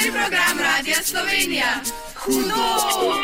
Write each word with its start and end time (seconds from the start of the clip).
zabavni 0.00 0.12
program 0.12 0.58
Radia 0.58 1.02
Slovenija. 1.02 1.80
Hudo! 2.14 3.20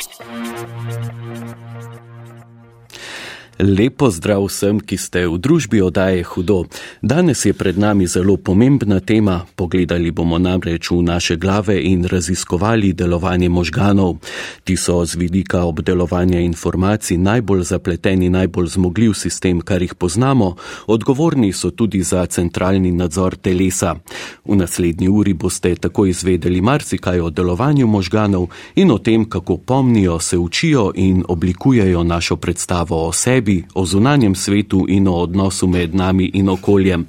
Lepo 3.59 4.11
zdrav 4.11 4.45
vsem, 4.45 4.77
ki 4.85 5.01
ste 5.01 5.25
v 5.25 5.41
družbi 5.41 5.81
odaje 5.81 6.21
hudo. 6.29 6.69
Danes 7.01 7.41
je 7.41 7.57
pred 7.57 7.79
nami 7.81 8.05
zelo 8.05 8.37
pomembna 8.37 9.01
tema. 9.01 9.49
Pogledali 9.57 10.13
bomo 10.13 10.37
namreč 10.37 10.93
v 10.93 11.01
naše 11.01 11.41
glave 11.41 11.81
in 11.81 12.05
raziskovali 12.05 12.93
delovanje 12.93 13.49
možganov. 13.49 14.21
Ti 14.65 14.77
so 14.77 15.01
z 15.09 15.17
vidika 15.17 15.65
obdelovanja 15.65 16.41
informacij 16.41 17.17
najbolj 17.17 17.65
zapleteni, 17.65 18.29
najbolj 18.29 18.77
zmogljiv 18.77 19.17
sistem, 19.17 19.65
kar 19.65 19.81
jih 19.81 19.95
poznamo. 19.97 20.61
Odgovorni 20.87 21.53
so 21.53 21.73
tudi 21.73 22.03
za 22.05 22.27
centralni 22.27 22.93
nadzor 22.93 23.41
telesa. 23.41 23.97
V 24.45 24.53
naslednji 24.53 25.09
uri 25.09 25.33
boste 25.33 25.75
tako 25.81 26.07
izvedeli 26.07 26.61
marsikaj 26.61 27.21
o 27.21 27.31
delovanju 27.31 27.87
možganov 27.87 28.53
in 28.77 28.91
o 28.93 28.99
tem, 28.99 29.25
kako 29.25 29.57
pomnijo, 29.57 30.21
se 30.21 30.37
učijo 30.39 30.93
in 30.95 31.25
oblikujejo 31.29 32.05
našo 32.05 32.37
predstavo 32.37 33.09
o 33.09 33.13
sebi 33.13 33.46
sebi, 33.47 33.65
o 33.75 33.87
zunanjem 33.87 34.35
svetu 34.35 34.87
in 34.89 35.09
o 35.09 35.13
odnosu 35.13 35.67
med 35.67 35.95
nami 35.95 36.31
in 36.35 36.49
okoljem. 36.49 37.07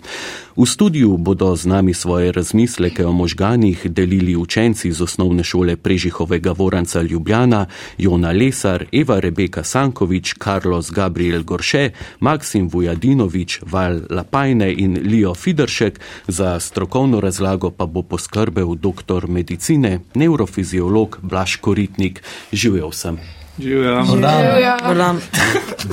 V 0.58 0.66
studiu 0.66 1.18
bodo 1.18 1.56
z 1.56 1.66
nami 1.66 1.94
svoje 1.94 2.32
razmisleke 2.32 3.06
o 3.06 3.12
možganih 3.12 3.86
delili 3.90 4.36
učenci 4.36 4.88
iz 4.88 5.02
osnovne 5.02 5.44
šole 5.44 5.76
Prežihovega 5.76 6.52
Voranca 6.52 7.02
Ljubljana, 7.02 7.66
Jona 7.98 8.32
Lesar, 8.32 8.86
Eva 8.92 9.20
Rebeka 9.20 9.64
Sankovič, 9.64 10.34
Carlos 10.44 10.92
Gabriel 10.92 11.44
Gorše, 11.44 11.92
Maksim 12.20 12.70
Vujadinovič, 12.70 13.60
Val 13.62 14.02
Lapajne 14.10 14.74
in 14.74 14.98
Lio 15.04 15.34
Fideršek. 15.36 16.00
Za 16.28 16.60
strokovno 16.60 17.20
razlago 17.20 17.72
pa 17.72 17.86
bo 17.86 18.02
poskrbel 18.02 18.76
doktor 18.76 19.28
medicine, 19.30 20.00
neurofiziolog 20.16 21.20
Blaš 21.22 21.56
Koritnik. 21.56 22.24
Živel 22.52 22.92
sem. 22.92 23.37
Živijo. 23.60 24.06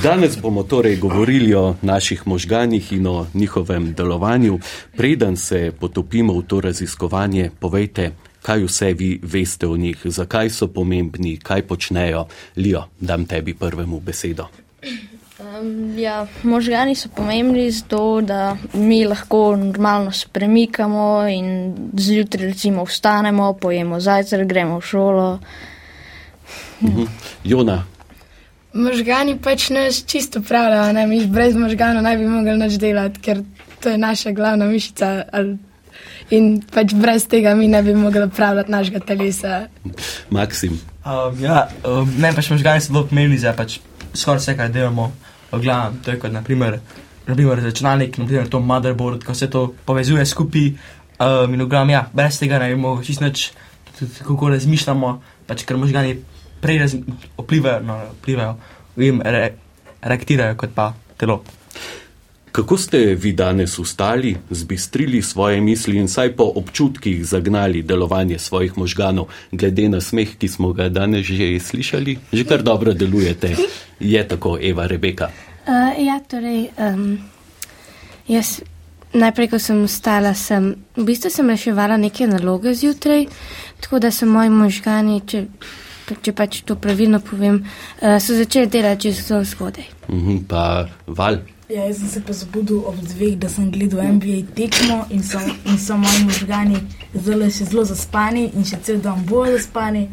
Danes 0.03 0.39
bomo 0.43 0.63
torej 0.63 0.97
govorili 0.97 1.55
o 1.55 1.75
naših 1.83 2.27
možganjih 2.27 2.93
in 2.93 3.07
o 3.07 3.27
njihovem 3.35 3.95
delovanju. 3.95 4.59
Preden 4.97 5.37
se 5.37 5.73
potopimo 5.81 6.33
v 6.39 6.43
to 6.43 6.61
raziskovanje, 6.61 7.51
povejte, 7.61 8.11
kaj 8.43 8.65
vse 8.65 8.93
vi 8.93 9.21
veste 9.23 9.67
o 9.67 9.77
njih, 9.77 9.99
zakaj 10.05 10.51
so 10.51 10.69
pomembni, 10.69 11.37
kaj 11.37 11.63
počnejo. 11.63 12.27
Lijo, 12.57 12.85
dam 13.01 13.25
tebi 13.25 13.55
prvemu 13.55 14.01
besedo. 14.01 14.47
Um, 15.41 15.99
ja, 15.99 16.27
možgani 16.43 16.95
so 16.95 17.09
pomembni 17.17 17.71
zato, 17.71 18.21
da 18.21 18.57
mi 18.73 19.05
lahko 19.05 19.57
normalno 19.57 20.13
se 20.13 20.27
premikamo 20.33 21.29
in 21.29 21.75
zjutraj 21.99 22.47
recimo 22.47 22.85
vstanemo, 22.85 23.53
pojemo 23.53 24.01
zajcer, 24.01 24.45
gremo 24.45 24.79
v 24.79 24.83
šolo. 24.83 25.39
Mhm. 26.83 27.05
Jona. 27.45 27.85
Možgani 28.75 29.39
pač 29.39 29.69
nas 29.71 30.03
čisto 30.07 30.43
pravijo, 30.43 30.93
da 30.93 31.07
mi 31.07 31.27
brez 31.27 31.55
možganov 31.55 32.03
ne 32.03 32.17
bi 32.17 32.27
mogli 32.27 32.57
nič 32.59 32.79
delati, 32.83 33.21
ker 33.21 33.43
to 33.81 33.89
je 33.89 33.99
naša 33.99 34.33
glavna 34.35 34.67
mišica. 34.67 35.23
Ali, 35.33 35.59
in 36.31 36.59
pač 36.75 36.95
brez 36.95 37.29
tega 37.31 37.55
mi 37.55 37.69
ne 37.69 37.83
bi 37.83 37.95
mogli 37.95 38.27
pravljati 38.37 38.71
našega 38.71 39.01
telesa. 39.01 39.67
Maksim. 40.31 40.81
Um, 41.05 41.39
ja, 41.41 41.69
um, 41.87 42.11
ne 42.19 42.33
pač 42.35 42.51
možgani 42.51 42.81
so 42.81 42.91
zelo 42.91 43.07
pomembni 43.07 43.39
za 43.39 43.53
pač 43.53 43.79
skoraj 44.15 44.43
vse, 44.43 44.57
kar 44.59 44.75
delamo. 44.75 45.13
Glavno, 45.53 46.01
to 46.03 46.11
je 46.11 46.19
kot 46.19 46.33
naprimer, 46.35 46.81
naprimer 47.29 47.63
računalnik, 47.63 48.19
naprimer 48.19 48.49
to 48.51 48.59
motherboard, 48.61 49.23
ko 49.23 49.35
se 49.35 49.47
to 49.51 49.69
povezuje 49.87 50.27
skupaj. 50.27 50.73
Um, 51.15 51.55
in 51.55 51.63
v 51.63 51.71
glavnem, 51.71 51.95
ja, 51.95 52.07
brez 52.13 52.41
tega 52.43 52.59
ne 52.59 52.73
bi 52.75 52.81
mogli 52.81 53.07
čisto 53.07 53.23
nič, 53.23 53.53
kako 54.27 54.51
razmišljamo, 54.57 55.13
pač 55.47 55.63
ker 55.63 55.79
možgani 55.79 56.17
prej 56.65 56.81
vplivajo, 57.37 57.83
no, 57.85 57.99
vplivajo 58.21 58.57
in 59.05 59.21
re, 59.21 59.53
reaktirajo 60.01 60.57
kot 60.57 60.73
pa 60.75 60.93
telo. 61.21 61.43
Kako 62.55 62.77
ste 62.79 62.99
vi 63.19 63.33
danes 63.33 63.79
ustali, 63.79 64.37
zbistrili 64.51 65.23
svoje 65.23 65.61
misli 65.61 65.97
in 65.99 66.09
saj 66.09 66.37
po 66.37 66.53
občutkih 66.57 67.25
zagnali 67.27 67.83
delovanje 67.83 68.39
svojih 68.39 68.79
možganov, 68.79 69.27
glede 69.53 69.89
na 69.89 70.01
smeh, 70.01 70.37
ki 70.39 70.49
smo 70.49 70.73
ga 70.73 70.89
danes 70.89 71.27
že 71.27 71.59
slišali? 71.61 72.19
Že 72.33 72.45
kar 72.45 72.63
dobro 72.63 72.95
delujete, 72.95 73.57
je 74.01 74.29
tako, 74.29 74.59
Eva 74.63 74.87
Rebeka. 74.87 75.31
Uh, 75.67 75.99
ja, 75.99 76.21
torej, 76.29 76.71
um, 76.79 77.19
jaz 78.29 78.61
najprej, 79.13 79.51
ko 79.51 79.59
sem 79.59 79.83
ustala, 79.83 80.35
sem 80.35 80.77
v 80.97 81.05
bistvu 81.11 81.31
sem 81.31 81.51
reševala 81.51 81.97
neke 81.97 82.27
naloge 82.31 82.75
zjutraj, 82.75 83.27
tako 83.81 83.99
da 83.99 84.15
so 84.15 84.31
moji 84.31 84.51
možgani, 84.51 85.21
če 85.27 85.47
če 86.23 86.33
pač 86.33 86.63
to 86.69 86.77
pravilno 86.77 87.21
povem, 87.21 87.63
uh, 87.65 88.19
so 88.21 88.37
začeli 88.37 88.67
delati 88.67 89.13
že 89.13 89.23
zelo 89.23 89.45
zgodaj. 89.45 89.85
-huh, 90.09 90.43
pa 90.49 90.89
val. 91.07 91.39
Ja, 91.69 91.87
jaz 91.89 91.99
sem 91.99 92.09
se 92.09 92.21
pa 92.21 92.33
zbudil 92.33 92.83
ob 92.87 92.97
dveh, 93.01 93.39
da 93.41 93.49
sem 93.49 93.71
gledal 93.73 94.03
NBA 94.13 94.43
tekmo 94.55 95.07
in 95.11 95.23
so, 95.23 95.41
in 95.65 95.79
so 95.79 95.97
moji 95.97 96.25
možgani 96.25 96.77
zelo, 97.15 97.49
zelo 97.49 97.85
zaspani 97.85 98.51
in 98.55 98.65
še 98.69 98.77
cel 98.85 99.01
dan 99.01 99.25
bolj 99.25 99.57
zaspani, 99.57 100.09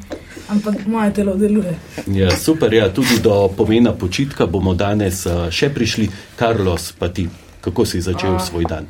ampak 0.48 0.88
moje 0.88 1.12
telo 1.20 1.36
deluje. 1.36 1.76
Ja, 2.08 2.32
super, 2.38 2.74
ja, 2.74 2.88
tudi 2.94 3.20
do 3.20 3.52
pomena 3.58 3.92
počitka 3.92 4.48
bomo 4.48 4.74
danes 4.74 5.26
uh, 5.26 5.50
še 5.52 5.70
prišli. 5.76 6.08
Carlos, 6.40 6.94
pa 6.96 7.12
ti, 7.12 7.28
kako 7.62 7.86
si 7.86 8.02
začel 8.02 8.40
uh, 8.40 8.42
svoj 8.42 8.72
dan? 8.72 8.88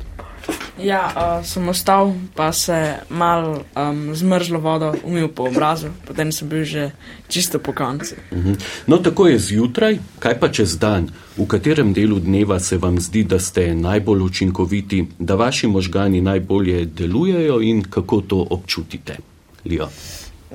Ja, 0.80 1.12
uh, 1.12 1.44
sem 1.44 1.68
ostal, 1.68 2.14
pa 2.34 2.52
se 2.52 2.94
mal 3.08 3.60
um, 3.76 4.14
zmrzlo 4.16 4.58
vodo 4.58 4.94
umil 5.04 5.28
po 5.28 5.44
obrazu, 5.44 5.92
potem 6.06 6.32
sem 6.32 6.48
bil 6.48 6.64
že 6.64 6.90
čisto 7.28 7.58
po 7.58 7.72
koncu. 7.72 8.14
Uh 8.30 8.38
mhm. 8.38 8.52
-huh. 8.52 8.62
No, 8.86 8.98
tako 8.98 9.26
je 9.26 9.38
zjutraj, 9.38 9.98
kaj 10.18 10.40
pa 10.40 10.48
čez 10.48 10.78
dan, 10.78 11.08
v 11.36 11.46
katerem 11.46 11.92
delu 11.92 12.18
dneva 12.18 12.60
se 12.60 12.78
vam 12.78 13.00
zdi, 13.00 13.24
da 13.24 13.38
ste 13.38 13.74
najbolj 13.74 14.20
učinkoviti, 14.20 15.06
da 15.18 15.34
vaši 15.34 15.66
možgani 15.66 16.20
najbolje 16.20 16.84
delujejo 16.84 17.60
in 17.60 17.82
kako 17.82 18.20
to 18.20 18.46
občutite, 18.50 19.16
Lijo? 19.64 19.88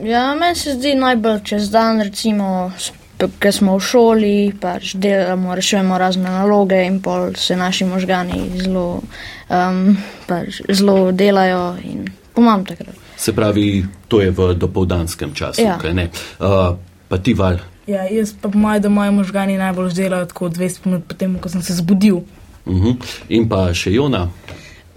Ja, 0.03 0.35
meni 0.35 0.55
se 0.55 0.73
zdi 0.73 0.95
najbolj 0.95 1.39
čez 1.43 1.69
dan, 1.69 2.01
recimo 2.01 2.71
ker 3.17 3.53
smo 3.53 3.77
v 3.77 3.81
šoli, 3.81 4.37
pač 4.61 4.93
delamo, 4.93 5.55
rešujemo 5.57 5.97
razne 5.97 6.29
naloge 6.29 6.85
in 6.85 7.01
pol 7.01 7.33
se 7.33 7.55
naši 7.57 7.85
možgani 7.85 8.61
zelo, 8.61 9.01
um, 9.49 9.97
pač 10.27 10.61
zelo 10.69 11.11
delajo 11.11 11.75
in 11.83 12.07
pomam 12.33 12.65
takrat. 12.65 12.95
Se 13.17 13.33
pravi, 13.33 13.85
to 14.07 14.21
je 14.21 14.31
v 14.31 14.53
dopoldanskem 14.53 15.33
času, 15.33 15.61
ja. 15.61 15.77
kaj 15.81 15.93
ne? 15.93 16.09
Uh, 16.39 16.77
pa 17.09 17.17
ti 17.17 17.33
val. 17.33 17.57
Ja, 17.87 18.03
jaz 18.11 18.35
pa 18.35 18.51
moj, 18.53 18.79
da 18.83 18.89
moji 18.89 19.11
možgani 19.11 19.57
najbolj 19.57 19.93
delajo 19.95 20.27
tako 20.29 20.49
20 20.49 20.85
minut 20.85 21.07
potem, 21.07 21.37
ko 21.39 21.49
sem 21.49 21.63
se 21.63 21.73
zbudil. 21.73 22.21
Uh 22.65 22.73
mhm. 22.73 22.87
-huh. 22.87 22.95
In 23.29 23.49
pa 23.49 23.73
še 23.73 23.93
Jona. 23.93 24.27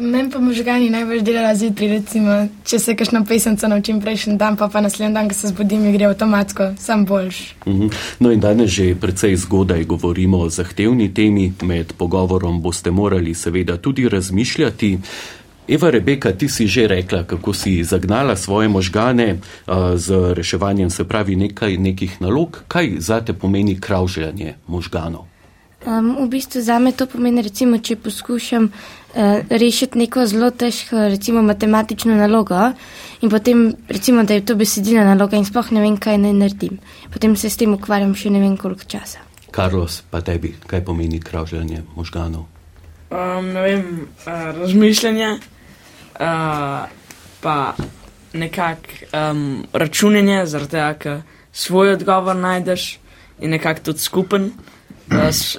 Meni 0.01 0.31
pa 0.31 0.41
možgani 0.41 0.91
najbolj 0.91 1.21
delajo 1.21 1.57
zjutraj, 1.57 1.89
recimo, 1.89 2.35
če 2.65 2.79
se 2.79 2.95
kakšno 2.97 3.21
pesemco 3.29 3.69
naučim 3.69 3.99
prejšnji 4.01 4.39
dan, 4.41 4.57
pa 4.57 4.71
pa 4.73 4.81
naslednji 4.81 5.15
dan, 5.15 5.29
ko 5.29 5.35
se 5.37 5.51
zbudim, 5.51 5.83
gre 5.93 6.07
avtomatsko, 6.09 6.71
sem 6.81 7.05
boljš. 7.05 7.41
Uh 7.67 7.73
mhm. 7.73 7.83
-huh. 7.83 7.97
No 8.19 8.33
in 8.33 8.41
danes 8.41 8.71
že 8.71 8.95
precej 8.95 9.37
zgodaj 9.37 9.85
govorimo 9.85 10.39
o 10.39 10.49
zahtevni 10.49 11.15
temi, 11.15 11.53
med 11.63 11.93
pogovorom 11.99 12.63
boste 12.63 12.91
morali 12.91 13.35
seveda 13.35 13.77
tudi 13.77 14.09
razmišljati. 14.09 14.99
Eva 15.69 15.91
Rebeka, 15.91 16.33
ti 16.33 16.49
si 16.49 16.67
že 16.67 16.87
rekla, 16.87 17.25
kako 17.25 17.53
si 17.53 17.85
zagnala 17.85 18.37
svoje 18.37 18.69
možgane 18.69 19.33
uh, 19.33 19.75
z 19.95 20.35
reševanjem, 20.35 20.91
se 20.91 21.05
pravi, 21.05 21.37
nekaj 21.37 21.77
nekih 21.77 22.21
nalog. 22.21 22.63
Kaj 22.69 22.91
zate 22.99 23.33
pomeni 23.33 23.81
kravžljanje 23.81 24.55
možganov? 24.67 25.25
Um, 25.87 26.17
v 26.25 26.29
bistvu 26.29 26.61
za 26.61 26.79
me 26.79 26.93
to 26.93 27.07
pomeni, 27.07 27.43
recimo, 27.43 27.79
če 27.79 27.97
poskušam 27.97 28.65
uh, 28.65 28.71
rešiti 29.51 29.99
neko 29.99 30.27
zelo 30.27 30.51
težko, 30.51 30.97
recimo, 31.09 31.43
matematično 31.43 32.15
nalogo 32.15 32.73
in 33.21 33.31
potem, 33.31 33.75
recimo, 33.89 34.25
da 34.25 34.35
je 34.35 34.45
to 34.47 34.55
besedina 34.55 35.05
naloga 35.05 35.37
in 35.37 35.45
sploh 35.45 35.73
ne 35.73 35.81
vem, 35.81 35.97
kaj 35.97 36.19
naj 36.19 36.33
naredim. 36.33 36.79
Potem 37.13 37.37
se 37.37 37.51
s 37.51 37.57
tem 37.57 37.75
ukvarjam 37.75 38.15
še 38.15 38.31
ne 38.31 38.41
vem 38.41 38.57
koliko 38.57 38.87
časa. 38.87 39.19
Carlos, 39.51 40.03
pa 40.11 40.21
tebi, 40.23 40.55
kaj 40.67 40.85
pomeni 40.87 41.21
kravžljanje 41.21 41.83
možganov? 41.97 42.47
Um, 43.11 43.51
ne 43.51 43.63
vem, 43.63 44.07
uh, 44.07 44.33
razmišljanje, 44.61 45.31
uh, 45.35 46.87
pa 47.43 47.57
nekako 48.33 49.11
um, 49.11 49.67
računanje, 49.73 50.45
zaradi 50.47 50.71
tega, 50.71 50.95
ker 50.95 51.23
svoj 51.53 51.97
odgovor 51.97 52.37
najdeš 52.37 52.99
in 53.41 53.51
nekako 53.51 53.91
tudi 53.91 53.99
skupen 53.99 54.53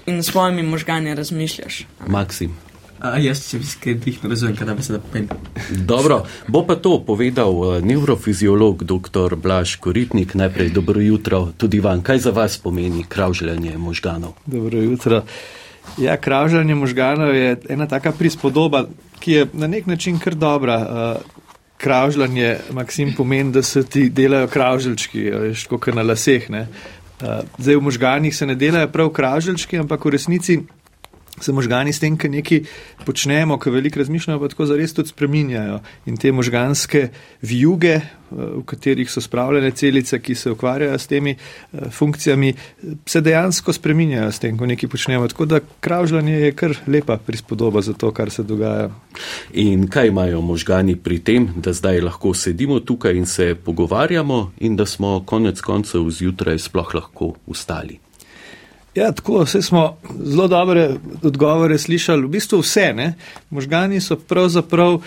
in 0.06 0.24
s 0.24 0.32
svojimi 0.32 0.64
možgani 0.64 1.16
razmišljaš. 1.16 1.86
Maksim. 2.08 2.56
A, 3.02 3.18
jaz 3.18 3.40
se 3.44 3.58
iskreno 3.58 4.00
ne 4.24 4.30
razumem, 4.30 4.56
kaj 4.56 4.76
bi 4.76 4.84
se 4.84 4.94
da 4.94 5.00
pomeni. 5.00 5.28
Dobro, 5.70 6.24
bo 6.48 6.62
pa 6.68 6.76
to 6.76 7.04
povedal 7.06 7.50
uh, 7.50 7.84
neurofiziolog 7.84 8.84
dr. 8.84 9.36
Blaž 9.36 9.76
Koritnik. 9.76 10.36
Najprej 10.36 10.70
dobro 10.70 11.02
jutro 11.02 11.48
tudi 11.58 11.80
vam. 11.80 12.02
Kaj 12.02 12.18
za 12.18 12.32
vas 12.32 12.58
pomeni 12.58 13.06
kravžljanje 13.10 13.78
možganov? 13.78 14.34
Dobro 14.46 14.78
jutro. 14.78 15.24
Ja, 15.98 16.18
kravžljanje 16.18 16.76
možganov 16.76 17.36
je 17.36 17.58
ena 17.70 17.88
taka 17.88 18.12
prispodoba, 18.12 18.86
ki 19.20 19.32
je 19.32 19.48
na 19.54 19.68
nek 19.68 19.86
način 19.86 20.20
kar 20.20 20.36
dobra. 20.36 20.78
Uh, 20.78 21.42
kravžljanje, 21.78 22.58
Maksim, 22.72 23.14
pomeni, 23.18 23.52
da 23.52 23.64
se 23.64 23.84
ti 23.84 24.10
delajo 24.10 24.48
kravžljčki, 24.48 25.22
veš, 25.22 25.66
kot 25.66 25.88
na 25.88 26.02
laseh. 26.02 26.50
Ne? 26.50 26.68
Uh, 27.22 27.42
zdaj 27.58 27.76
v 27.76 27.82
možganjih 27.82 28.36
se 28.36 28.46
ne 28.46 28.56
delajo 28.56 28.88
prav 28.88 29.10
kravžljčki, 29.10 29.78
ampak 29.78 30.06
v 30.06 30.14
resnici 30.14 30.60
se 31.44 31.54
možgani 31.54 31.94
s 31.94 32.00
tem, 32.00 32.18
kar 32.18 32.30
nekaj 32.32 32.64
počnemo, 33.06 33.58
kar 33.60 33.74
veliko 33.74 34.00
razmišljamo, 34.00 34.40
pa 34.40 34.50
tako 34.52 34.66
zares 34.66 34.94
tudi 34.94 35.10
spreminjajo. 35.10 35.80
In 36.06 36.18
te 36.18 36.32
možganske 36.32 37.10
vijuge, 37.42 37.94
eh, 37.96 38.04
v 38.32 38.64
katerih 38.66 39.12
so 39.12 39.22
spravljene 39.22 39.72
celice, 39.72 40.20
ki 40.20 40.36
se 40.36 40.52
ukvarjajo 40.52 41.00
s 41.00 41.08
temi 41.08 41.36
eh, 41.36 41.90
funkcijami, 41.90 42.54
se 43.06 43.22
dejansko 43.22 43.74
spreminjajo 43.74 44.32
s 44.32 44.40
tem, 44.40 44.58
ko 44.58 44.66
nekaj 44.66 44.90
počnemo. 44.90 45.28
Tako 45.28 45.46
da 45.46 45.60
kravžljanje 45.80 46.34
je 46.34 46.52
kar 46.52 46.78
lepa 46.88 47.18
prispodoba 47.18 47.82
za 47.82 47.94
to, 47.94 48.12
kar 48.12 48.30
se 48.30 48.44
dogaja. 48.44 48.90
In 49.54 49.88
kaj 49.88 50.08
imajo 50.08 50.42
možgani 50.42 50.96
pri 50.96 51.20
tem, 51.20 51.50
da 51.56 51.74
zdaj 51.74 52.02
lahko 52.02 52.34
sedimo 52.34 52.80
tukaj 52.80 53.18
in 53.18 53.26
se 53.26 53.56
pogovarjamo 53.56 54.52
in 54.60 54.76
da 54.76 54.86
smo 54.86 55.24
konec 55.26 55.62
koncev 55.62 56.10
zjutraj 56.10 56.60
sploh 56.60 56.96
lahko 56.96 57.34
ustali? 57.48 58.00
Ja, 58.96 59.12
tako, 59.12 59.44
vse 59.44 59.62
smo 59.62 59.98
zelo 60.24 60.48
dobre 60.48 60.90
odgovore 61.24 61.78
slišali. 61.78 62.26
V 62.26 62.30
bistvu 62.30 62.60
vse, 62.60 62.94
ne? 62.94 63.14
možgani 63.50 64.02
so 64.02 64.16
pravzaprav 64.16 65.00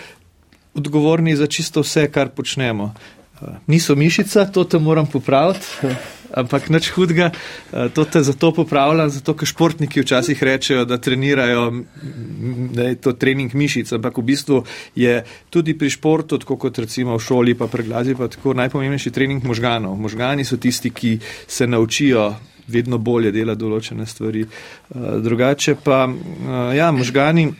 odgovorni 0.73 1.35
za 1.35 1.47
čisto 1.47 1.81
vse, 1.81 2.07
kar 2.11 2.29
počnemo. 2.29 2.93
Eh, 3.41 3.47
niso 3.67 3.95
mišica, 3.95 4.45
to 4.45 4.63
te 4.63 4.79
moram 4.79 5.05
popraviti, 5.05 5.67
ampak 6.41 6.69
nič 6.69 6.89
hudega, 6.95 7.29
eh, 7.73 7.89
to 7.93 8.05
te 8.05 8.23
zato 8.23 8.51
popravljam, 8.51 9.09
zato 9.09 9.35
ker 9.37 9.47
športniki 9.47 10.01
včasih 10.01 10.43
rečejo, 10.43 10.85
da 10.85 10.97
trenirajo, 10.97 11.83
da 12.73 12.83
je 12.89 12.95
to 12.95 13.13
trening 13.13 13.53
mišic, 13.53 13.91
ampak 13.91 14.17
v 14.17 14.23
bistvu 14.23 14.63
je 14.95 15.23
tudi 15.49 15.77
pri 15.77 15.89
športu, 15.89 16.41
tako 16.41 16.57
kot 16.57 16.79
recimo 16.79 17.19
v 17.19 17.21
šoli, 17.21 17.53
pa 17.53 17.67
pri 17.67 17.83
glasbi, 17.83 18.15
pa 18.15 18.27
tako 18.27 18.57
najpomembnejši 18.57 19.11
trening 19.11 19.43
možganov. 19.43 19.93
Možgani 19.99 20.45
so 20.45 20.57
tisti, 20.57 20.89
ki 20.89 21.19
se 21.47 21.67
naučijo 21.67 22.33
vedno 22.67 22.97
bolje 22.97 23.31
dela 23.31 23.55
določene 23.55 24.05
stvari. 24.05 24.41
Eh, 24.41 24.97
drugače 25.21 25.75
pa, 25.83 26.05
eh, 26.09 26.75
ja, 26.77 26.91
možgani, 26.91 27.53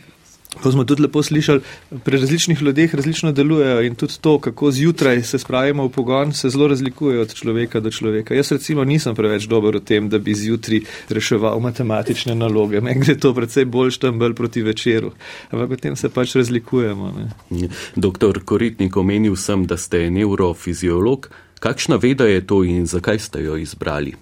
ko 0.61 0.71
smo 0.71 0.83
tudi 0.83 1.01
lepo 1.01 1.23
slišali, 1.23 1.61
pri 2.03 2.17
različnih 2.17 2.61
ljudeh 2.61 2.95
različno 2.95 3.31
delujejo 3.31 3.81
in 3.81 3.95
tudi 3.95 4.13
to, 4.21 4.39
kako 4.39 4.71
zjutraj 4.71 5.21
se 5.23 5.39
spravimo 5.39 5.85
v 5.85 5.89
pogon, 5.89 6.33
se 6.33 6.49
zelo 6.49 6.67
razlikuje 6.67 7.19
od 7.19 7.33
človeka 7.33 7.79
do 7.79 7.91
človeka. 7.91 8.33
Jaz 8.33 8.51
recimo 8.51 8.83
nisem 8.83 9.15
preveč 9.15 9.47
dober 9.47 9.75
v 9.75 9.83
tem, 9.83 10.09
da 10.09 10.19
bi 10.19 10.35
zjutraj 10.35 10.81
reševal 11.09 11.59
matematične 11.59 12.35
naloge. 12.35 12.81
Meni 12.81 12.99
gre 12.99 13.17
to 13.19 13.33
predvsej 13.33 13.65
bolj 13.65 13.91
štambel 13.91 14.33
proti 14.33 14.61
večeru. 14.61 15.11
Ampak 15.51 15.69
potem 15.69 15.95
se 15.95 16.09
pač 16.09 16.35
razlikujemo. 16.35 17.13
Ne. 17.49 17.69
Doktor 17.95 18.39
Koritnik, 18.45 18.97
omenil 18.97 19.35
sem, 19.35 19.65
da 19.65 19.77
ste 19.77 20.09
neurofiziolog. 20.09 21.29
Kakšna 21.59 21.95
veda 21.95 22.25
je 22.25 22.47
to 22.47 22.63
in 22.63 22.85
zakaj 22.85 23.19
ste 23.19 23.43
jo 23.43 23.57
izbrali? 23.57 24.15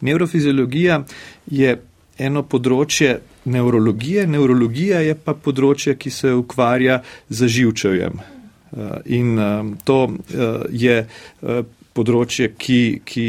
Neurofiziologija 0.00 1.02
je 1.46 1.76
eno 2.18 2.42
področje 2.42 3.18
neurologije, 3.44 4.26
neurologija 4.26 5.02
je 5.04 5.14
pa 5.14 5.34
področje, 5.34 5.96
ki 6.00 6.10
se 6.10 6.32
ukvarja 6.34 7.02
z 7.28 7.48
živčevjem. 7.58 8.18
Eh, 8.76 8.96
in 9.16 9.38
eh, 9.38 9.74
to 9.84 9.98
eh, 10.10 10.66
je 10.70 10.96
področje, 11.96 12.50
ki, 12.60 12.80
ki, 13.08 13.28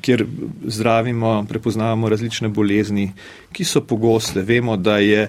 kjer 0.00 0.22
zdravimo, 0.64 1.42
prepoznavamo 1.48 2.08
različne 2.08 2.48
bolezni, 2.48 3.10
ki 3.52 3.66
so 3.68 3.82
pogoste. 3.84 4.40
Vemo, 4.48 4.78
da 4.80 4.96
je 5.04 5.26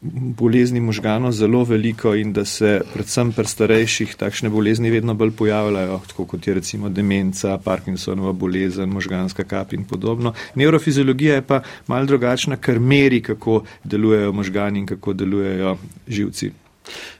bolezni 0.00 0.80
možganov 0.80 1.32
zelo 1.32 1.64
veliko 1.64 2.14
in 2.14 2.32
da 2.32 2.44
se 2.44 2.80
predvsem 2.92 3.32
pri 3.32 3.46
starejših 3.46 4.14
takšne 4.16 4.48
bolezni 4.48 4.90
vedno 4.90 5.14
bolj 5.14 5.30
pojavljajo, 5.36 6.00
tako 6.08 6.24
kot 6.24 6.46
je 6.46 6.54
recimo 6.54 6.88
demenca, 6.88 7.58
Parkinsonova 7.58 8.32
bolezen, 8.32 8.88
možganska 8.88 9.44
kap 9.44 9.72
in 9.72 9.84
podobno. 9.84 10.32
Neurofiziologija 10.54 11.34
je 11.34 11.42
pa 11.42 11.62
mal 11.86 12.06
drugačna, 12.06 12.56
ker 12.56 12.80
meri, 12.80 13.20
kako 13.22 13.64
delujejo 13.84 14.32
možgani 14.32 14.78
in 14.78 14.86
kako 14.86 15.12
delujejo 15.12 15.76
živci. 16.08 16.50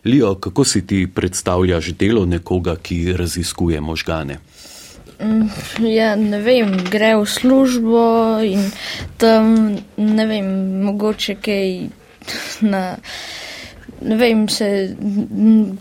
Lijo, 0.04 0.34
kako 0.34 0.64
si 0.64 0.86
ti 0.86 1.06
predstavljaš 1.14 1.92
delo 1.92 2.26
nekoga, 2.26 2.76
ki 2.76 3.12
raziskuje 3.12 3.80
možgane? 3.80 4.38
Mm, 5.20 5.86
ja, 5.86 6.16
ne 6.16 6.38
vem, 6.40 6.78
gre 6.90 7.12
v 7.16 7.26
službo 7.26 8.40
in 8.40 8.70
tam, 9.16 9.76
ne 9.96 10.26
vem, 10.26 10.46
mogoče 10.80 11.34
kaj 11.44 11.99
na, 12.60 12.96
ne 14.00 14.16
vem, 14.16 14.48
se 14.48 14.96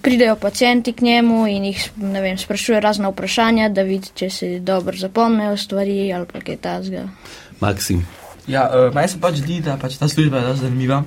pridejo 0.02 0.36
pacijenti 0.36 0.94
k 0.94 1.02
njemu 1.02 1.48
in 1.48 1.66
jih 1.66 1.90
vem, 1.98 2.38
sprašuje 2.38 2.80
razna 2.80 3.10
vprašanja, 3.10 3.70
da 3.70 3.82
vidi, 3.82 4.12
če 4.16 4.30
se 4.30 4.60
dobro 4.60 4.98
zapomnijo 4.98 5.58
stvari 5.58 6.14
ali 6.14 6.26
pa 6.34 6.42
kaj 6.42 6.58
tasga. 6.58 7.08
Maksim. 7.60 8.08
Ja, 8.48 8.70
uh, 8.74 8.94
meni 8.96 9.08
se 9.08 9.20
pač 9.22 9.44
zdi, 9.44 9.60
da 9.62 9.78
pač 9.78 10.00
ta 10.02 10.08
služba 10.08 10.38
je 10.38 10.44
zelo 10.44 10.56
zanimiva. 10.56 11.04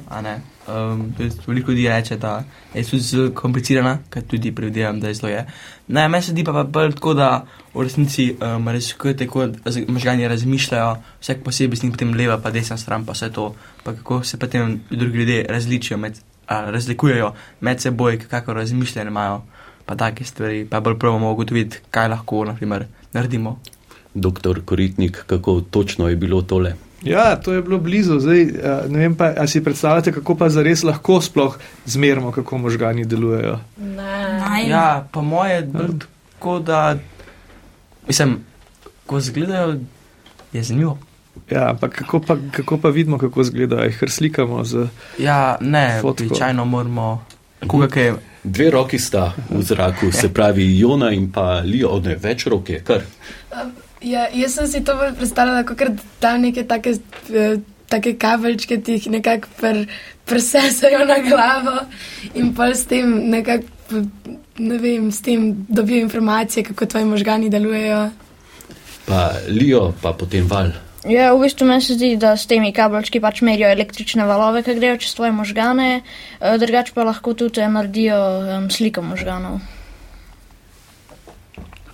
Um, 0.68 1.14
veliko 1.46 1.70
ljudi 1.70 1.88
reče, 1.88 2.16
da 2.16 2.44
je 2.74 2.84
zelo 2.84 3.30
komplicirana, 3.34 3.98
kar 4.10 4.22
tudi 4.22 4.52
predvidevam, 4.54 5.00
da 5.00 5.08
je 5.08 5.14
zelo 5.14 5.28
je. 5.28 5.46
Ne, 5.88 6.08
meni 6.08 6.22
se 6.22 6.30
zdi 6.30 6.44
pa, 6.44 6.52
pa 6.52 6.62
bolj 6.62 6.92
tako, 6.92 7.14
da 7.14 7.46
v 7.74 7.82
resnici 7.82 8.36
um, 8.38 8.68
razlikujete, 8.68 9.26
kako 9.26 9.48
možgani 9.88 10.28
razmišljajo, 10.28 10.96
vsak 11.20 11.42
posebej 11.44 11.76
s 11.76 11.82
njim 11.82 11.92
potem 11.92 12.14
leva, 12.14 12.38
pa 12.38 12.50
desna 12.50 12.76
stran, 12.76 13.06
pa 13.06 13.12
vse 13.12 13.32
to, 13.32 13.54
pa 13.82 13.94
kako 13.94 14.22
se 14.24 14.38
potem 14.38 14.80
drugi 14.90 15.18
ljudje 15.18 15.46
različijo, 15.48 15.98
med, 15.98 16.20
a, 16.46 16.70
razlikujejo 16.70 17.34
med 17.60 17.80
seboj, 17.80 18.18
kako 18.18 18.52
razmišljanje 18.52 19.10
imajo, 19.10 19.42
pa 19.86 19.96
take 19.96 20.24
stvari, 20.24 20.66
pa 20.70 20.80
bolj 20.80 20.98
pravimo 20.98 21.32
ugotoviti, 21.32 21.82
kaj 21.90 22.08
lahko, 22.08 22.44
naprimer, 22.44 22.86
naredimo. 23.12 23.58
Doktor 24.14 24.64
Koritnik, 24.64 25.24
kako 25.26 25.60
točno 25.60 26.08
je 26.08 26.16
bilo 26.16 26.42
tole? 26.42 26.74
Ja, 27.02 27.36
to 27.36 27.52
je 27.52 27.62
bilo 27.62 27.78
blizu. 27.78 28.18
Zdaj, 28.20 28.46
ne 28.88 28.98
vem 28.98 29.14
pa, 29.14 29.32
ali 29.38 29.48
si 29.48 29.64
predstavljate, 29.64 30.12
kako 30.12 30.34
pa 30.34 30.48
zares 30.48 30.82
lahko 30.82 31.20
sploh 31.20 31.58
zmerimo, 31.84 32.32
kako 32.32 32.58
možgani 32.58 33.04
delujejo. 33.04 33.58
Ne. 33.76 34.68
Ja, 34.68 35.08
po 35.12 35.22
moje 35.22 35.54
je 35.54 35.70
tako, 36.38 36.58
da 36.58 36.96
mislim, 38.06 38.38
ko 39.06 39.20
zgledajo, 39.20 39.76
je 40.52 40.62
zanimivo. 40.62 40.98
Ja, 41.50 41.70
ampak 41.70 41.94
kako 41.98 42.20
pa, 42.20 42.36
kako 42.52 42.78
pa 42.78 42.88
vidimo, 42.88 43.18
kako 43.18 43.40
izgledajo, 43.40 43.84
jih 43.84 44.02
slikamo 44.08 44.64
z. 44.64 44.86
Ja, 45.18 45.56
ne, 45.60 46.00
običajno 46.02 46.64
moramo. 46.64 47.24
Koga, 47.66 47.88
kaj... 47.88 48.12
Dve 48.44 48.70
roki 48.70 48.98
sta 48.98 49.32
v 49.50 49.62
zraku, 49.62 50.12
se 50.12 50.32
pravi 50.34 50.78
Jona 50.78 51.12
in 51.12 51.30
pa 51.32 51.60
Lijo, 51.64 52.00
ne 52.04 52.16
več 52.18 52.46
roke, 52.46 52.80
kar. 52.84 53.04
Um, 53.54 53.70
Ja, 54.02 54.26
jaz 54.34 54.56
sem 54.56 54.66
si 54.66 54.82
to 54.84 54.96
bolj 54.98 55.14
predstavljala, 55.18 55.62
kot 55.66 55.78
da 55.78 56.08
tam 56.20 56.42
neke 56.42 56.64
take, 56.66 56.96
eh, 57.30 57.58
take 57.88 58.16
kabelčke, 58.18 58.80
ki 58.82 58.98
jih 58.98 59.10
nekako 59.16 59.48
pr, 59.60 59.84
presesajo 60.26 61.04
na 61.06 61.18
glavo 61.22 61.76
in 62.34 62.54
pa 62.54 62.72
s 62.74 62.86
tem 62.90 63.30
nekako, 63.30 64.02
ne 64.58 64.78
vem, 64.78 65.10
s 65.12 65.22
tem 65.22 65.52
dobijo 65.68 66.02
informacije, 66.02 66.64
kako 66.64 66.86
tvoji 66.86 67.04
možgani 67.04 67.50
delujejo. 67.50 68.10
Pa 69.06 69.30
lijo, 69.48 69.92
pa 70.02 70.12
potem 70.12 70.46
val. 70.48 70.72
Ja, 71.02 71.32
v 71.34 71.42
bistvu 71.42 71.66
meni 71.66 71.82
se 71.82 71.96
zdi, 71.98 72.14
da 72.16 72.36
s 72.38 72.46
temi 72.46 72.70
kabelčki 72.72 73.20
pač 73.20 73.40
merijo 73.42 73.70
električne 73.70 74.26
valove, 74.26 74.62
ki 74.62 74.76
grejo 74.78 75.00
čez 75.02 75.16
tvoje 75.18 75.32
možgane, 75.34 76.02
eh, 76.02 76.58
drugače 76.58 76.94
pa 76.94 77.06
lahko 77.06 77.34
tudi 77.34 77.66
naredijo 77.66 78.18
um, 78.18 78.70
sliko 78.70 79.02
možganov. 79.02 79.58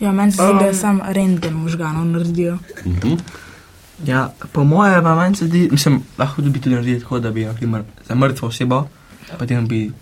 Ja, 0.01 0.13
meni 0.13 0.33
se 0.33 0.43
zdi, 0.43 0.53
um, 0.53 0.59
da 0.59 0.65
je 0.65 0.75
sam 0.75 1.01
rentgen 1.05 1.55
možganov 1.55 2.07
naredijo. 2.07 2.55
Uh 2.55 2.87
mhm. 2.87 2.99
-huh. 3.01 3.19
Ja, 4.07 4.33
po 4.53 4.65
mojem, 4.65 5.03
pa 5.03 5.15
meni 5.15 5.37
se 5.37 5.47
zdi, 5.47 5.69
mislim, 5.71 6.03
lahko 6.19 6.43
bi 6.43 6.61
tudi 6.61 6.75
naredili 6.75 7.01
tako, 7.01 7.19
da 7.19 7.31
bi 7.31 7.45
naprimer, 7.45 7.83
za 8.09 8.15
mrtvo 8.15 8.49
osebo, 8.49 8.89
potem 9.39 9.69
bi 9.69 9.93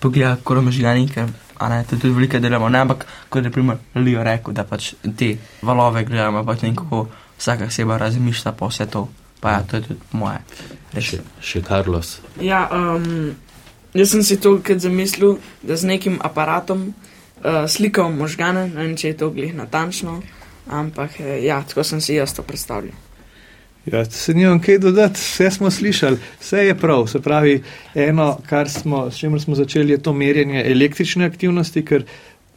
pogledali, 0.00 0.36
kako 0.36 0.56
ima 0.56 0.70
življenje, 0.70 1.08
ker 1.14 1.28
ne, 1.68 1.84
to 1.84 1.96
tudi 1.96 2.14
veliko 2.14 2.38
delamo. 2.38 2.68
Ne, 2.68 2.78
ampak 2.78 3.06
kot 3.28 3.44
je 3.44 3.50
primer 3.50 3.76
Leo 3.94 4.22
rekel, 4.22 4.54
da 4.54 4.64
pač 4.64 4.94
te 5.18 5.36
valove 5.62 6.04
gledamo, 6.04 6.44
pač 6.44 6.62
ne 6.62 6.74
kako 6.76 7.06
vsaka 7.38 7.64
oseba 7.64 7.98
razmišlja 7.98 8.52
po 8.52 8.68
vse 8.68 8.86
to. 8.86 9.08
Pa 9.40 9.50
ja, 9.50 9.62
to 9.70 9.76
je 9.76 9.82
tudi 9.82 10.00
moje. 10.12 10.38
Še, 10.98 11.18
še 11.42 11.62
Carlos. 11.66 12.20
Ja, 12.40 12.68
um, 12.70 13.34
jaz 13.94 14.12
sem 14.12 14.22
si 14.22 14.36
to 14.40 14.60
zamislil, 14.78 15.38
da 15.62 15.76
z 15.76 15.88
nekim 15.88 16.20
aparatom 16.22 16.92
uh, 17.44 17.64
slikal 17.68 18.12
možgane, 18.12 18.68
ne 18.68 18.82
vem, 18.82 18.96
če 18.96 19.12
je 19.12 19.16
to 19.16 19.30
glih 19.30 19.54
natančno, 19.54 20.20
ampak 20.70 21.18
uh, 21.20 21.32
ja, 21.44 21.62
tako 21.68 21.84
sem 21.84 22.00
si 22.00 22.14
jaz 22.14 22.34
to 22.34 22.42
predstavljal. 22.42 22.94
Ja, 23.86 24.04
se 24.04 24.34
nimam 24.34 24.60
kaj 24.62 24.78
dodati, 24.78 25.18
vse 25.18 25.50
smo 25.50 25.70
slišali, 25.70 26.18
vse 26.40 26.58
je 26.58 26.74
prav. 26.78 27.06
Se 27.10 27.20
pravi, 27.20 27.62
eno, 27.94 28.38
kar 28.46 28.70
smo, 28.70 29.10
s 29.10 29.18
čimer 29.18 29.40
smo 29.42 29.54
začeli, 29.58 29.92
je 29.92 30.02
to 30.02 30.12
merjenje 30.12 30.62
električne 30.70 31.26
aktivnosti, 31.26 31.82
ker 31.84 32.04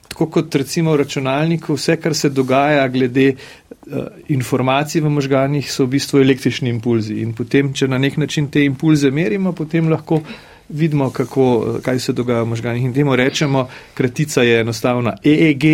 tako 0.07 0.29
kot 0.29 0.55
recimo 0.55 0.93
v 0.93 1.01
računalniku, 1.01 1.73
vse, 1.73 1.97
kar 1.97 2.13
se 2.15 2.29
dogaja 2.29 2.87
glede 2.87 3.31
uh, 3.33 4.05
informacij 4.27 5.01
v 5.01 5.09
možganjih, 5.09 5.71
so 5.71 5.87
v 5.87 5.95
bistvu 5.97 6.21
električni 6.21 6.69
impulzi. 6.69 7.17
In 7.25 7.33
potem, 7.33 7.73
če 7.73 7.89
na 7.89 7.97
nek 7.97 8.21
način 8.21 8.51
te 8.53 8.61
impulze 8.63 9.11
merimo, 9.11 9.51
potem 9.57 9.89
lahko 9.89 10.21
vidimo, 10.69 11.10
kako, 11.10 11.77
kaj 11.84 12.00
se 12.00 12.13
dogaja 12.13 12.41
v 12.41 12.51
možganih. 12.53 12.84
In 12.84 12.93
temu 12.93 13.15
rečemo, 13.15 13.67
kratica 13.93 14.41
je 14.41 14.60
enostavna 14.62 15.17
EEG, 15.24 15.65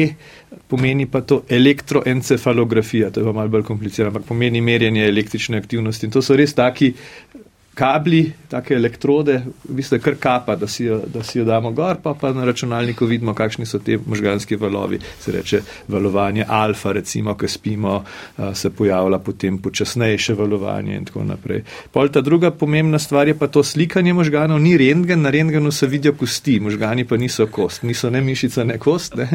pomeni 0.67 1.05
pa 1.05 1.21
to 1.21 1.43
elektroencefalografija, 1.50 3.12
to 3.12 3.19
je 3.19 3.25
pa 3.25 3.31
malo 3.31 3.50
bolj 3.50 3.63
komplicirano, 3.63 4.10
ampak 4.10 4.27
pomeni 4.27 4.62
merjenje 4.62 5.07
električne 5.07 5.57
aktivnosti. 5.57 6.05
In 6.05 6.12
to 6.12 6.21
so 6.21 6.36
res 6.36 6.53
taki 6.53 6.93
kabli, 7.81 8.31
take 8.50 8.75
elektrode, 8.77 9.39
v 9.65 9.75
bistvu 9.79 9.97
je 9.97 10.03
kar 10.05 10.15
kapa, 10.21 10.55
da 10.55 10.67
si, 10.69 10.85
jo, 10.85 11.00
da 11.09 11.23
si 11.25 11.39
jo 11.39 11.45
damo 11.47 11.71
gor, 11.73 11.97
pa 12.03 12.13
pa 12.13 12.29
na 12.35 12.45
računalniku 12.45 13.07
vidimo, 13.09 13.33
kakšni 13.33 13.65
so 13.65 13.79
te 13.81 13.97
možganski 14.05 14.55
valovi. 14.55 15.00
Se 15.19 15.31
reče 15.33 15.61
valovanje 15.89 16.45
alfa, 16.47 16.91
recimo, 16.91 17.33
ko 17.33 17.47
spimo, 17.47 18.03
se 18.53 18.69
pojavlja 18.69 19.19
potem 19.25 19.57
počasnejše 19.57 20.35
valovanje 20.38 20.95
in 20.95 21.07
tako 21.09 21.23
naprej. 21.25 21.63
Pol 21.91 22.11
ta 22.13 22.21
druga 22.21 22.51
pomembna 22.51 23.00
stvar 23.00 23.27
je 23.27 23.38
pa 23.38 23.47
to 23.47 23.63
slikanje 23.63 24.13
možganov, 24.13 24.61
ni 24.61 24.75
rentgen, 24.77 25.25
na 25.25 25.33
rentgenu 25.33 25.71
se 25.71 25.88
vidijo 25.88 26.13
kosti, 26.13 26.59
možgani 26.59 27.07
pa 27.07 27.17
niso 27.17 27.47
kost, 27.47 27.83
niso 27.83 28.09
ne 28.09 28.21
mišica, 28.21 28.63
ne 28.63 28.77
kost. 28.77 29.15
Ne. 29.17 29.29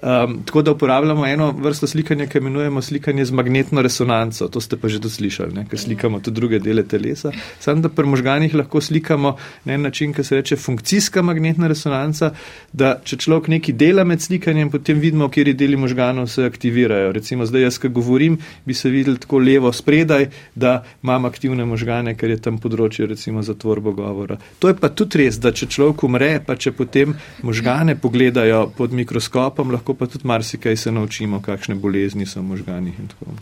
Um, 0.00 0.40
tako 0.46 0.62
da 0.62 0.72
uporabljamo 0.72 1.26
eno 1.26 1.50
vrsto 1.52 1.86
slikanja, 1.86 2.26
ki 2.26 2.38
imenujemo 2.38 2.82
slikanje 2.82 3.24
z 3.24 3.36
magnetno 3.36 3.82
resonanco, 3.82 4.48
to 4.48 4.60
ste 4.60 4.80
pa 4.80 4.88
že 4.88 5.02
doslišali, 5.04 5.66
ker 5.68 5.78
slikamo 5.78 6.20
tudi 6.24 6.40
druge 6.40 6.58
dele 6.64 6.86
telesa. 6.88 7.32
Sam 7.60 7.89
da 7.90 7.94
pri 7.94 8.06
možganih 8.06 8.54
lahko 8.54 8.80
slikamo 8.80 9.36
na 9.64 9.74
en 9.74 9.82
način, 9.82 10.12
ki 10.12 10.24
se 10.24 10.36
reče 10.36 10.56
funkcijska 10.56 11.22
magnetna 11.22 11.68
resonanca, 11.68 12.30
da 12.72 13.00
če 13.04 13.16
človek 13.16 13.48
nekaj 13.48 13.74
dela 13.74 14.04
med 14.04 14.22
slikanjem, 14.22 14.70
potem 14.70 15.00
vidimo, 15.00 15.28
kje 15.28 15.54
deli 15.54 15.76
možganov 15.76 16.28
se 16.30 16.44
aktivirajo. 16.44 17.12
Recimo 17.12 17.46
zdaj 17.46 17.62
jaz, 17.62 17.78
ki 17.78 17.88
govorim, 17.88 18.38
bi 18.64 18.74
se 18.74 18.90
videl 18.90 19.18
tako 19.18 19.38
levo 19.38 19.72
spredaj, 19.72 20.28
da 20.54 20.84
imam 21.02 21.24
aktivne 21.24 21.64
možgane, 21.64 22.14
ker 22.14 22.30
je 22.30 22.40
tam 22.40 22.58
področje 22.58 23.08
recimo 23.10 23.42
za 23.42 23.54
tvorbo 23.54 23.92
govora. 23.92 24.38
To 24.58 24.68
je 24.68 24.78
pa 24.78 24.88
tudi 24.88 25.24
res, 25.24 25.40
da 25.42 25.52
če 25.52 25.66
človek 25.66 26.04
umre, 26.06 26.32
pa 26.46 26.56
če 26.56 26.72
potem 26.72 27.16
možgane 27.42 27.96
pogledajo 27.98 28.68
pod 28.76 28.94
mikroskopom, 28.94 29.74
lahko 29.74 29.94
pa 29.98 30.06
tudi 30.06 30.28
marsikaj 30.28 30.76
se 30.76 30.92
naučimo, 30.94 31.42
kakšne 31.42 31.74
bolezni 31.74 32.26
so 32.26 32.40
v 32.40 32.52
možganih 32.54 32.98
in 33.00 33.10
tako. 33.10 33.34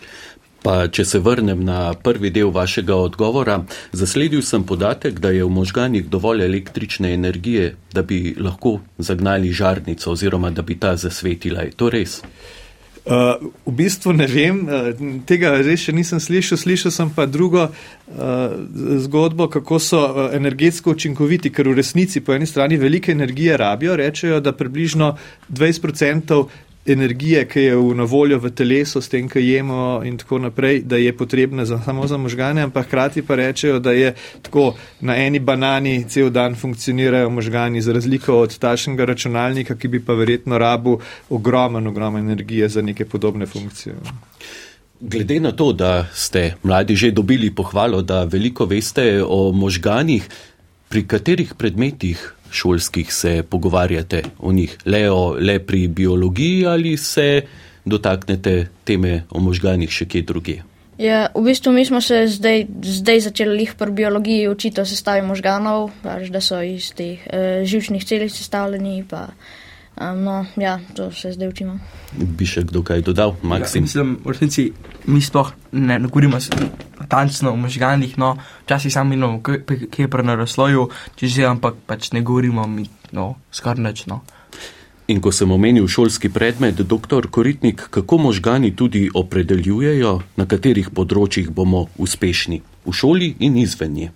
Pa, 0.63 0.89
če 0.91 1.05
se 1.07 1.21
vrnem 1.23 1.61
na 1.65 1.95
prvi 1.95 2.33
del 2.35 2.51
vašega 2.51 2.97
odgovora, 2.99 3.61
zasledil 3.95 4.43
sem 4.43 4.65
podatek, 4.67 5.21
da 5.23 5.31
je 5.31 5.45
v 5.47 5.53
možganjih 5.55 6.09
dovolj 6.11 6.43
električne 6.45 7.13
energije, 7.15 7.77
da 7.95 8.03
bi 8.03 8.35
lahko 8.39 8.81
zagnali 8.99 9.53
žarnico 9.55 10.11
oziroma 10.13 10.51
da 10.51 10.63
bi 10.63 10.75
ta 10.79 10.97
zasvetila. 10.97 11.63
Je 11.69 11.77
to 11.79 11.91
res? 11.95 12.23
Uh, 13.09 13.39
v 13.65 13.73
bistvu 13.73 14.13
ne 14.13 14.27
vem, 14.29 14.59
uh, 14.69 14.91
tega 15.25 15.55
res 15.63 15.87
še 15.87 15.95
nisem 15.97 16.21
slišal, 16.21 16.59
slišal 16.61 16.93
sem 16.93 17.09
pa 17.15 17.25
drugo 17.25 17.63
uh, 17.71 17.73
zgodbo, 19.01 19.47
kako 19.49 19.79
so 19.81 20.01
uh, 20.03 20.19
energetsko 20.37 20.93
učinkoviti, 20.93 21.49
ker 21.49 21.71
v 21.71 21.79
resnici 21.79 22.21
po 22.21 22.35
eni 22.37 22.45
strani 22.45 22.77
velike 22.77 23.15
energije 23.15 23.57
rabijo, 23.57 23.97
rečejo, 23.97 24.43
da 24.45 24.53
približno 24.53 25.15
20% 25.49 26.43
energije, 26.89 27.45
ki 27.49 27.61
je 27.61 27.77
na 27.95 28.05
voljo 28.05 28.39
v 28.39 28.51
telesu, 28.51 29.01
s 29.01 29.09
tem, 29.09 29.29
ki 29.29 29.41
jemo 29.41 30.01
in 30.05 30.19
tako 30.19 30.39
naprej, 30.39 30.83
da 30.83 30.97
je 30.97 31.17
potrebna 31.17 31.65
za, 31.65 31.81
samo 31.85 32.07
za 32.07 32.17
možgane, 32.17 32.63
ampak 32.63 32.87
hkrati 32.87 33.23
pa 33.23 33.35
rečejo, 33.35 33.79
da 33.79 33.93
je 33.93 34.15
tako 34.43 34.75
na 35.01 35.17
eni 35.17 35.39
banani 35.39 36.05
cel 36.09 36.31
dan 36.31 36.55
funkcionirajo 36.55 37.31
možgani, 37.31 37.83
za 37.83 37.93
razliko 37.93 38.41
od 38.41 38.59
tašnega 38.59 39.05
računalnika, 39.05 39.77
ki 39.77 39.89
bi 39.89 40.05
pa 40.05 40.13
verjetno 40.13 40.59
rabu 40.59 40.99
ogromen, 41.31 41.87
ogromen 41.87 42.25
energije 42.25 42.69
za 42.69 42.83
neke 42.83 43.05
podobne 43.05 43.47
funkcije. 43.47 43.95
Glede 45.01 45.41
na 45.41 45.53
to, 45.53 45.73
da 45.73 46.07
ste 46.15 46.55
mladi 46.63 46.97
že 46.97 47.11
dobili 47.11 47.55
pohvalo, 47.55 48.03
da 48.03 48.25
veliko 48.25 48.65
veste 48.65 49.23
o 49.27 49.53
možganih, 49.53 50.29
pri 50.89 51.05
katerih 51.05 51.55
predmetih 51.55 52.35
šolskih 52.51 53.13
se 53.15 53.43
pogovarjate 53.43 54.23
o 54.39 54.53
njih? 54.53 54.77
Le, 54.85 55.11
o, 55.11 55.37
le 55.41 55.59
pri 55.59 55.89
biologiji 55.89 56.67
ali 56.67 56.97
se 56.97 57.43
dotaknete 57.85 58.67
teme 58.85 59.23
o 59.31 59.41
možganjih 59.41 59.91
še 59.91 60.09
kje 60.09 60.23
druge? 60.23 60.59
Ja, 60.99 61.29
v 61.35 61.45
bistvu 61.47 61.71
mi 61.73 61.85
smo 61.87 62.01
se 62.03 62.25
zdaj, 62.27 62.65
zdaj 62.83 63.21
začeli 63.31 63.63
jih 63.63 63.75
pri 63.79 63.95
biologiji 64.01 64.49
učiti 64.51 64.81
o 64.83 64.87
sestavi 64.87 65.23
možganov, 65.23 65.93
pač, 66.03 66.27
da 66.35 66.43
so 66.43 66.59
iz 66.59 66.91
teh 66.99 67.23
uh, 67.23 67.63
živčnih 67.63 68.03
celic 68.05 68.35
sestavljeni. 68.35 69.05
Pa, 69.07 69.29
um, 70.01 70.23
no, 70.25 70.47
ja, 70.57 70.81
to 70.95 71.11
se 71.13 71.33
zdaj 71.33 71.49
učimo. 71.49 71.79
Bi 72.13 72.47
še 72.47 72.65
kdo 72.69 72.83
kaj 72.87 73.03
dodal, 73.07 73.35
Maksim? 73.43 73.83
Ja, 73.83 73.87
mislim, 73.87 74.15
v 74.25 74.35
resnici 74.35 74.65
mi 75.07 75.21
sploh 75.23 75.53
ne, 75.73 75.99
ne 75.99 76.09
govorimo 76.09 76.41
natančno 76.99 77.53
o 77.53 77.57
možganjih, 77.57 78.17
no, 78.19 78.37
včasih 78.65 78.93
sami 78.93 79.17
no, 79.17 79.39
kje 79.43 80.05
je 80.05 80.09
pri 80.11 80.27
narasloju, 80.27 80.89
če 81.17 81.31
že, 81.35 81.47
ampak 81.49 81.79
pač 81.87 82.13
ne 82.13 82.23
govorimo 82.23 82.67
mi, 82.67 82.89
no, 83.13 83.35
skoraj 83.53 83.85
nič, 83.85 84.07
no. 84.11 84.23
In 85.09 85.23
ko 85.25 85.33
sem 85.33 85.49
omenil 85.49 85.87
šolski 85.89 86.29
predmet, 86.29 86.83
dr. 86.85 87.31
Koritnik, 87.33 87.87
kako 87.91 88.19
možgani 88.29 88.75
tudi 88.77 89.07
opredeljujejo, 89.09 90.19
na 90.37 90.45
katerih 90.45 90.91
področjih 90.93 91.49
bomo 91.49 91.87
uspešni, 91.97 92.61
v 92.85 92.93
šoli 92.93 93.31
in 93.41 93.57
izven 93.57 93.95
nje? 93.97 94.11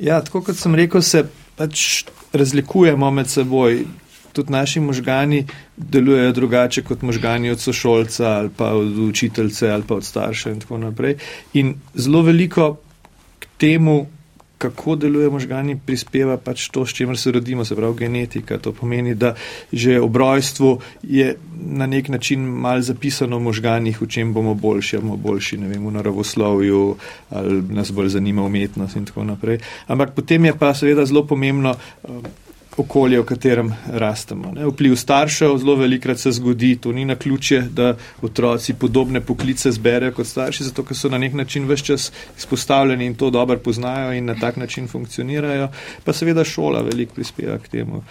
Ja, 0.00 0.22
tako 0.24 0.40
kot 0.48 0.56
sem 0.56 0.74
rekel, 0.76 1.04
se 1.04 1.26
pač 1.56 2.06
razlikujemo 2.32 3.10
med 3.12 3.28
seboj 3.28 3.84
tudi 4.36 4.52
naši 4.52 4.80
možgani 4.80 5.44
delujejo 5.76 6.32
drugače 6.32 6.82
kot 6.82 7.02
možgani 7.02 7.50
od 7.50 7.60
sošolca 7.60 8.28
ali 8.40 8.50
pa 8.56 8.72
od 8.74 8.98
učiteljce 8.98 9.70
ali 9.70 9.82
pa 9.88 9.94
od 9.94 10.04
starša 10.04 10.50
in 10.50 10.60
tako 10.60 10.78
naprej. 10.78 11.16
In 11.54 11.74
zelo 11.94 12.22
veliko 12.22 12.76
k 13.38 13.48
temu, 13.58 14.06
kako 14.58 14.96
deluje 14.96 15.30
možgani, 15.30 15.76
prispeva 15.86 16.36
pač 16.40 16.68
to, 16.72 16.86
s 16.86 16.94
čimer 16.96 17.18
se 17.20 17.32
rodimo, 17.32 17.64
se 17.64 17.76
pravi 17.76 17.96
genetika. 17.98 18.58
To 18.58 18.72
pomeni, 18.72 19.14
da 19.14 19.34
že 19.72 20.00
ob 20.00 20.16
rojstvu 20.16 20.78
je 21.02 21.36
na 21.60 21.86
nek 21.86 22.08
način 22.08 22.40
mal 22.40 22.80
zapisano 22.80 23.36
v 23.38 23.48
možganih, 23.50 24.00
v 24.00 24.08
čem 24.08 24.32
bomo 24.32 24.54
boljši, 24.54 24.98
bomo 24.98 25.16
boljši, 25.16 25.58
ne 25.60 25.68
vem, 25.68 25.84
v 25.86 25.92
naravoslovju, 25.98 26.96
ali 27.30 27.62
nas 27.68 27.92
bolj 27.92 28.08
zanima 28.16 28.42
umetnost 28.42 28.96
in 28.96 29.04
tako 29.04 29.24
naprej. 29.24 29.60
Ampak 29.86 30.14
potem 30.16 30.44
je 30.44 30.56
pa 30.58 30.74
seveda 30.74 31.04
zelo 31.06 31.26
pomembno, 31.26 31.76
okolje, 32.76 33.20
v 33.20 33.24
katerem 33.24 33.72
rastemo. 33.86 34.52
Ne. 34.54 34.66
Vpliv 34.66 34.96
staršev 34.96 35.58
zelo 35.58 35.76
velikrat 35.76 36.18
se 36.18 36.32
zgodi, 36.32 36.76
to 36.76 36.92
ni 36.92 37.04
na 37.04 37.16
ključje, 37.16 37.60
da 37.60 37.96
otroci 38.22 38.74
podobne 38.74 39.20
poklice 39.20 39.72
zberejo 39.72 40.12
kot 40.12 40.26
starši, 40.26 40.64
zato 40.64 40.84
ker 40.84 40.96
so 40.96 41.08
na 41.08 41.18
nek 41.18 41.34
način 41.34 41.68
vse 41.68 41.84
čas 41.84 42.12
izpostavljeni 42.38 43.06
in 43.06 43.14
to 43.14 43.30
dobro 43.30 43.58
poznajo 43.58 44.12
in 44.12 44.24
na 44.24 44.34
tak 44.34 44.56
način 44.56 44.88
funkcionirajo, 44.88 45.68
pa 46.04 46.12
seveda 46.12 46.44
šola 46.44 46.82
veliko 46.82 47.14
prispeva 47.14 47.58
k 47.58 47.68
temu. 47.68 48.02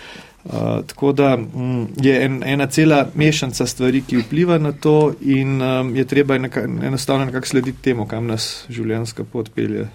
Uh, 0.46 0.52
tako 0.88 1.12
da 1.12 1.38
um, 1.38 1.88
je 2.02 2.26
en, 2.26 2.44
ena 2.46 2.68
cela 2.68 3.08
mešanca 3.16 3.66
stvari, 3.66 4.02
ki 4.02 4.18
vpliva 4.18 4.58
na 4.58 4.72
to 4.72 5.14
in 5.22 5.62
um, 5.62 5.96
je 5.96 6.06
treba 6.06 6.36
enostavno 6.36 7.26
nekako 7.26 7.48
slediti 7.48 7.82
temu, 7.82 8.06
kam 8.06 8.28
nas 8.28 8.66
življenjska 8.70 9.24
pot 9.24 9.50
pelje. 9.56 9.88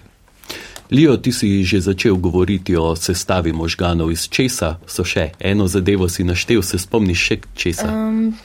Lijo, 0.91 1.17
ti 1.17 1.31
si 1.31 1.63
že 1.63 1.79
začel 1.79 2.15
govoriti 2.19 2.75
o 2.75 2.95
sestavi 2.95 3.55
možganov 3.55 4.11
iz 4.11 4.27
česa, 4.27 4.75
so 4.83 5.07
še 5.07 5.31
eno 5.39 5.63
zadevo 5.63 6.09
si 6.11 6.27
naštel, 6.27 6.59
se 6.59 6.75
spomniš 6.75 7.19
še 7.23 7.35
česa? 7.55 7.87
Um, 7.87 8.35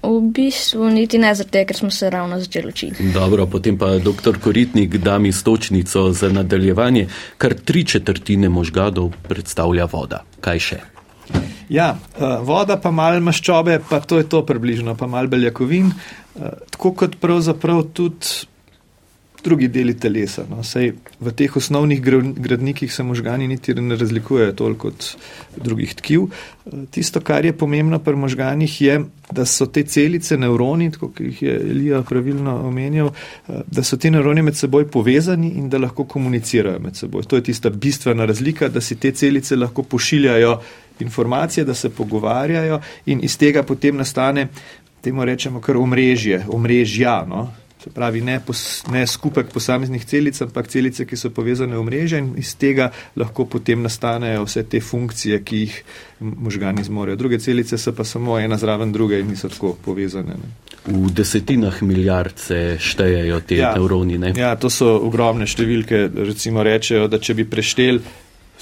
v 0.00 0.20
bistvu 0.32 0.88
niti 0.88 1.20
ne 1.20 1.34
zato, 1.36 1.60
ker 1.68 1.76
smo 1.76 1.90
se 1.92 2.08
ravno 2.08 2.40
začeli 2.40 2.72
učiti. 2.72 3.12
Dobro, 3.12 3.44
potem 3.44 3.76
pa 3.76 3.98
dr. 4.00 4.40
Koritnik 4.40 4.96
da 5.04 5.18
mi 5.20 5.32
stočnico 5.36 6.08
za 6.16 6.32
nadaljevanje, 6.32 7.06
kar 7.36 7.52
tri 7.52 7.84
četrtine 7.84 8.48
možganov 8.48 9.12
predstavlja 9.28 9.84
voda. 9.84 10.24
Kaj 10.40 10.58
še? 10.58 10.78
Ja, 11.68 11.92
uh, 12.16 12.40
voda 12.40 12.80
pa 12.80 12.88
malo 12.88 13.20
maščobe, 13.20 13.82
pa 13.84 14.00
to 14.00 14.16
je 14.16 14.24
to 14.24 14.40
približno, 14.48 14.96
pa 14.96 15.04
malo 15.06 15.28
beljakovin. 15.28 15.92
Uh, 15.92 16.56
tako 16.72 16.94
kot 17.04 17.20
pravzaprav 17.20 17.84
tudi 17.92 18.48
drugi 19.44 19.68
deli 19.68 19.94
telesa. 19.98 20.44
No. 20.50 20.62
Sej 20.64 20.92
v 21.20 21.32
teh 21.36 21.56
osnovnih 21.56 22.00
gradnikih 22.36 22.92
se 22.92 23.02
možgani 23.02 23.48
niti 23.48 23.74
ne 23.74 23.96
razlikujejo 23.96 24.52
toliko 24.52 24.88
od 24.88 25.16
drugih 25.56 25.94
tkiv. 25.94 26.26
Tisto, 26.90 27.20
kar 27.20 27.44
je 27.44 27.52
pomembno 27.52 27.98
pri 27.98 28.16
možganih, 28.16 28.80
je, 28.80 29.00
da 29.30 29.44
so 29.44 29.66
te 29.66 29.82
celice, 29.82 30.36
nevroni, 30.36 30.90
kot 30.90 31.20
jih 31.20 31.42
je 31.42 31.54
Elija 31.70 32.02
pravilno 32.02 32.56
omenjal, 32.68 33.10
da 33.66 33.82
so 33.82 33.96
ti 33.96 34.10
nevroni 34.10 34.42
med 34.42 34.56
seboj 34.56 34.86
povezani 34.90 35.52
in 35.58 35.68
da 35.68 35.78
lahko 35.78 36.04
komunicirajo 36.04 36.78
med 36.78 36.96
seboj. 36.96 37.22
To 37.22 37.36
je 37.36 37.48
tista 37.50 37.70
bistvena 37.70 38.24
razlika, 38.24 38.68
da 38.68 38.80
si 38.80 38.96
te 38.96 39.10
celice 39.12 39.56
lahko 39.56 39.82
pošiljajo 39.82 40.60
informacije, 41.00 41.64
da 41.64 41.74
se 41.74 41.90
pogovarjajo 41.90 42.80
in 43.06 43.20
iz 43.24 43.38
tega 43.38 43.62
potem 43.62 43.96
nastane, 43.96 44.48
temu 45.00 45.24
rečemo, 45.24 45.60
kar 45.60 45.76
omrežje, 45.76 46.44
omrežja. 46.48 47.24
No 47.26 47.48
Se 47.82 47.90
pravi, 47.90 48.20
ne, 48.22 48.36
pos, 48.46 48.84
ne 48.94 49.02
skupek 49.06 49.48
posameznih 49.50 50.04
celic, 50.06 50.38
ampak 50.44 50.68
celice, 50.70 51.06
ki 51.08 51.16
so 51.18 51.32
povezane 51.34 51.74
v 51.74 51.82
mreže 51.88 52.20
in 52.22 52.28
iz 52.38 52.54
tega 52.54 52.92
lahko 53.18 53.48
potem 53.50 53.82
nastanejo 53.82 54.44
vse 54.46 54.62
te 54.70 54.80
funkcije, 54.80 55.40
ki 55.42 55.62
jih 55.64 55.78
možgani 56.20 56.84
zmorejo. 56.86 57.18
Druge 57.18 57.40
celice 57.42 57.78
so 57.78 57.94
pa 57.94 58.04
samo 58.06 58.38
ena 58.38 58.58
zraven 58.58 58.92
druge 58.92 59.18
in 59.20 59.32
niso 59.34 59.50
tako 59.50 59.74
povezane. 59.84 60.38
Ne. 60.38 60.52
V 60.86 61.10
desetinah 61.10 61.82
milijard 61.82 62.38
se 62.38 62.76
štejejo 62.78 63.40
te 63.46 63.58
ja, 63.58 63.74
nevroni. 63.74 64.18
Ne? 64.18 64.32
Ja, 64.38 64.54
to 64.56 64.70
so 64.70 64.94
ogromne 65.02 65.46
številke. 65.46 66.06
Recimo 66.30 66.62
rečejo, 66.62 67.08
da 67.10 67.18
če 67.18 67.34
bi 67.38 67.46
preštel 67.50 67.98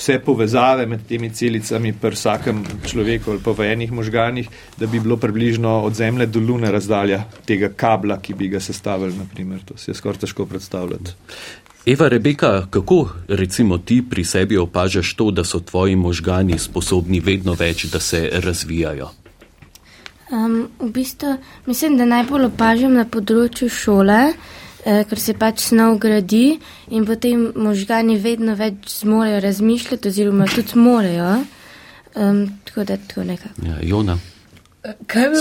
vse 0.01 0.19
povezave 0.25 0.87
med 0.87 1.05
temi 1.09 1.29
celicami 1.31 1.93
pri 1.93 2.17
vsakem 2.17 2.65
človeku 2.89 3.31
ali 3.31 3.45
pa 3.45 3.53
v 3.53 3.69
enih 3.73 3.93
možganih, 3.93 4.49
da 4.79 4.87
bi 4.87 5.01
bilo 5.01 5.17
približno 5.17 5.83
od 5.85 5.95
Zemlje 5.95 6.27
do 6.27 6.41
Lune 6.41 6.71
razdalja 6.73 7.25
tega 7.45 7.69
kabla, 7.77 8.17
ki 8.21 8.35
bi 8.35 8.49
ga 8.49 8.61
sestavili. 8.61 9.13
Naprimer. 9.19 9.61
To 9.65 9.77
se 9.77 9.91
je 9.91 9.95
skoraj 9.95 10.25
težko 10.25 10.47
predstavljati. 10.47 11.13
Eva 11.87 12.09
Rebeka, 12.09 12.67
kako 12.71 13.09
recimo 13.29 13.79
ti 13.79 14.03
pri 14.11 14.25
sebi 14.25 14.57
opažaš 14.57 15.15
to, 15.15 15.31
da 15.31 15.45
so 15.45 15.61
tvoji 15.61 15.97
možgani 15.97 16.59
sposobni 16.59 17.21
vedno 17.21 17.55
več, 17.55 17.85
da 17.85 18.01
se 18.01 18.31
razvijajo? 18.33 19.11
Um, 20.31 20.69
v 20.79 20.91
bistvu 20.93 21.37
mislim, 21.67 21.97
da 21.97 22.05
najbolj 22.05 22.45
opažam 22.45 22.95
na 22.95 23.05
področju 23.05 23.69
šole, 23.69 24.19
eh, 24.31 24.60
ker 24.85 25.21
se 25.21 25.35
pač 25.35 25.67
snov 25.69 25.99
gradi 26.01 26.59
in 26.91 27.07
potem 27.07 27.53
možgani 27.57 28.17
vedno 28.19 28.55
več 28.55 29.01
zmorejo 29.01 29.41
razmišljati, 29.41 30.09
oziroma 30.09 30.49
tudi 30.49 30.79
morejo. 30.79 31.39
Um, 32.15 32.47
tako 32.65 32.85
da 32.85 32.97
to 32.97 33.25
nekako. 33.25 33.67
Ja, 33.67 33.79
Jona. 33.83 34.19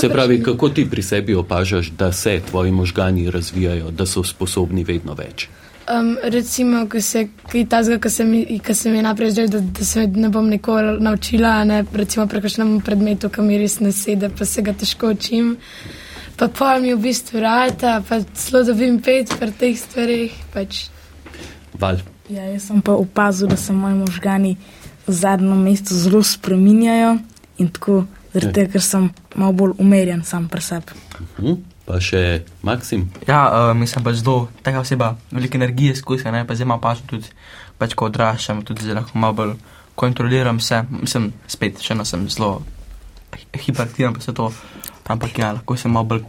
Se 0.01 0.09
pravi, 0.09 0.43
kako 0.43 0.69
ti 0.69 0.89
pri 0.89 1.01
sebi 1.03 1.35
opažaš, 1.35 1.89
da 1.89 2.11
se 2.11 2.41
tvoji 2.49 2.71
možgani 2.71 3.31
razvijajo, 3.31 3.91
da 3.91 4.05
so 4.05 4.23
sposobni 4.23 4.83
vedno 4.83 5.13
več? 5.13 5.47
Um, 5.89 6.17
recimo, 6.23 6.83
ko 6.89 7.01
se 7.01 7.27
kaj 7.51 7.65
tazga, 7.69 7.97
ko 7.99 8.09
se 8.09 8.25
mi, 8.25 8.59
ko 8.59 8.73
se 8.73 8.91
mi 8.91 9.01
naprej 9.01 9.31
zdaj, 9.31 9.47
da, 9.47 9.59
da 9.59 9.85
se 9.85 10.07
ne 10.07 10.29
bom 10.29 10.49
nikoli 10.49 10.99
naučila, 11.01 11.63
ne, 11.63 11.85
recimo 11.93 12.27
prekošnemu 12.27 12.81
predmetu, 12.85 13.29
ki 13.29 13.41
mi 13.41 13.57
res 13.57 13.79
ne 13.79 13.91
sede, 13.91 14.29
pa 14.29 14.45
se 14.45 14.61
ga 14.61 14.73
težko 14.73 15.15
učim. 15.15 15.55
Pa 16.39 16.47
pa 16.47 16.79
mi 16.79 16.93
v 16.95 17.01
bistvu 17.03 17.41
rata, 17.43 17.99
pa 18.07 18.21
zelo 18.31 18.63
dobim 18.63 19.01
pet 19.03 19.33
pri 19.39 19.51
teh 19.51 19.75
stvarih. 19.75 20.31
Pač. 20.53 20.87
Val. 21.75 21.99
Ja, 22.31 22.45
jaz 22.47 22.69
sem 22.69 22.79
pa 22.81 22.95
opazil, 22.95 23.49
da 23.51 23.57
se 23.57 23.73
moji 23.73 23.97
možgani 23.99 24.53
v 25.07 25.11
zadnjem 25.11 25.59
mestu 25.59 25.97
zelo 25.97 26.23
spreminjajo 26.23 27.17
in 27.59 27.67
tako, 27.75 28.05
zaradi 28.31 28.53
tega, 28.55 28.71
ker 28.77 28.85
sem 28.85 29.09
malo 29.35 29.53
bolj 29.57 29.73
umerjen 29.83 30.23
sam 30.23 30.47
pri 30.47 30.61
sebi. 30.61 30.95
Uh 31.19 31.27
-huh. 31.37 31.57
Pa 31.85 31.99
še 31.99 32.45
Maksim. 32.61 33.09
Ja, 33.27 33.49
uh, 33.49 33.77
mislim 33.77 34.03
pač 34.03 34.21
zelo, 34.21 34.47
taka 34.61 34.79
oseba, 34.79 35.15
veliko 35.31 35.57
energije 35.57 35.95
skuša, 35.95 36.31
ne, 36.31 36.45
pa 36.47 36.55
zdaj 36.55 36.65
ima 36.65 36.77
pač 36.77 37.01
tudi, 37.05 37.27
pač 37.77 37.93
ko 37.93 38.05
odraščam, 38.05 38.61
tudi 38.61 38.93
lahko 38.93 39.17
malo 39.17 39.33
bolj 39.33 39.53
kontroliram 39.99 40.59
se, 40.59 40.83
mislim, 41.01 41.33
spet, 41.47 41.81
še 41.83 41.93
eno 41.93 42.05
sem 42.05 42.29
zelo 42.31 42.61
hiperaktiven, 43.65 44.13
pa 44.13 44.21
se 44.23 44.33
to, 44.33 44.51
ampak 45.09 45.39
ja, 45.41 45.51
lahko 45.57 45.77
se 45.77 45.89
malo 45.89 46.05
bolj 46.13 46.23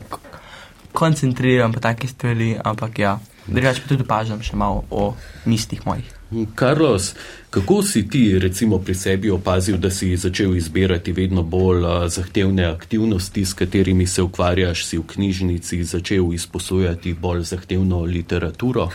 koncentriram 0.92 1.72
pa 1.72 1.80
take 1.80 2.08
stvari, 2.08 2.56
ampak 2.64 2.98
ja, 2.98 3.18
drugače 3.46 3.82
pa 3.82 3.88
tudi 3.88 4.06
opažam 4.06 4.42
še 4.42 4.56
malo 4.56 4.84
o 4.90 5.12
mislih 5.44 5.84
mojih. 5.86 6.16
Carlos, 6.58 7.14
kako 7.50 7.82
si 7.82 8.04
ti 8.08 8.38
recimo 8.38 8.78
pri 8.78 8.94
sebi 8.94 9.30
opazil, 9.30 9.78
da 9.82 9.90
si 9.90 10.16
začel 10.16 10.54
izbirati 10.56 11.12
vedno 11.12 11.42
bolj 11.42 11.86
zahtevne 12.08 12.68
aktivnosti, 12.70 13.44
s 13.44 13.54
katerimi 13.54 14.06
se 14.06 14.22
ukvarjaš, 14.22 14.84
si 14.86 14.98
v 14.98 15.06
knjižnici 15.06 15.82
začel 15.84 16.30
izposojati 16.34 17.14
bolj 17.14 17.42
zahtevno 17.50 18.04
literaturo? 18.06 18.90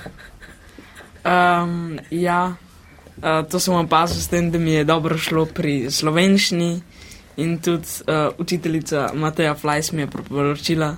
Um, 1.25 1.99
ja, 2.11 2.55
uh, 2.55 3.43
to 3.51 3.59
sem 3.59 3.75
opazil 3.75 4.21
s 4.21 4.31
tem, 4.31 4.51
da 4.51 4.59
mi 4.59 4.71
je 4.79 4.87
dobro 4.87 5.17
šlo 5.17 5.45
pri 5.45 5.91
slovenščini 5.91 6.94
in 7.37 7.57
tudi 7.59 7.87
uh, 8.07 8.33
učiteljica 8.37 9.09
Mateja 9.13 9.55
Flajs 9.55 9.91
mi 9.91 10.01
je 10.01 10.07
priporočila, 10.07 10.95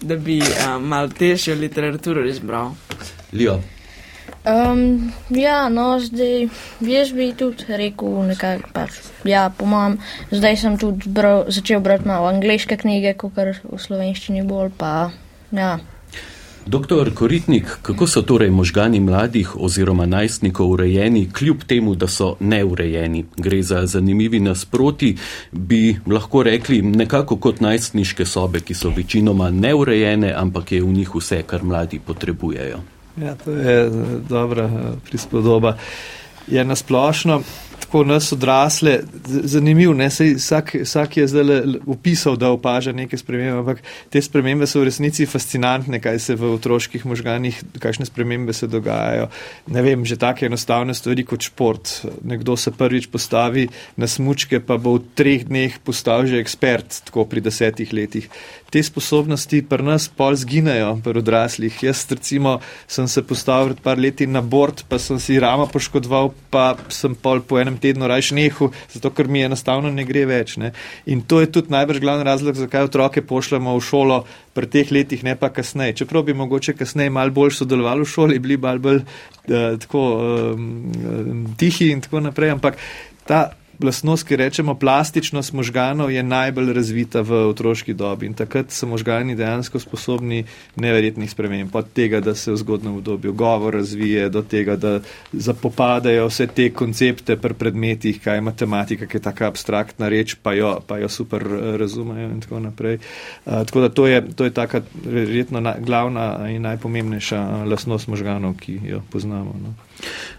da 0.00 0.16
bi 0.16 0.38
uh, 0.38 0.78
mal 0.82 1.10
težjo 1.10 1.54
literaturo 1.54 2.24
izbral. 2.26 2.72
Ljo. 3.32 3.60
Um, 4.40 5.12
ja, 5.28 5.68
no, 5.68 5.98
zdaj 6.00 6.48
jaz 6.80 7.12
bi 7.12 7.32
tudi 7.36 7.64
rekel 7.68 8.22
nekaj, 8.30 8.62
pač, 8.72 8.96
ja, 9.28 9.50
po 9.52 9.66
mojem, 9.68 9.98
zdaj 10.32 10.56
sem 10.56 10.78
tudi 10.80 11.10
bral, 11.12 11.44
začel 11.52 11.82
brati 11.84 12.08
malo 12.08 12.30
angliške 12.30 12.78
knjige, 12.80 13.14
kot 13.20 13.36
v 13.36 13.78
slovenščini 13.78 14.46
bolj, 14.48 14.72
pa 14.78 15.10
ja. 15.52 15.78
Doktor 16.66 17.14
Koritnik, 17.14 17.78
kako 17.82 18.06
so 18.06 18.22
torej 18.22 18.50
možgani 18.50 19.00
mladih 19.00 19.56
oziroma 19.56 20.06
najstnikov 20.06 20.70
urejeni, 20.70 21.30
kljub 21.32 21.64
temu, 21.66 21.94
da 21.94 22.06
so 22.08 22.36
neurejeni? 22.40 23.24
Gre 23.36 23.62
za 23.62 23.86
zanimivi 23.86 24.40
nasproti, 24.40 25.16
bi 25.52 25.96
lahko 26.06 26.42
rekli 26.42 26.82
nekako 26.82 27.36
kot 27.36 27.60
najstniške 27.60 28.26
sobe, 28.26 28.60
ki 28.60 28.74
so 28.74 28.92
večinoma 28.96 29.50
neurejene, 29.50 30.34
ampak 30.36 30.72
je 30.72 30.82
v 30.82 30.92
njih 30.92 31.14
vse, 31.14 31.42
kar 31.42 31.64
mladi 31.64 31.98
potrebujejo. 31.98 32.80
Ja, 33.16 33.34
to 33.34 33.50
je 33.50 33.86
eh, 33.86 33.90
dobra 34.28 34.64
eh, 34.64 34.92
prispodoba. 35.08 35.76
Je 36.48 36.64
nasplošno 36.64 37.42
tako 37.90 38.04
nas 38.04 38.32
odrasle, 38.32 39.00
zanimivo, 39.26 39.94
ne, 39.94 40.06
Sej, 40.10 40.36
vsak, 40.38 40.74
vsak 40.82 41.16
je 41.16 41.26
zdaj 41.26 41.62
opisal, 41.90 42.36
da 42.38 42.52
opaža 42.54 42.92
neke 42.94 43.18
spremembe, 43.18 43.58
ampak 43.58 43.80
te 44.14 44.22
spremembe 44.22 44.66
so 44.70 44.78
v 44.78 44.86
resnici 44.86 45.26
fascinantne, 45.26 45.98
kaj 45.98 46.18
se 46.22 46.36
v 46.38 46.52
otroških 46.54 47.02
možganih, 47.02 47.58
kakšne 47.82 48.06
spremembe 48.06 48.54
se 48.54 48.68
dogajajo. 48.70 49.26
Ne 49.74 49.82
vem, 49.82 50.04
že 50.06 50.20
take 50.22 50.46
enostavne 50.46 50.94
stvari 50.94 51.24
kot 51.26 51.42
šport. 51.42 52.06
Nekdo 52.22 52.54
se 52.56 52.70
prvič 52.70 53.10
postavi 53.10 53.66
na 53.98 54.06
smučke, 54.06 54.62
pa 54.62 54.78
bo 54.78 54.94
v 54.94 55.10
treh 55.18 55.48
dneh 55.50 55.82
postal 55.82 56.30
že 56.30 56.38
ekspert, 56.38 57.02
tako 57.10 57.26
pri 57.26 57.42
desetih 57.42 57.90
letih. 57.90 58.30
Te 58.70 58.82
sposobnosti 58.82 59.62
pri 59.66 59.82
nas 59.82 60.06
pol 60.06 60.36
zginejo, 60.38 60.92
pri 61.02 61.18
odraslih. 61.18 61.74
Jaz 61.82 62.04
recimo 62.10 62.58
sem 62.86 63.08
se 63.10 63.22
postavil 63.26 63.72
pred 63.74 63.82
par 63.82 63.98
leti 63.98 64.26
na 64.26 64.40
bord, 64.40 64.84
pa 64.88 64.98
sem 65.02 65.18
si 65.18 65.40
rama 65.42 65.66
poškodoval, 65.66 66.30
pa 66.50 66.76
sem 66.88 67.14
pol 67.14 67.42
po 67.42 67.58
enem 67.58 67.78
tednu 67.82 68.06
rajš 68.06 68.32
nehu, 68.38 68.70
zato 68.94 69.10
ker 69.10 69.28
mi 69.28 69.42
enostavno 69.42 69.90
ne 69.90 70.06
gre 70.06 70.24
več. 70.30 70.56
Ne. 70.62 70.72
In 71.10 71.22
to 71.26 71.40
je 71.42 71.50
tudi 71.50 71.74
najbrž 71.74 72.00
glavni 72.00 72.26
razlog, 72.26 72.54
zakaj 72.54 72.88
otroke 72.88 73.26
pošljemo 73.26 73.74
v 73.76 73.84
šolo 73.84 74.22
pri 74.54 74.70
teh 74.70 74.90
letih, 74.94 75.24
ne 75.26 75.34
pa 75.34 75.50
kasneje. 75.50 76.00
Čeprav 76.02 76.26
bi 76.30 76.34
mogoče 76.34 76.74
kasneje 76.78 77.10
malo 77.10 77.34
bolj 77.34 77.58
sodelovali 77.58 78.06
v 78.06 78.12
šoli, 78.14 78.38
bili 78.38 78.56
bolj, 78.56 78.78
bolj 78.78 79.02
uh, 79.02 79.78
tako 79.82 80.04
um, 80.54 81.46
tihi 81.58 81.90
in 81.90 82.06
tako 82.06 82.22
naprej. 82.22 82.54
Ampak 82.54 82.78
ta 83.26 83.50
lastnost, 83.84 84.26
ki 84.28 84.36
rečemo 84.36 84.74
plastičnost 84.74 85.52
možganov, 85.52 86.10
je 86.10 86.22
najbolj 86.22 86.72
razvita 86.72 87.20
v 87.20 87.44
otroški 87.48 87.94
dobi 87.94 88.26
in 88.26 88.34
takrat 88.34 88.70
so 88.70 88.86
možgani 88.86 89.34
dejansko 89.36 89.80
sposobni 89.80 90.44
neverjetnih 90.76 91.30
sprememb. 91.30 91.74
Od 91.74 91.92
tega, 91.92 92.20
da 92.20 92.34
se 92.34 92.52
v 92.52 92.56
zgodnem 92.56 92.96
obdobju 92.96 93.32
govor 93.32 93.74
razvije, 93.74 94.28
do 94.28 94.42
tega, 94.42 94.76
da 94.76 95.00
zapopadajo 95.32 96.26
vse 96.28 96.46
te 96.46 96.70
koncepte 96.70 97.36
pri 97.36 97.54
predmetih, 97.54 98.20
kaj 98.22 98.36
je 98.36 98.40
matematika, 98.40 99.06
ki 99.06 99.16
je 99.16 99.22
taka 99.22 99.48
abstraktna 99.48 100.08
reč, 100.08 100.36
pa 100.42 100.52
jo, 100.52 100.76
pa 100.86 100.98
jo 100.98 101.08
super 101.08 101.42
eh, 101.42 101.76
razumejo 101.76 102.30
in 102.30 102.40
tako 102.40 102.60
naprej. 102.60 102.98
Uh, 103.44 103.64
tako 103.66 103.80
da 103.80 103.88
to 103.88 104.06
je, 104.06 104.22
to 104.36 104.44
je 104.44 104.50
taka 104.50 104.80
verjetno 105.04 105.60
na, 105.60 105.74
glavna 105.78 106.50
in 106.50 106.62
najpomembnejša 106.62 107.64
lastnost 107.66 108.08
možganov, 108.08 108.54
ki 108.60 108.80
jo 108.84 109.02
poznamo. 109.10 109.56
No. 109.62 109.89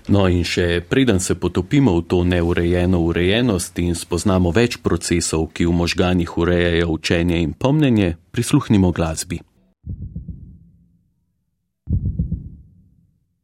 No 0.07 0.27
in 0.27 0.43
še 0.43 0.81
preden 0.81 1.19
se 1.19 1.35
potopimo 1.35 1.93
v 1.99 2.05
to 2.07 2.23
neurejeno 2.23 2.99
urejenost 2.99 3.79
in 3.79 3.95
spoznamo 3.95 4.51
več 4.51 4.77
procesov, 4.81 5.51
ki 5.53 5.65
v 5.69 5.77
možganih 5.83 6.37
urejajo 6.37 6.89
učenje 6.97 7.41
in 7.41 7.53
pomnenje, 7.53 8.17
prisluhnimo 8.31 8.91
glasbi. 8.91 9.39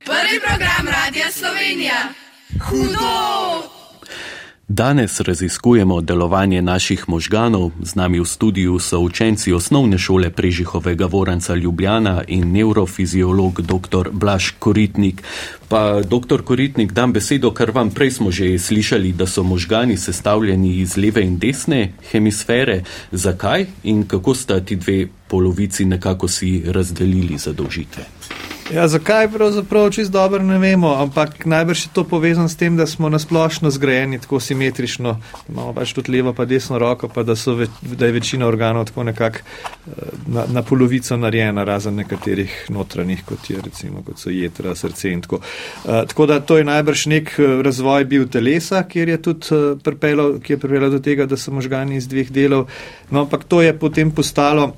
Prvi 0.07 0.37
program 0.39 0.87
Radia 0.87 1.31
Slovenija. 1.31 2.13
Hudo! 2.67 3.76
Danes 4.69 5.19
raziskujemo 5.19 6.01
delovanje 6.01 6.61
naših 6.61 7.09
možganov. 7.09 7.71
Z 7.83 7.95
nami 7.95 8.19
v 8.19 8.25
studiu 8.27 8.79
so 8.79 8.99
učenci 8.99 9.53
osnovne 9.53 9.97
šole 9.97 10.29
Prežihovega 10.29 11.05
Voranca 11.05 11.55
Ljubljana 11.55 12.23
in 12.27 12.51
neurofiziolog 12.51 13.61
dr. 13.61 14.09
Blaž 14.11 14.51
Koritnik. 14.59 15.23
Pa, 15.69 16.01
dr. 16.03 16.43
Koritnik, 16.43 16.91
dam 16.91 17.13
besedo, 17.13 17.53
ker 17.55 17.71
vam 17.71 17.91
prej 17.95 18.11
smo 18.11 18.31
že 18.31 18.59
slišali, 18.59 19.11
da 19.11 19.27
so 19.27 19.43
možgani 19.43 19.97
sestavljeni 19.97 20.77
iz 20.83 20.97
leve 20.97 21.23
in 21.23 21.39
desne 21.39 21.93
hemisfere. 22.11 22.83
Zakaj 23.11 23.65
in 23.83 24.03
kako 24.03 24.35
sta 24.35 24.59
ti 24.59 24.75
dve 24.75 25.07
polovici 25.27 25.85
nekako 25.85 26.27
si 26.27 26.63
razdelili 26.67 27.37
zadolžitve? 27.37 28.03
Ja, 28.73 28.87
zakaj 28.87 29.29
pravzaprav 29.31 29.89
čist 29.91 30.11
dobro 30.11 30.43
ne 30.43 30.57
vemo, 30.59 30.89
ampak 30.99 31.45
najbrž 31.45 31.85
je 31.85 31.89
to 31.93 32.03
povezano 32.03 32.49
s 32.49 32.55
tem, 32.55 32.77
da 32.77 32.87
smo 32.87 33.09
nasplošno 33.09 33.69
zgrajeni 33.71 34.19
tako 34.19 34.39
simetrično, 34.39 35.21
imamo 35.49 35.73
pač 35.73 35.93
tudi 35.93 36.11
levo 36.11 36.33
pa 36.33 36.45
desno 36.45 36.79
roko, 36.79 37.07
pa 37.07 37.23
da, 37.23 37.33
ve, 37.47 37.67
da 37.81 38.05
je 38.05 38.11
večina 38.11 38.47
organov 38.47 38.85
tako 38.85 39.03
nekako 39.03 39.37
eh, 39.37 39.91
na, 40.27 40.43
na 40.51 40.61
polovico 40.61 41.17
narejena, 41.17 41.63
razen 41.63 41.95
nekaterih 41.95 42.65
notranjih, 42.69 43.23
kot 43.25 43.49
je 43.49 43.61
recimo, 43.63 44.03
kot 44.03 44.19
so 44.19 44.29
jedra, 44.29 44.75
srce 44.75 45.11
in 45.11 45.21
tako. 45.21 45.39
Uh, 45.39 46.03
tako 46.07 46.25
da 46.25 46.39
to 46.39 46.57
je 46.57 46.63
najbrž 46.67 47.05
nek 47.05 47.31
eh, 47.39 47.61
razvoj 47.63 48.05
bil 48.05 48.27
telesa, 48.27 48.83
kjer 48.83 49.09
je 49.09 49.21
tudi 49.21 49.61
pripeljal, 49.83 50.41
ki 50.43 50.53
je 50.53 50.59
pripeljal 50.59 50.91
do 50.91 50.99
tega, 50.99 51.25
da 51.25 51.37
so 51.37 51.55
možgani 51.55 51.95
iz 51.95 52.07
dveh 52.07 52.31
delov, 52.31 52.67
no 53.11 53.23
ampak 53.23 53.47
to 53.47 53.61
je 53.61 53.79
potem 53.79 54.11
postalo 54.11 54.73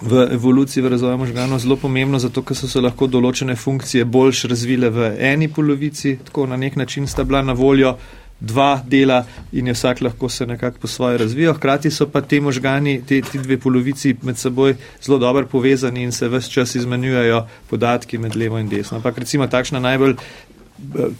v 0.00 0.28
evoluciji, 0.32 0.82
v 0.82 0.88
razvoju 0.88 1.18
možganov 1.18 1.58
zelo 1.58 1.76
pomembno, 1.76 2.18
zato 2.18 2.42
ker 2.42 2.56
so 2.56 2.68
se 2.68 2.80
lahko 2.80 3.06
določene 3.06 3.56
funkcije 3.56 4.04
boljš 4.04 4.44
razvile 4.48 4.90
v 4.90 5.12
eni 5.32 5.48
polovici, 5.48 6.16
tako 6.24 6.46
na 6.46 6.56
nek 6.56 6.76
način 6.76 7.06
sta 7.06 7.24
bila 7.24 7.42
na 7.42 7.52
voljo 7.52 7.96
dva 8.40 8.80
dela 8.86 9.24
in 9.52 9.66
je 9.66 9.72
vsak 9.72 10.00
lahko 10.00 10.28
se 10.28 10.46
nekako 10.46 10.78
po 10.80 10.88
svoje 10.88 11.18
razvijal. 11.18 11.54
Hkrati 11.54 11.90
so 11.90 12.08
pa 12.08 12.20
te 12.20 12.40
možgani, 12.40 13.02
te, 13.08 13.20
te 13.20 13.38
dve 13.38 13.58
polovici 13.58 14.14
med 14.22 14.38
seboj 14.38 14.76
zelo 15.02 15.18
dobro 15.18 15.46
povezani 15.46 16.02
in 16.02 16.12
se 16.12 16.28
vse 16.28 16.50
čas 16.50 16.74
izmenjujejo 16.74 17.46
podatki 17.70 18.18
med 18.18 18.36
levo 18.36 18.58
in 18.58 18.68
desno. 18.68 18.96
Ampak 18.96 19.18
recimo 19.18 19.46
takšna 19.46 19.80
najbolj 19.80 20.16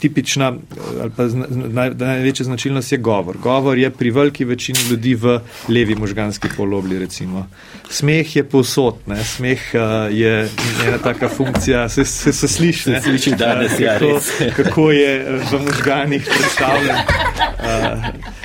tipična 0.00 0.48
eh, 0.48 1.00
ali 1.00 1.10
pa 1.16 1.24
naj, 1.68 1.90
največja 1.94 2.44
značilnost 2.44 2.92
je 2.92 2.98
govor. 2.98 3.38
Govor 3.38 3.78
je 3.78 3.90
pri 3.90 4.10
veliki 4.10 4.44
večini 4.44 4.78
ljudi 4.90 5.14
v 5.14 5.40
levi 5.68 5.94
možganski 5.94 6.48
polobli, 6.56 6.98
recimo. 6.98 7.46
Smeh 7.90 8.36
je 8.36 8.44
povsod, 8.44 8.96
ne? 9.06 9.24
smeh 9.24 9.60
uh, 9.74 10.14
je 10.16 10.48
ena 10.86 10.98
taka 10.98 11.28
funkcija, 11.28 11.88
se, 11.88 12.04
se, 12.04 12.32
se 12.32 12.48
sliši, 12.48 12.82
se 12.82 13.00
sliši 13.02 13.30
danes, 13.38 13.72
uh, 13.72 13.78
kako, 13.78 14.04
ja, 14.04 14.52
kako 14.56 14.90
je 15.02 15.40
v 15.52 15.64
možganih 15.64 16.28
predstavljen. 16.30 16.96
Uh, 16.96 18.40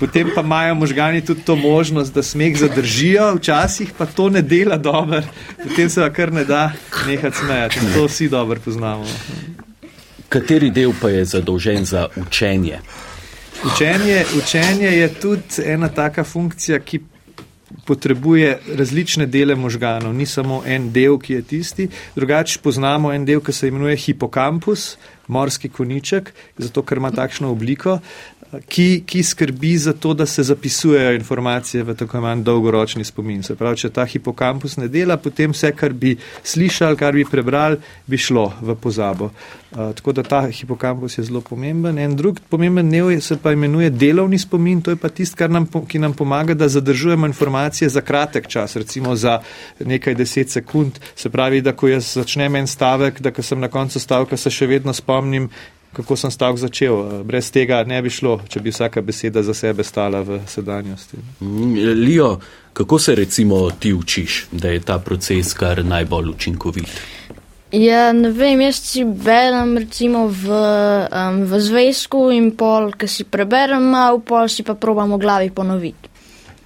Potem 0.00 0.30
pa 0.34 0.40
imajo 0.40 0.74
možgani 0.74 1.20
tudi 1.24 1.40
to 1.40 1.56
možnost, 1.56 2.14
da 2.14 2.22
smeh 2.22 2.58
zadržijo, 2.58 3.34
včasih 3.34 3.92
pa 3.98 4.06
to 4.06 4.28
ne 4.28 4.42
dela 4.42 4.76
dobro, 4.76 5.22
potem 5.62 5.90
se 5.90 6.10
kar 6.14 6.32
ne 6.32 6.44
da 6.44 6.72
nehati 7.06 7.36
smejati. 7.36 7.78
To 7.94 8.04
vsi 8.04 8.28
dobro 8.28 8.60
poznamo. 8.64 9.06
Kateri 10.32 10.70
del 10.70 10.94
pa 11.00 11.10
je 11.10 11.24
zadolžen 11.24 11.84
za 11.84 12.06
učenje? 12.16 12.78
Učenje, 13.64 14.24
učenje 14.38 14.86
je 14.86 15.08
tudi 15.20 15.62
ena 15.64 15.88
taka 15.88 16.24
funkcija, 16.24 16.78
ki 16.80 17.00
potrebuje 17.84 18.58
različne 18.78 19.26
dele 19.26 19.54
možganov, 19.54 20.14
ni 20.14 20.26
samo 20.26 20.62
en 20.66 20.88
del, 20.92 21.18
ki 21.18 21.32
je 21.32 21.42
tisti. 21.42 21.88
Drugače 22.16 22.58
poznamo 22.62 23.12
en 23.12 23.24
del, 23.24 23.40
ki 23.40 23.52
se 23.52 23.68
imenuje 23.68 23.96
hipokampus, 23.96 24.96
morski 25.28 25.68
koniček, 25.68 26.32
zato 26.58 26.82
ker 26.82 26.98
ima 26.98 27.10
takšno 27.10 27.50
obliko 27.50 27.98
ki, 28.60 29.02
ki 29.06 29.22
skrbi 29.22 29.76
za 29.78 29.92
to, 29.92 30.14
da 30.14 30.26
se 30.26 30.42
zapisujejo 30.42 31.14
informacije 31.14 31.82
v 31.82 31.94
tako 31.94 32.16
imenovani 32.16 32.42
dolgoročni 32.42 33.04
spomin. 33.04 33.42
Se 33.42 33.54
pravi, 33.56 33.76
če 33.76 33.90
ta 33.90 34.04
hipokampus 34.04 34.76
ne 34.76 34.88
dela, 34.92 35.16
potem 35.16 35.52
vse, 35.52 35.72
kar 35.76 35.92
bi 35.92 36.16
slišali, 36.44 36.96
kar 36.96 37.16
bi 37.16 37.24
prebrali, 37.24 37.80
bi 38.06 38.18
šlo 38.18 38.52
v 38.60 38.76
pozabo. 38.76 39.30
Uh, 39.72 39.94
tako 39.96 40.12
da 40.12 40.22
ta 40.22 40.42
hipokampus 40.52 41.18
je 41.18 41.24
zelo 41.24 41.40
pomemben. 41.40 41.98
En 41.98 42.16
drug 42.16 42.40
pomemben 42.48 42.88
dnev 42.88 43.08
se 43.20 43.38
pa 43.40 43.52
imenuje 43.52 43.90
delovni 43.90 44.38
spomin, 44.38 44.82
to 44.82 44.92
je 44.92 45.00
pa 45.00 45.08
tisto, 45.08 45.48
nam, 45.48 45.66
ki 45.88 45.98
nam 45.98 46.12
pomaga, 46.12 46.54
da 46.54 46.68
zadržujemo 46.68 47.26
informacije 47.26 47.88
za 47.88 48.00
kratek 48.00 48.48
čas, 48.48 48.76
recimo 48.76 49.16
za 49.16 49.40
nekaj 49.80 50.14
deset 50.14 50.50
sekund. 50.50 51.00
Se 51.16 51.30
pravi, 51.30 51.60
da 51.60 51.72
ko 51.72 51.88
jaz 51.88 52.14
začnem 52.14 52.56
en 52.56 52.66
stavek, 52.66 53.20
da 53.20 53.32
ko 53.32 53.42
sem 53.42 53.60
na 53.60 53.68
koncu 53.68 54.00
stavka, 54.00 54.36
se 54.36 54.50
še 54.50 54.66
vedno 54.66 54.92
spomnim, 54.92 55.48
kako 55.92 56.16
sem 56.16 56.30
stavek 56.30 56.58
začel. 56.58 57.24
Brez 57.24 57.50
tega 57.50 57.82
ne 57.84 58.02
bi 58.02 58.10
šlo, 58.10 58.40
če 58.48 58.60
bi 58.60 58.72
vsaka 58.72 59.02
beseda 59.02 59.42
za 59.42 59.54
sebe 59.54 59.84
stala 59.84 60.22
v 60.22 60.40
sedanjosti. 60.46 61.16
Mm, 61.40 61.74
Lijo, 62.04 62.38
kako 62.72 62.98
se 62.98 63.14
recimo 63.14 63.70
ti 63.70 63.92
učiš, 63.92 64.46
da 64.52 64.68
je 64.68 64.80
ta 64.80 64.98
proces 64.98 65.54
kar 65.54 65.84
najbolj 65.84 66.30
učinkovit? 66.30 66.88
Ja, 67.72 68.12
ne 68.12 68.28
vem, 68.30 68.60
jaz 68.60 68.82
si 68.84 69.04
berem 69.04 69.78
recimo 69.78 70.26
v, 70.28 70.48
um, 71.08 71.38
v 71.48 71.60
zvezku 71.60 72.26
in 72.30 72.50
pol, 72.52 72.90
ki 72.92 73.08
si 73.08 73.24
preberem 73.24 73.86
malo, 73.94 74.20
pol 74.20 74.48
si 74.52 74.60
pa 74.62 74.76
probam 74.76 75.14
v 75.16 75.20
glavi 75.22 75.48
ponoviti. 75.50 76.12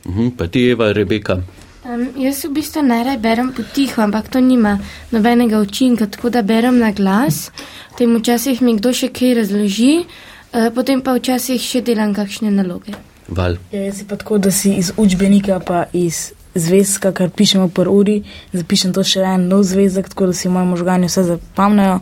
Uhum, 0.06 0.32
pa 0.38 0.48
ti, 0.50 0.70
Eva, 0.70 0.90
Rebeka. 0.92 1.38
Um, 1.86 2.08
jaz 2.18 2.42
v 2.44 2.50
bistvu 2.50 2.82
najraje 2.82 3.18
berem 3.22 3.52
potiho, 3.54 4.02
ampak 4.02 4.26
to 4.28 4.40
nima 4.40 4.78
nobenega 5.14 5.60
učinka, 5.62 6.06
tako 6.06 6.30
da 6.34 6.42
berem 6.42 6.78
na 6.78 6.90
glas. 6.90 7.50
Potem 7.90 8.16
včasih 8.18 8.62
mi 8.62 8.74
kdo 8.74 8.90
še 8.90 9.12
kaj 9.14 9.36
razloži, 9.38 9.92
uh, 10.02 10.66
potem 10.74 10.98
pa 10.98 11.14
včasih 11.14 11.62
še 11.62 11.84
delam 11.86 12.10
kakšne 12.16 12.50
naloge. 12.50 12.96
Val. 13.28 13.60
Ja, 13.70 13.84
jaz 13.86 14.00
si 14.00 14.06
pa 14.08 14.18
tako, 14.18 14.38
da 14.42 14.50
si 14.50 14.74
iz 14.74 14.90
učbenika 14.98 15.60
pa 15.62 15.84
iz 15.92 16.32
zvezka, 16.58 17.12
kar 17.14 17.30
pišemo 17.30 17.68
po 17.70 17.86
uri, 17.86 18.22
zapišem 18.50 18.90
to 18.96 19.04
še 19.06 19.22
en 19.22 19.46
nov 19.46 19.62
zvezek, 19.68 20.10
tako 20.10 20.32
da 20.32 20.34
si 20.34 20.50
moji 20.50 20.66
možgani 20.72 21.06
vse 21.06 21.22
zapomnijo 21.28 22.00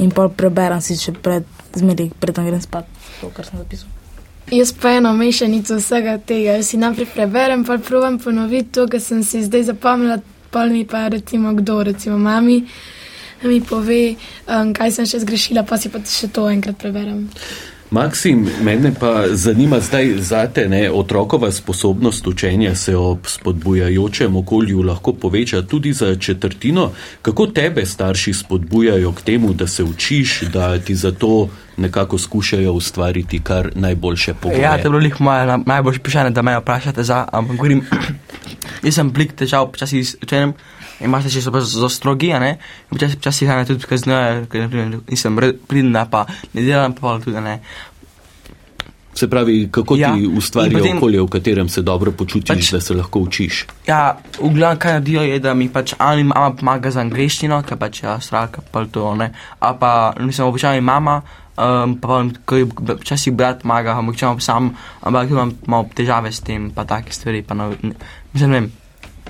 in 0.00 0.16
pa 0.16 0.30
preberem 0.32 0.80
si 0.80 0.96
še 0.96 1.12
pred 1.12 1.44
zmeri, 1.76 2.08
predem 2.20 2.48
grem 2.48 2.64
spat, 2.64 2.88
to, 3.20 3.28
kar 3.36 3.44
sem 3.44 3.60
zapisal. 3.60 3.95
Jaz 4.50 4.72
pa 4.72 4.90
eno 4.90 5.12
mešanico 5.12 5.76
vsega 5.76 6.18
tega. 6.18 6.52
Jaz 6.52 6.68
si 6.68 6.78
najprej 6.78 7.06
preberem, 7.14 7.64
pa 7.64 7.78
provam 7.78 8.18
ponoviti 8.18 8.72
to, 8.72 8.86
kar 8.86 9.00
sem 9.00 9.22
si 9.26 9.42
zdaj 9.42 9.62
zapomnila, 9.72 10.20
pa 10.50 10.66
mi 10.66 10.84
pa 10.86 11.08
recimo 11.08 11.52
kdo, 11.52 11.82
recimo 11.82 12.18
mami, 12.18 12.64
mi 13.42 13.60
pove, 13.60 14.14
um, 14.46 14.70
kaj 14.74 14.92
sem 14.92 15.06
še 15.06 15.24
zgrešila, 15.26 15.66
pa 15.66 15.78
si 15.78 15.90
pa 15.90 15.98
še 15.98 16.30
to 16.30 16.46
enkrat 16.50 16.78
preberem. 16.78 17.26
Maksim, 17.90 18.46
mene 18.62 18.90
pa 18.94 19.28
zanima 19.34 19.80
zdaj 19.80 20.14
zate, 20.18 20.68
ne, 20.68 20.90
otrokova 20.90 21.52
sposobnost 21.52 22.26
učenja 22.26 22.74
se 22.74 22.96
ob 22.96 23.26
spodbujajočem 23.26 24.36
okolju 24.36 24.82
lahko 24.82 25.12
poveča 25.12 25.62
tudi 25.62 25.92
za 25.92 26.14
četrtino. 26.16 26.90
Kako 27.22 27.46
tebe 27.46 27.86
starši 27.86 28.32
spodbujajo 28.32 29.12
k 29.12 29.22
temu, 29.22 29.52
da 29.52 29.66
se 29.66 29.84
učiš, 29.84 30.40
da 30.52 30.78
ti 30.78 30.94
zato 30.94 31.48
nekako 31.76 32.18
skušajo 32.18 32.72
ustvariti 32.72 33.40
kar 33.40 33.70
najboljše 33.74 34.34
pogoje? 34.34 34.60
Ja, 34.60 34.76
to 34.76 34.88
je 34.88 34.90
bilo 34.90 35.00
njih 35.00 35.20
moje 35.20 35.58
najboljše 35.66 35.98
vprašanje, 35.98 36.30
da 36.30 36.42
me 36.42 36.58
vprašate 36.58 37.02
za, 37.02 37.24
ampak 37.32 37.56
govorim, 37.56 37.84
jaz 38.86 38.94
sem 38.94 39.10
blik 39.10 39.32
težav 39.36 39.70
počasi 39.72 40.04
s 40.04 40.16
učenjem. 40.22 40.54
Imaš 41.00 41.26
še 41.28 41.42
zelo 41.44 41.88
strogi, 41.92 42.30
ne? 42.40 42.56
Včasih 42.90 43.20
čas 43.20 43.42
jih 43.42 43.50
tudi 43.68 43.84
kaznujejo, 43.84 44.46
ker 44.48 44.78
nisem 45.10 45.36
pridna, 45.68 46.06
pa 46.08 46.24
ne 46.54 46.64
delam 46.64 46.94
pa 46.96 47.18
tudi 47.20 47.40
ne. 47.40 47.60
Se 49.16 49.30
pravi, 49.30 49.68
kako 49.72 49.96
ja, 49.96 50.14
ti 50.14 50.26
ustvarjajo 50.26 50.84
potem, 50.84 50.96
okolje, 50.96 51.20
v 51.20 51.28
katerem 51.28 51.68
se 51.68 51.82
dobro 51.82 52.12
počutiš, 52.12 52.48
pač, 52.48 52.72
da 52.72 52.80
se 52.80 52.94
lahko 52.94 53.22
učiš? 53.24 53.62
Ja, 53.86 54.18
v 54.36 54.50
glavnem, 54.52 54.80
kaj 54.80 54.98
naredijo, 54.98 55.22
je, 55.24 55.38
da 55.40 55.54
mi 55.56 55.70
pač 55.72 55.94
ali 55.98 56.24
mama 56.24 56.50
pomaga 56.56 56.92
za 56.92 57.00
angliščino, 57.00 57.62
ker 57.64 57.80
pač 57.80 58.02
ja, 58.04 58.18
straka, 58.20 58.60
pa 58.60 58.84
to 58.84 59.14
ne. 59.16 59.30
A 59.60 59.72
pa 59.80 59.92
nisem 60.20 60.44
običajno 60.44 60.84
mama, 60.84 61.22
um, 61.56 61.96
pa 62.00 62.24
pa 62.46 62.94
včasih 63.00 63.34
brat 63.34 63.62
pomaga, 63.62 63.96
ampak 63.98 64.16
če 64.16 64.26
imam 64.26 64.40
sam, 64.40 64.70
ampak 65.02 65.30
imam 65.30 65.54
malo 65.66 65.88
težave 65.94 66.32
s 66.32 66.40
tem, 66.40 66.70
pa 66.70 66.84
take 66.84 67.12
stvari, 67.12 67.42
pa 67.42 67.54
no, 67.54 67.70
ne, 67.82 67.94
mislim, 68.32 68.50
ne 68.50 68.60
vem, 68.60 68.72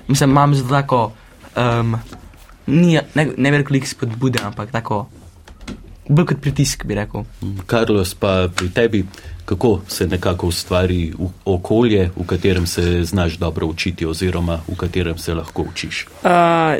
mislim, 0.09 0.31
imam 0.31 0.55
za 0.55 0.69
tako 0.69 1.13
um, 1.57 1.97
ni, 2.67 2.99
ne, 3.15 3.29
ne 3.37 3.51
vem, 3.51 3.65
koliko 3.65 3.87
spodbude, 3.87 4.43
ampak 4.45 4.71
tako, 4.75 5.07
bolj 6.09 6.27
kot 6.33 6.43
pritisk 6.43 6.87
bi 6.87 6.95
rekel. 6.99 7.25
Karlos, 7.67 8.15
pa 8.15 8.49
pri 8.55 8.71
tebi, 8.75 9.05
kako 9.47 9.81
se 9.89 10.07
nekako 10.07 10.47
ustvari 10.47 11.13
okolje, 11.45 12.11
v 12.17 12.27
katerem 12.27 12.67
se 12.67 13.05
znaš 13.05 13.39
dobro 13.39 13.67
učiti, 13.67 14.07
oziroma 14.07 14.61
v 14.69 14.77
katerem 14.77 15.19
se 15.19 15.35
lahko 15.35 15.63
učiš? 15.71 16.07
Uh, 16.23 16.31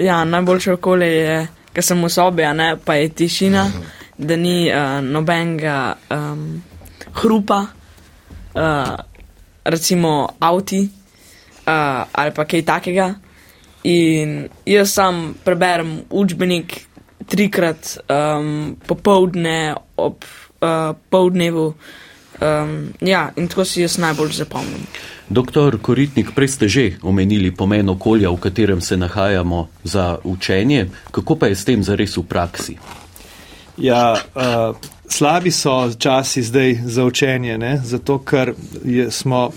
ja, 0.05 0.25
najboljše 0.25 0.73
okolje 0.73 1.07
je, 1.07 1.47
ker 1.73 1.85
sem 1.85 2.03
v 2.05 2.11
sobi, 2.11 2.43
ne, 2.55 2.75
pa 2.85 2.95
je 2.95 3.09
tišina, 3.09 3.67
da 4.19 4.37
ni 4.37 4.71
uh, 4.71 5.01
nobenega 5.05 5.97
um, 6.11 6.63
hrupa, 7.15 7.67
uh, 8.55 8.95
recimo 9.65 10.29
avti 10.39 10.89
uh, 11.67 12.05
ali 12.13 12.35
pa 12.35 12.45
kaj 12.45 12.65
takega. 12.65 13.15
In 13.87 14.49
jaz 14.67 14.93
sam 14.93 15.35
preberem 15.45 16.01
učbenik 16.11 16.81
trikrat 17.27 17.99
um, 18.09 18.77
popovdne 18.87 19.75
ob 19.97 20.25
uh, 20.61 20.95
povdnevu. 21.11 21.75
Um, 22.37 22.93
ja, 23.01 23.31
in 23.37 23.49
tako 23.49 23.65
si 23.65 23.81
jaz 23.81 23.97
najbolj 23.99 24.33
zapomnim. 24.37 24.85
Doktor 25.29 25.79
Koritnik, 25.83 26.35
prej 26.35 26.49
ste 26.49 26.69
že 26.69 26.85
omenili 27.03 27.51
pomen 27.51 27.89
okolja, 27.89 28.31
v 28.31 28.39
katerem 28.39 28.81
se 28.81 28.97
nahajamo 28.97 29.69
za 29.85 30.19
učenje. 30.25 30.87
Kako 31.11 31.35
pa 31.35 31.47
je 31.47 31.57
s 31.57 31.65
tem 31.65 31.83
zares 31.83 32.17
v 32.17 32.23
praksi? 32.23 32.77
Ja, 33.77 34.17
uh, 34.35 34.77
slabi 35.09 35.51
so 35.51 35.93
časi 35.99 36.43
zdaj 36.43 36.79
za 36.85 37.05
učenje, 37.05 37.59
ne? 37.59 37.81
zato 37.85 38.19
ker 38.19 38.55
je, 38.85 39.11
smo 39.11 39.51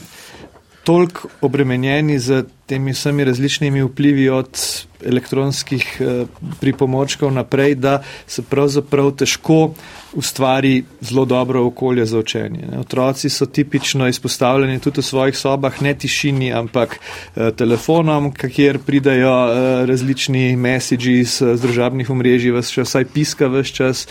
toliko 0.84 1.28
obremenjeni 1.42 2.20
z 2.20 2.44
temi 2.66 2.92
vsemi 2.92 3.24
različnimi 3.24 3.84
vplivi 3.84 4.30
od 4.30 4.60
elektronskih 5.06 6.02
eh, 6.02 6.26
pripomočkov 6.60 7.32
naprej, 7.32 7.76
da 7.76 8.02
se 8.28 8.42
pravzaprav 8.42 9.12
težko 9.12 9.74
ustvari 10.14 10.84
zelo 11.02 11.26
dobro 11.26 11.66
okolje 11.66 12.06
za 12.06 12.20
učenje. 12.20 12.68
Otroci 12.80 13.30
so 13.30 13.46
tipično 13.46 14.08
izpostavljeni 14.08 14.80
tudi 14.80 15.02
v 15.02 15.04
svojih 15.04 15.38
sobah, 15.38 15.82
ne 15.82 15.94
tišini, 15.94 16.54
ampak 16.54 17.00
eh, 17.36 17.52
telefonom, 17.52 18.32
kjer 18.34 18.80
pridajo 18.80 19.34
eh, 19.48 19.86
različni 19.86 20.56
messagi 20.56 21.20
iz 21.20 21.42
družabnih 21.62 22.10
omrežij, 22.10 22.52
vsaj 22.52 23.06
piska 23.06 23.48
vse 23.48 23.74
čas, 23.74 24.08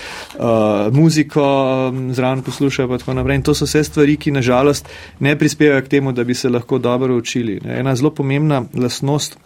muziko 0.93 1.43
eh, 1.43 2.13
zraven 2.15 2.43
poslušajo 2.43 2.93
in 2.93 2.99
tako 2.99 3.15
naprej. 3.15 3.37
In 3.37 3.43
to 3.43 3.55
so 3.55 3.65
vse 3.65 3.85
stvari, 3.85 4.17
ki 4.17 4.31
nažalost 4.31 4.89
ne 5.21 5.39
prispevajo 5.39 5.83
k 5.83 5.89
temu, 5.89 6.13
da 6.13 6.25
bi 6.25 6.35
se 6.35 6.49
lahko 6.49 6.79
dobro 6.79 7.17
učili. 7.17 7.61
Ena 7.65 7.97
zelo 7.97 8.11
pomembna 8.11 8.65
lasnost 8.75 9.39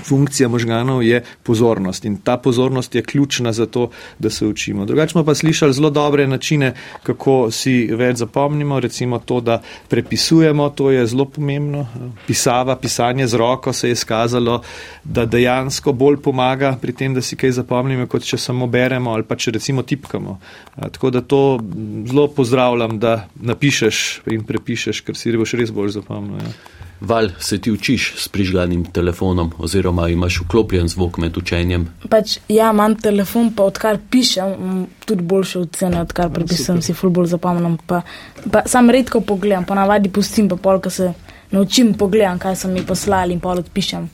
funkcija 0.00 0.48
možganov 0.48 1.02
je 1.02 1.22
pozornost 1.42 2.04
in 2.04 2.16
ta 2.16 2.36
pozornost 2.36 2.94
je 2.94 3.02
ključna 3.02 3.52
za 3.52 3.66
to, 3.66 3.90
da 4.18 4.30
se 4.30 4.46
učimo. 4.46 4.84
Drugače 4.84 5.12
smo 5.12 5.24
pa 5.24 5.34
slišali 5.34 5.72
zelo 5.72 5.90
dobre 5.90 6.26
načine, 6.26 6.74
kako 7.02 7.50
si 7.50 7.86
več 7.92 8.16
zapomnimo, 8.16 8.80
recimo 8.80 9.18
to, 9.18 9.40
da 9.40 9.62
prepisujemo, 9.88 10.68
to 10.70 10.90
je 10.90 11.06
zelo 11.06 11.24
pomembno. 11.24 11.86
Pisava, 12.26 12.76
pisanje 12.76 13.26
z 13.26 13.34
roko 13.34 13.72
se 13.72 13.88
je 13.88 13.96
skazalo, 13.96 14.62
da 15.04 15.26
dejansko 15.26 15.92
bolj 15.92 16.16
pomaga 16.22 16.76
pri 16.80 16.92
tem, 16.92 17.14
da 17.14 17.22
si 17.22 17.36
kaj 17.36 17.50
zapomnimo, 17.50 18.06
kot 18.06 18.24
če 18.24 18.38
samo 18.38 18.66
beremo 18.66 19.12
ali 19.12 19.22
pa 19.28 19.36
če 19.36 19.50
recimo 19.50 19.82
tipkamo. 19.82 20.38
Tako 20.76 21.10
da 21.10 21.20
to 21.20 21.60
zelo 22.08 22.28
pozdravljam, 22.28 22.98
da 22.98 23.28
napišeš 23.34 24.22
in 24.32 24.44
prepišeš, 24.44 25.00
ker 25.04 25.16
si 25.16 25.36
boš 25.36 25.58
res 25.60 25.70
bolj 25.70 25.98
zapomnil. 25.98 26.40
Ja. 26.40 26.80
Val 27.02 27.28
se 27.38 27.58
ti 27.58 27.70
učiš 27.72 28.12
s 28.16 28.28
prižganim 28.28 28.84
telefonom, 28.84 29.50
oziroma 29.58 30.08
imaš 30.08 30.40
vklopljen 30.44 30.88
zvok 30.88 31.16
med 31.18 31.36
učenjem? 31.36 31.88
Pač, 32.08 32.36
ja, 32.48 32.70
imam 32.70 32.94
telefon, 32.94 33.50
pa 33.56 33.66
odkar 33.66 33.98
pišem, 34.10 34.86
tudi 35.04 35.22
boljše 35.22 35.58
ocene, 35.58 36.00
odkar 36.06 36.30
prepisam, 36.30 36.78
si 36.82 36.94
ful 36.94 37.10
bolj 37.10 37.32
zapomnim. 37.34 37.74
Pa, 37.86 38.04
pa 38.52 38.62
sam 38.70 38.90
redko 38.90 39.20
pogledam, 39.20 39.66
pa 39.66 39.74
navadi 39.74 40.14
pustim, 40.14 40.48
pa 40.48 40.56
polka 40.56 40.90
se 40.90 41.12
naučim 41.50 41.94
pogledam, 41.98 42.38
kaj 42.38 42.56
so 42.56 42.70
mi 42.70 42.86
poslali 42.86 43.34
in 43.34 43.40
pol 43.40 43.58
odpišem. 43.66 44.08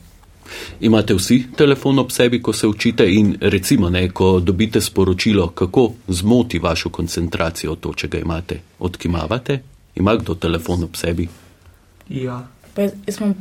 Imate 0.81 1.13
vsi 1.13 1.43
telefon 1.57 1.99
ob 1.99 2.11
sebi, 2.11 2.41
ko 2.41 2.53
se 2.53 2.67
učite 2.67 3.05
in 3.13 3.35
recimo, 3.41 3.89
ne, 3.89 4.07
ko 4.09 4.39
dobite 4.39 4.81
sporočilo, 4.81 5.47
kako 5.47 5.91
zmoti 6.07 6.59
vašo 6.59 6.89
koncentracijo 6.89 7.75
to, 7.75 7.93
če 7.93 8.07
ga 8.07 8.25
imate, 8.25 8.61
odkimavate? 8.79 9.59
Ima 9.95 10.15
kdo 10.15 10.35
telefon 10.35 10.89
ob 10.89 10.97
sebi? 10.97 11.29
Ja. 12.09 12.47
Pa 12.79 12.85
jaz, 12.85 12.95
jaz 13.05 13.17
imam 13.19 13.35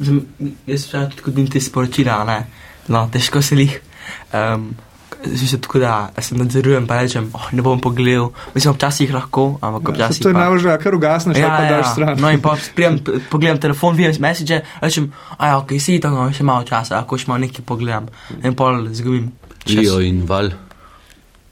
Zem, 0.00 0.18
jaz 0.64 0.84
včasih 0.86 1.10
tudi 1.12 1.24
dobim 1.26 1.48
te 1.50 1.60
sporočila, 1.60 2.22
ne, 2.24 2.36
no, 2.88 3.08
težko 3.12 3.42
se 3.42 3.56
jih. 3.56 3.80
Um, 4.32 4.70
Mislim, 5.18 5.60
tako 5.60 5.78
da 5.78 5.92
se 6.18 6.36
nadzorujem, 6.36 6.86
pa 6.86 7.00
rečem, 7.02 7.24
oh, 7.34 7.48
ne 7.52 7.58
bom 7.60 7.80
pogledal. 7.82 8.28
Mislim, 8.54 8.74
včasih 8.74 9.10
lahko, 9.12 9.58
ampak 9.60 9.88
Ja, 9.88 9.94
včasih. 10.06 10.22
to 10.22 10.28
je 10.28 10.34
pa- 10.34 10.40
najbolj 10.40 10.60
že, 10.60 10.76
kar 10.78 10.94
ugasneš, 10.94 11.38
ja, 11.38 11.48
pa 11.50 11.64
daš 11.66 11.90
stran. 11.92 12.20
No 12.20 12.30
in 12.30 12.40
pa 12.40 12.54
prijem, 12.76 13.00
pogledam 13.28 13.58
telefon, 13.58 13.96
vidim 13.96 14.14
message, 14.22 14.60
rečem, 14.80 15.10
a 15.36 15.48
ja, 15.48 15.58
ok, 15.58 15.74
si 15.76 15.98
tako, 15.98 16.22
no, 16.22 16.32
še 16.32 16.46
malo 16.46 16.62
časa, 16.62 17.00
lahko 17.02 17.18
še 17.18 17.26
malo 17.26 17.42
nekaj 17.42 17.66
pogledam. 17.66 18.06
In 18.40 18.54
pol 18.54 18.86
zgubim. 18.94 19.32
Lijo 19.66 19.98
in 20.00 20.22
val. 20.24 20.52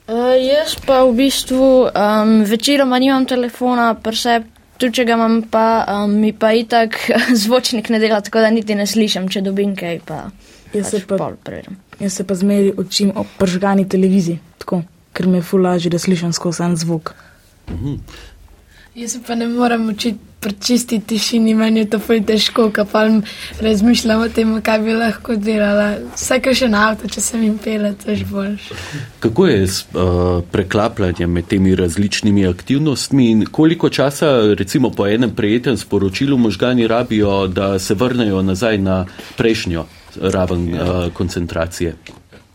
Uh, 0.07 0.31
jaz 0.39 0.79
pa 0.79 1.03
v 1.03 1.11
bistvu 1.19 1.91
um, 1.91 2.45
večeroma 2.47 2.95
nimam 2.97 3.27
telefona, 3.27 3.91
preseb, 3.99 4.47
tudi 4.77 4.99
če 4.99 5.05
ga 5.05 5.17
imam, 5.17 5.41
pa 5.51 5.63
um, 5.93 6.13
mi 6.21 6.33
pa 6.33 6.53
itak 6.53 6.99
zvočnik 7.43 7.89
ne 7.89 7.99
dela, 8.03 8.21
tako 8.21 8.45
da 8.45 8.51
niti 8.53 8.75
ne 8.75 8.87
slišim, 8.87 9.29
če 9.29 9.43
dobim 9.45 9.75
kaj, 9.77 9.99
pa 10.05 10.27
Jaz 10.73 10.91
se 10.91 11.01
pač 11.07 11.19
pa-. 11.19 11.51
Jaz 11.99 12.19
se 12.19 12.23
pa 12.27 12.35
zmeri 12.35 12.73
učim 12.77 13.11
o 13.15 13.25
pržgani 13.39 13.87
televiziji, 13.89 14.39
tako, 14.61 14.81
ker 15.13 15.27
mi 15.27 15.39
je 15.39 15.47
fulaži, 15.49 15.89
da 15.89 15.99
slišim 15.99 16.33
skozi 16.35 16.63
en 16.63 16.75
zvok. 16.77 17.13
Jaz 18.95 19.15
se 19.15 19.21
pa 19.27 19.35
ne 19.35 19.47
morem 19.47 19.89
učiti 19.89 20.26
pri 20.39 20.53
čisti 20.61 20.99
tišini, 20.99 21.53
meni 21.55 21.79
je 21.79 21.89
to 21.89 21.99
ful 21.99 22.21
težko, 22.23 22.69
ko 22.75 22.85
pa 22.85 23.05
razmišljam 23.61 24.21
o 24.21 24.29
tem, 24.29 24.53
kaj 24.61 24.79
bi 24.85 24.93
lahko 24.93 25.35
delala. 25.35 25.87
Vsake 26.13 26.53
še 26.55 26.69
na 26.69 26.83
avto, 26.91 27.09
če 27.09 27.23
sem 27.23 27.43
jim 27.43 27.57
pela, 27.61 27.93
to 27.97 28.11
je 28.13 28.25
boljše. 28.29 28.77
Kako 29.23 29.47
je 29.47 29.67
s 29.67 29.87
uh, 29.93 30.43
preklapljanjem 30.51 31.33
med 31.39 31.49
temi 31.49 31.75
različnimi 31.75 32.45
aktivnostmi 32.47 33.31
in 33.31 33.45
koliko 33.51 33.89
časa, 33.89 34.53
recimo 34.59 34.91
po 34.93 35.07
enem 35.07 35.33
prejetem 35.35 35.77
sporočilu, 35.77 36.37
možgani 36.37 36.87
rabijo, 36.87 37.47
da 37.47 37.79
se 37.79 37.97
vrnejo 37.97 38.41
nazaj 38.41 38.77
na 38.77 39.05
prejšnjo 39.37 39.85
raven 40.21 40.73
uh, 40.73 41.13
koncentracije? 41.13 41.95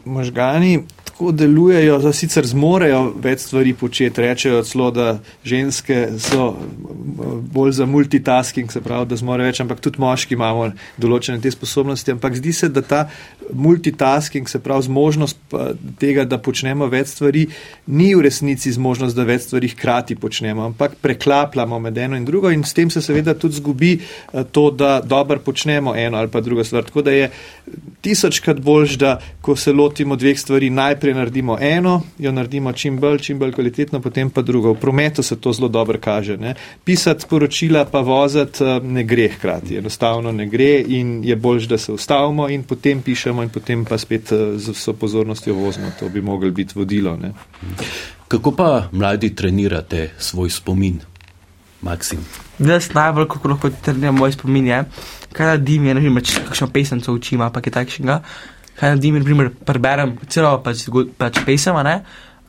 Možgani 0.04 0.84
tako 1.22 1.32
delujejo, 1.32 1.98
da 2.02 2.11
sicer 2.12 2.46
zmorejo 2.46 3.12
več 3.22 3.44
stvari 3.46 3.74
početi. 3.78 4.20
Rečejo 4.24 4.62
celo, 4.66 4.88
da 4.90 5.20
ženske 5.46 6.18
so 6.18 6.48
eh, 6.50 7.35
bolj 7.54 7.76
za 7.78 7.87
multitasking, 7.87 8.72
se 8.72 8.80
pravi, 8.82 9.06
da 9.06 9.16
zmorejo 9.16 9.46
več, 9.46 9.61
ampak 9.62 9.80
tudi 9.85 10.02
moški 10.02 10.35
imamo 10.35 10.72
določene 10.98 11.38
te 11.40 11.52
sposobnosti. 11.54 12.11
Ampak 12.16 12.35
zdi 12.40 12.52
se, 12.52 12.68
da 12.74 12.82
ta 12.82 13.04
multitasking, 13.54 14.50
se 14.50 14.58
pravi 14.58 14.88
zmožnost 14.88 15.38
tega, 16.00 16.24
da 16.26 16.40
počnemo 16.42 16.88
več 16.90 17.14
stvari, 17.14 17.44
ni 17.87 18.11
v 18.16 18.26
resnici 18.26 18.72
zmožnost, 18.74 19.14
da 19.14 19.26
več 19.28 19.46
stvari 19.46 19.70
hkrati 19.76 20.18
počnemo, 20.18 20.66
ampak 20.72 20.98
preklapljamo 21.04 21.78
med 21.87 22.02
eno 22.02 22.18
in 22.18 22.26
drugo 22.26 22.50
in 22.50 22.66
s 22.66 22.74
tem 22.74 22.90
se 22.90 23.02
seveda 23.04 23.37
tudi 23.38 23.61
zgubi 23.61 23.92
eh, 24.00 24.42
to, 24.50 24.70
da 24.74 24.98
dobro 25.04 25.38
počnemo 25.38 25.94
eno 25.94 26.18
ali 26.18 26.32
pa 26.35 26.42
drugo 26.42 26.66
stvar. 26.66 26.88
Tako 26.90 27.06
da 27.06 27.14
je 27.14 27.30
tisočkrat 28.02 28.58
boljš, 28.61 28.98
da 28.98 29.16
ko 29.40 29.54
se 29.56 29.72
lotimo 29.72 30.18
dveh 30.18 30.38
stvari, 30.38 30.70
najprej 30.70 31.12
naredimo 31.14 31.59
eno, 31.61 32.03
jo 32.18 32.33
naredimo 32.33 32.72
čim 32.72 32.98
bolj, 33.01 33.18
čim 33.18 33.38
bolj 33.38 33.53
kvalitetno, 33.53 34.01
potem 34.01 34.31
pa 34.31 34.42
drugo. 34.42 34.72
V 34.72 34.81
prometu 34.81 35.22
se 35.22 35.40
to 35.40 35.53
zelo 35.53 35.68
dobro 35.68 35.98
kaže. 36.01 36.37
Ne? 36.37 36.55
Pisati 36.85 37.22
sporočila 37.22 37.85
pa 37.85 38.01
voziti 38.01 38.64
eh, 38.64 38.81
ne 38.81 39.05
gre 39.05 39.29
hkrati, 39.29 39.77
enostavno 39.77 40.33
ne 40.33 40.46
gre 40.46 40.85
in 40.87 41.25
je 41.25 41.37
boljš, 41.37 41.64
da 41.64 41.79
se 41.79 41.92
ustavimo 41.92 42.48
in 42.48 42.62
potem 42.62 43.03
pišemo 43.03 43.42
in 43.42 43.48
potem 43.48 43.85
pa 43.85 43.98
spet 43.98 44.33
eh, 44.33 44.59
z 44.59 44.72
vso 44.72 44.92
pozornostjo 44.92 45.55
vozimo. 45.55 45.92
To 46.01 46.09
bi 46.09 46.20
moglo 46.20 46.51
biti 46.51 46.79
vodilo. 46.79 47.16
Ne? 47.16 47.33
Kako 48.29 48.53
pa 48.53 48.88
mladi 48.92 49.35
trenirate 49.35 50.11
svoj 50.18 50.51
spomin, 50.51 51.01
Maksim? 51.83 52.18
Jaz 52.59 52.92
najbolj, 52.94 53.27
kako 53.29 53.48
lahko 53.48 53.70
treniram 53.85 54.14
moj 54.14 54.33
spomin 54.33 54.66
je, 54.66 54.85
kaj 55.33 55.46
naredim, 55.46 55.87
je, 55.87 55.94
naprimer, 55.98 56.25
če 56.25 56.44
kakšno 56.46 56.68
pesemco 56.70 57.14
učim 57.14 57.40
ali 57.42 57.53
pa 57.53 57.61
kaj 57.64 57.75
takšnega, 57.75 58.18
kaj 58.78 58.94
naredim, 58.94 59.18
naprimer, 59.20 59.50
preberem 59.66 60.16
celo 60.28 60.58
pač, 60.64 60.87
pač 61.18 61.42
pesem, 61.46 61.76
ne, 61.85 62.02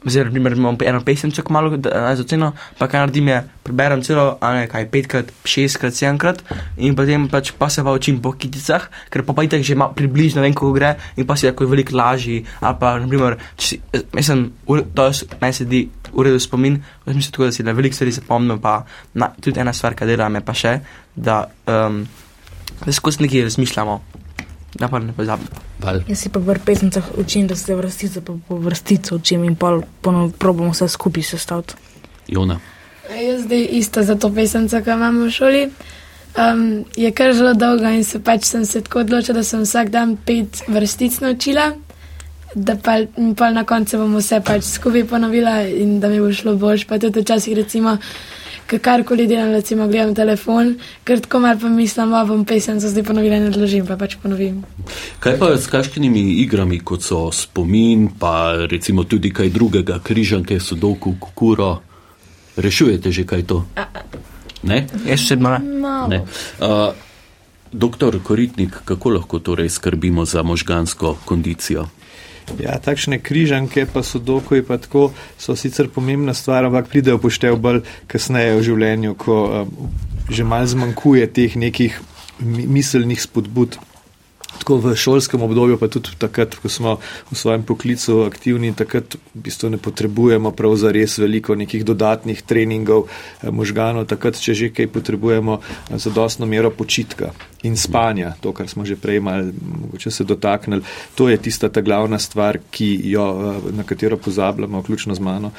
oziroma, 0.03 0.29
naprimer, 0.31 0.57
imam 0.57 0.77
eno 0.83 0.99
pesemco, 1.01 1.43
ko 1.43 1.53
malo 1.53 1.77
da- 1.77 2.15
za 2.15 2.23
oceno, 2.25 2.51
pa 2.77 2.87
kaj 2.87 3.05
naredim 3.05 3.27
je, 3.27 3.37
preberem 3.63 4.01
celo, 4.03 4.37
a 4.41 4.53
ne, 4.53 4.67
kaj 4.67 4.89
petkrat, 4.91 5.29
šestkrat, 5.47 5.95
sedemkrat 5.95 6.41
in 6.77 6.95
potem 6.95 7.29
pač 7.31 7.53
pa 7.57 7.69
se 7.69 7.83
pa 7.83 7.93
učim 7.95 8.19
po 8.21 8.33
kiticah, 8.35 8.89
ker 9.09 9.23
pa 9.23 9.33
pa 9.33 9.43
itak 9.47 9.63
že 9.63 9.75
malo 9.75 9.93
približno 9.95 10.41
vem, 10.43 10.53
kako 10.53 10.73
gre 10.75 10.95
in 11.15 11.25
pa 11.25 11.35
si 11.39 11.47
lahko 11.47 11.65
veliko 11.65 11.95
lažji, 11.95 12.43
ali 12.59 12.75
pa, 12.79 12.99
naprimer, 12.99 13.37
če 13.55 13.67
si, 13.67 13.81
mislim, 14.13 14.51
ur- 14.67 14.83
to 14.93 15.07
meni 15.41 15.53
se 15.53 15.65
di 15.65 15.89
v 16.13 16.21
redu 16.27 16.39
spomin, 16.39 16.83
v 17.05 17.13
smislu 17.13 17.31
tako, 17.31 17.45
da 17.45 17.51
si 17.51 17.63
na 17.63 17.71
veliko 17.71 17.95
stvari 17.95 18.11
zapomnim, 18.11 18.59
pa 18.59 18.83
na, 19.15 19.31
tudi 19.41 19.59
ena 19.59 19.71
stvar, 19.73 19.95
ki 19.95 20.05
delam, 20.05 20.35
je 20.35 20.41
pa 20.41 20.53
še, 20.53 20.73
da, 21.15 21.47
um, 21.65 22.03
da 22.85 22.91
skozi 22.91 23.23
nekaj 23.23 23.47
razmišljamo, 23.47 23.95
da 24.79 24.87
pa 24.87 24.99
ne 24.99 25.13
pozabim. 25.13 25.47
Val. 25.79 26.01
Jaz 26.07 26.19
si 26.19 26.29
pa 26.29 26.39
v 26.39 26.55
pesmicah 26.65 27.03
učim, 27.17 27.47
da 27.47 27.55
se 27.55 27.75
vrstice 27.75 28.21
pa 28.21 28.33
po 28.47 28.57
vrstico 28.57 29.15
učim 29.15 29.43
in 29.43 29.55
pol 29.55 29.81
ponov 30.01 30.31
probamo 30.39 30.71
vse 30.71 30.87
skupaj 30.87 31.23
sestaviti. 31.23 31.73
Jona. 32.27 32.59
Jaz 33.09 33.43
zdaj 33.43 33.67
isto 33.71 34.03
za 34.03 34.15
to 34.15 34.33
pesemco, 34.33 34.81
ki 34.81 34.89
imamo 34.89 35.25
v 35.25 35.31
šoli. 35.31 35.69
Um, 36.33 36.85
je 36.95 37.11
kar 37.11 37.33
zelo 37.33 37.53
dolga 37.53 37.91
in 37.93 38.03
se 38.03 38.19
pač 38.19 38.47
sem 38.49 38.65
se 38.65 38.81
tako 38.81 38.99
odločila, 38.99 39.37
da 39.37 39.43
sem 39.43 39.61
vsak 39.61 39.89
dan 39.89 40.15
pet 40.17 40.63
vrstic 40.67 41.19
naučila, 41.21 41.73
da 42.55 42.75
pa, 42.75 43.03
pa 43.37 43.51
na 43.53 43.63
koncu 43.63 43.97
bom 43.97 44.15
vse 44.17 44.39
pač 44.41 44.63
skupaj 44.65 45.05
ponovila 45.05 45.61
in 45.67 45.99
da 45.99 46.09
mi 46.09 46.19
bo 46.19 46.31
šlo 46.33 46.55
boljš. 46.55 46.87
Pa 46.89 46.97
tudi 46.99 47.21
včasih 47.21 47.57
recimo, 47.57 47.97
ko 48.73 48.83
karkoli 48.83 49.27
delam, 49.27 49.51
recimo 49.53 49.87
gledam 49.87 50.15
telefon, 50.15 50.73
ker 51.03 51.21
tako 51.21 51.39
malo 51.39 51.59
pa 51.61 51.69
mislim, 51.69 52.11
da 52.11 52.25
bom 52.25 52.45
pesemco 52.45 52.89
zdaj 52.89 53.03
ponovila 53.03 53.37
in 53.37 53.47
odložim, 53.47 53.85
pa 53.87 53.97
pač 53.97 54.17
ponovim. 54.23 54.63
Kaj 55.19 55.37
pa 55.39 55.53
s 55.57 55.69
kakšnimi 55.69 56.23
igrami, 56.43 56.79
kot 56.79 57.05
so 57.05 57.27
spomin, 57.31 58.09
pa 58.19 58.65
recimo 58.69 59.03
tudi 59.03 59.33
kaj 59.33 59.49
drugega, 59.53 59.99
križanke, 60.03 60.59
sudoku, 60.59 61.15
kukuro? 61.19 61.77
Rešujete 62.57 63.11
že 63.11 63.25
kaj 63.25 63.47
to? 63.49 63.65
Ne? 64.63 64.87
Jaz 65.05 65.29
ne. 65.31 65.59
Malo. 65.79 66.07
ne. 66.07 66.23
Uh, 66.61 66.93
doktor 67.71 68.19
Koritnik, 68.23 68.77
kako 68.85 69.09
lahko 69.09 69.39
torej 69.39 69.69
skrbimo 69.69 70.25
za 70.25 70.43
možgansko 70.43 71.17
kondicijo? 71.25 71.87
Ja, 72.59 72.77
takšne 72.79 73.19
križanke 73.23 73.85
pa 73.89 74.03
so 74.03 74.19
dokoji 74.19 74.65
pa 74.67 74.77
tako, 74.77 75.11
so 75.39 75.55
sicer 75.55 75.87
pomembna 75.89 76.33
stvar, 76.33 76.67
ampak 76.67 76.89
pridejo 76.91 77.17
poštev 77.23 77.57
bolj 77.57 77.81
kasneje 78.11 78.57
v 78.57 78.65
življenju, 78.67 79.15
ko 79.17 79.37
um, 79.63 79.89
že 80.29 80.43
mal 80.43 80.67
zmanjkuje 80.67 81.27
teh 81.33 81.55
nekih 81.55 81.97
mi- 82.39 82.67
miselnih 82.67 83.21
spodbud. 83.21 83.79
Tako 84.59 84.77
v 84.77 84.95
šolskem 84.95 85.41
obdobju, 85.41 85.77
pa 85.77 85.87
tudi 85.87 86.13
takrat, 86.17 86.55
ko 86.55 86.69
smo 86.69 86.97
v 87.31 87.35
svojem 87.35 87.63
poklicu 87.63 88.23
aktivni, 88.27 88.73
takrat 88.73 89.15
v 89.15 89.43
bistvu 89.47 89.73
ne 89.73 89.77
potrebujemo 89.77 90.51
prav 90.51 90.75
za 90.75 90.91
res 90.93 91.17
veliko 91.17 91.55
nekih 91.55 91.83
dodatnih 91.85 92.41
treningov 92.41 93.07
eh, 93.07 93.51
možganov, 93.51 94.07
takrat, 94.07 94.39
če 94.39 94.53
že 94.53 94.69
kaj 94.69 94.87
potrebujemo, 94.93 95.59
eh, 95.59 95.97
zadostno 95.97 96.45
mero 96.45 96.71
počitka 96.71 97.33
in 97.63 97.77
spanja, 97.77 98.35
to, 98.41 98.53
kar 98.53 98.67
smo 98.69 98.85
že 98.85 98.95
prej 98.95 99.19
malo, 99.19 99.51
mogoče 99.53 100.11
se 100.11 100.23
dotaknili, 100.23 100.83
to 101.15 101.29
je 101.29 101.37
tista 101.37 101.69
ta 101.69 101.81
glavna 101.81 102.19
stvar, 102.19 102.59
ki 102.71 103.09
jo, 103.09 103.25
eh, 103.25 103.71
na 103.73 103.83
katero 103.83 104.17
pozabljamo, 104.17 104.81
vključno 104.81 105.15
z 105.15 105.19
mano 105.19 105.51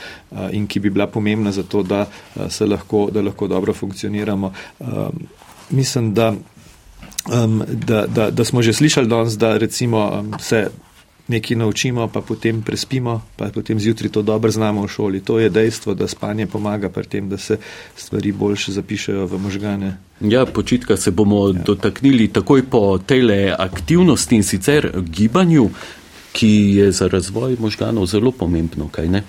in 0.53 0.67
ki 0.67 0.81
bi 0.81 0.91
bila 0.91 1.07
pomembna 1.07 1.53
za 1.53 1.63
to, 1.63 1.83
da 1.83 2.07
se 2.49 2.67
lahko, 2.67 3.09
da 3.13 3.23
lahko 3.23 3.47
dobro 3.49 3.73
funkcioniramo. 3.73 4.53
Mislim, 5.71 6.15
da 6.15 6.35
um, 7.33 7.63
da, 7.69 8.07
da, 8.07 8.31
da 8.31 8.45
smo 8.45 8.63
že 8.63 8.73
slišali 8.73 9.09
danes, 9.09 9.39
da 9.39 9.57
recimo 9.57 10.21
um, 10.21 10.35
se 10.41 10.69
nekaj 11.29 11.57
naučimo, 11.57 12.09
pa 12.09 12.21
potem 12.21 12.63
prespimo, 12.63 13.23
pa 13.37 13.49
potem 13.49 13.81
zjutraj 13.81 14.11
to 14.11 14.23
dobro 14.23 14.51
znamo 14.51 14.83
v 14.83 14.89
šoli. 14.89 15.21
To 15.21 15.39
je 15.39 15.49
dejstvo, 15.51 15.95
da 15.95 16.09
spanje 16.09 16.47
pomaga 16.47 16.89
pri 16.89 17.05
tem, 17.05 17.29
da 17.29 17.39
se 17.39 17.59
stvari 17.97 18.33
boljše 18.33 18.73
zapišajo 18.73 19.27
v 19.27 19.39
možgane. 19.39 19.97
Ja, 20.21 20.47
počitka 20.47 20.97
se 20.97 21.11
bomo 21.11 21.49
ja. 21.49 21.53
dotaknili 21.53 22.29
takoj 22.29 22.63
po 22.63 22.99
tele 22.99 23.55
aktivnosti 23.59 24.37
in 24.37 24.43
sicer 24.43 24.91
gibanju, 25.01 25.71
ki 26.33 26.53
je 26.77 26.93
za 26.93 27.09
razvoj 27.09 27.57
možganov 27.59 28.07
zelo 28.07 28.33
pomembno, 28.33 28.89
kaj 28.89 29.09
ne? 29.09 29.23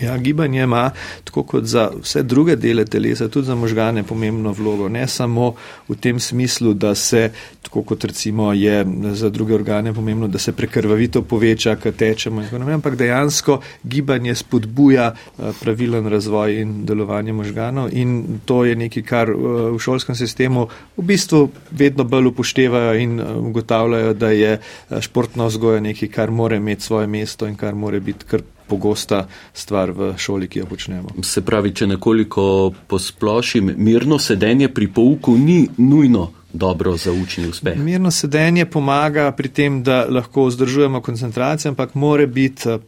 Ja, 0.00 0.18
gibanje 0.18 0.62
ima, 0.62 0.90
tako 1.24 1.42
kot 1.42 1.64
za 1.64 1.90
vse 2.02 2.22
druge 2.22 2.56
dele 2.56 2.84
telesa, 2.84 3.28
tudi 3.28 3.46
za 3.46 3.54
možgane 3.54 4.02
pomembno 4.02 4.52
vlogo. 4.52 4.88
Ne 4.88 5.08
samo 5.08 5.54
v 5.88 5.94
tem 5.94 6.20
smislu, 6.20 6.72
da 6.74 6.94
se, 6.94 7.30
tako 7.62 7.82
kot 7.82 8.04
recimo 8.04 8.52
je 8.52 8.86
za 9.12 9.28
druge 9.30 9.54
organe 9.54 9.94
pomembno, 9.94 10.28
da 10.28 10.38
se 10.38 10.52
prekrvavito 10.52 11.22
poveča, 11.22 11.76
kad 11.76 11.96
tečemo 11.96 12.40
in 12.40 12.46
tako 12.46 12.58
naprej, 12.58 12.74
ampak 12.74 12.96
dejansko 12.96 13.60
gibanje 13.84 14.34
spodbuja 14.34 15.12
eh, 15.12 15.52
pravilen 15.60 16.06
razvoj 16.06 16.60
in 16.60 16.86
delovanje 16.86 17.32
možganov 17.32 17.88
in 17.92 18.40
to 18.44 18.64
je 18.64 18.76
nekaj, 18.76 19.02
kar 19.02 19.30
eh, 19.30 19.36
v 19.76 19.78
šolskem 19.78 20.16
sistemu 20.16 20.68
v 20.96 21.02
bistvu 21.02 21.50
vedno 21.70 22.04
bolj 22.04 22.32
upoštevajo 22.32 22.94
in 22.98 23.20
eh, 23.20 23.34
ugotavljajo, 23.36 24.14
da 24.14 24.30
je 24.30 24.58
športna 25.00 25.46
vzgoja 25.46 25.80
nekaj, 25.80 26.08
kar 26.08 26.30
mora 26.30 26.56
imeti 26.56 26.82
svoje 26.82 27.06
mesto 27.06 27.46
in 27.46 27.56
kar 27.56 27.74
mora 27.74 28.00
biti 28.00 28.24
kar 28.24 28.40
pogosta 28.66 29.26
stvar 29.54 29.90
v 29.90 30.12
šoli, 30.18 30.48
ki 30.48 30.58
jo 30.58 30.66
počnemo. 30.66 31.08
Se 31.22 31.42
pravi, 31.44 31.74
če 31.74 31.86
nekoliko 31.86 32.72
posplošim, 32.86 33.74
mirno 33.76 34.18
sedenje 34.18 34.68
pri 34.68 34.88
pouku 34.88 35.36
ni 35.38 35.66
nujno 35.76 36.30
dobro 36.52 36.96
za 36.96 37.12
učni 37.12 37.48
uspeh. 37.48 37.78
Mirno 37.78 38.10
sedenje 38.10 38.66
pomaga 38.66 39.32
pri 39.32 39.48
tem, 39.48 39.82
da 39.82 40.06
lahko 40.08 40.46
vzdržujemo 40.46 41.00
koncentracijo, 41.00 41.70
ampak 41.72 41.94
more 41.94 42.26
biti 42.26 42.68
eh, 42.68 42.78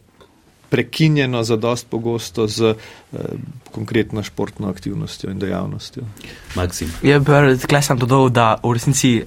prekinjeno 0.69 1.43
za 1.43 1.55
dost 1.55 1.87
pogosto 1.89 2.47
z 2.47 2.61
eh, 2.63 3.17
konkretno 3.71 4.23
športno 4.23 4.69
aktivnostjo 4.69 5.31
in 5.31 5.39
dejavnostjo. 5.39 6.03
Maksim. 6.55 6.91
Ja, 7.03 7.19
bi 7.19 7.81
sem 7.81 7.97
dodal, 7.97 8.29
da 8.29 8.55
v 8.63 8.73
resnici 8.73 9.23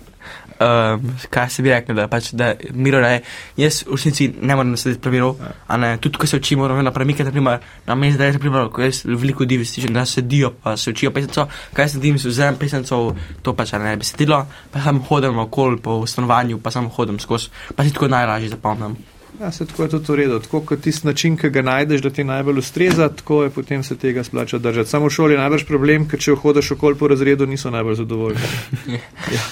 um, 0.61 1.11
kaj 1.31 1.51
se 1.51 1.63
bi 1.63 1.73
rekel, 1.73 1.97
da, 1.97 2.07
pač, 2.09 2.31
da 2.33 2.53
miro 2.75 3.01
reje. 3.03 3.23
Jaz 3.57 3.83
v 3.87 3.97
resnici 3.97 4.29
ne 4.41 4.57
morem 4.57 4.73
nasedeti 4.75 5.03
pravilov, 5.03 5.37
a 5.67 5.77
ne, 5.81 5.93
tudi 6.03 6.21
ko 6.21 6.27
se 6.27 6.41
učimo, 6.41 6.63
moramo 6.63 6.83
na 6.83 6.95
premike, 6.95 7.27
naprimer, 7.27 7.61
na 7.87 7.95
meni 7.95 8.17
zdaj 8.17 8.33
je 8.33 8.39
naprimer, 8.39 8.71
ko 8.73 8.83
jaz 8.83 9.03
veliko 9.09 9.47
divi 9.49 9.67
stičem, 9.69 9.95
da 9.95 10.07
sedijo, 10.07 10.53
pa 10.63 10.77
se 10.77 10.91
učijo 10.91 11.13
pesenco, 11.15 11.49
kaj 11.77 11.89
se 11.89 12.03
dim, 12.05 12.19
se 12.19 12.29
vzem 12.29 12.59
pesenco, 12.61 13.03
to 13.43 13.55
pač 13.55 13.75
ne 13.79 13.97
bi 13.97 14.07
sedilo, 14.07 14.45
pa 14.73 14.83
sam 14.85 15.03
hodim 15.09 15.39
okol 15.45 15.79
po 15.83 16.01
stanovanju, 16.07 16.63
pa 16.63 16.75
sam 16.75 16.91
hodim 16.91 17.21
skozi, 17.23 17.53
pa 17.75 17.85
si 17.85 17.95
tako 17.95 18.09
najlažje 18.13 18.57
zapomnim. 18.57 18.97
Ja, 19.41 19.53
se 19.53 19.67
tako 19.67 19.83
je 19.83 19.89
tudi 19.89 20.13
v 20.13 20.17
redu. 20.17 20.39
Tako 20.41 20.61
kot 20.61 20.81
tisti 20.81 21.07
način, 21.07 21.37
ki 21.37 21.51
ga 21.51 21.63
najdeš, 21.63 22.03
da 22.03 22.11
ti 22.11 22.25
najbolj 22.25 22.59
ustreza, 22.59 23.09
tako 23.09 23.43
je 23.43 23.51
potem 23.51 23.83
se 23.83 23.97
tega 23.97 24.25
splača 24.25 24.59
držati. 24.59 24.91
Samo 24.91 25.07
v 25.07 25.11
šoli 25.11 25.35
je 25.35 25.39
najbrž 25.39 25.65
problem, 25.65 26.09
ker 26.09 26.21
če 26.21 26.35
hodiš 26.35 26.73
okol 26.75 26.97
po 26.99 27.09
razredu, 27.09 27.47
niso 27.47 27.71
najbolj 27.71 27.95
zadovoljni. 27.95 28.41
ja. 29.37 29.45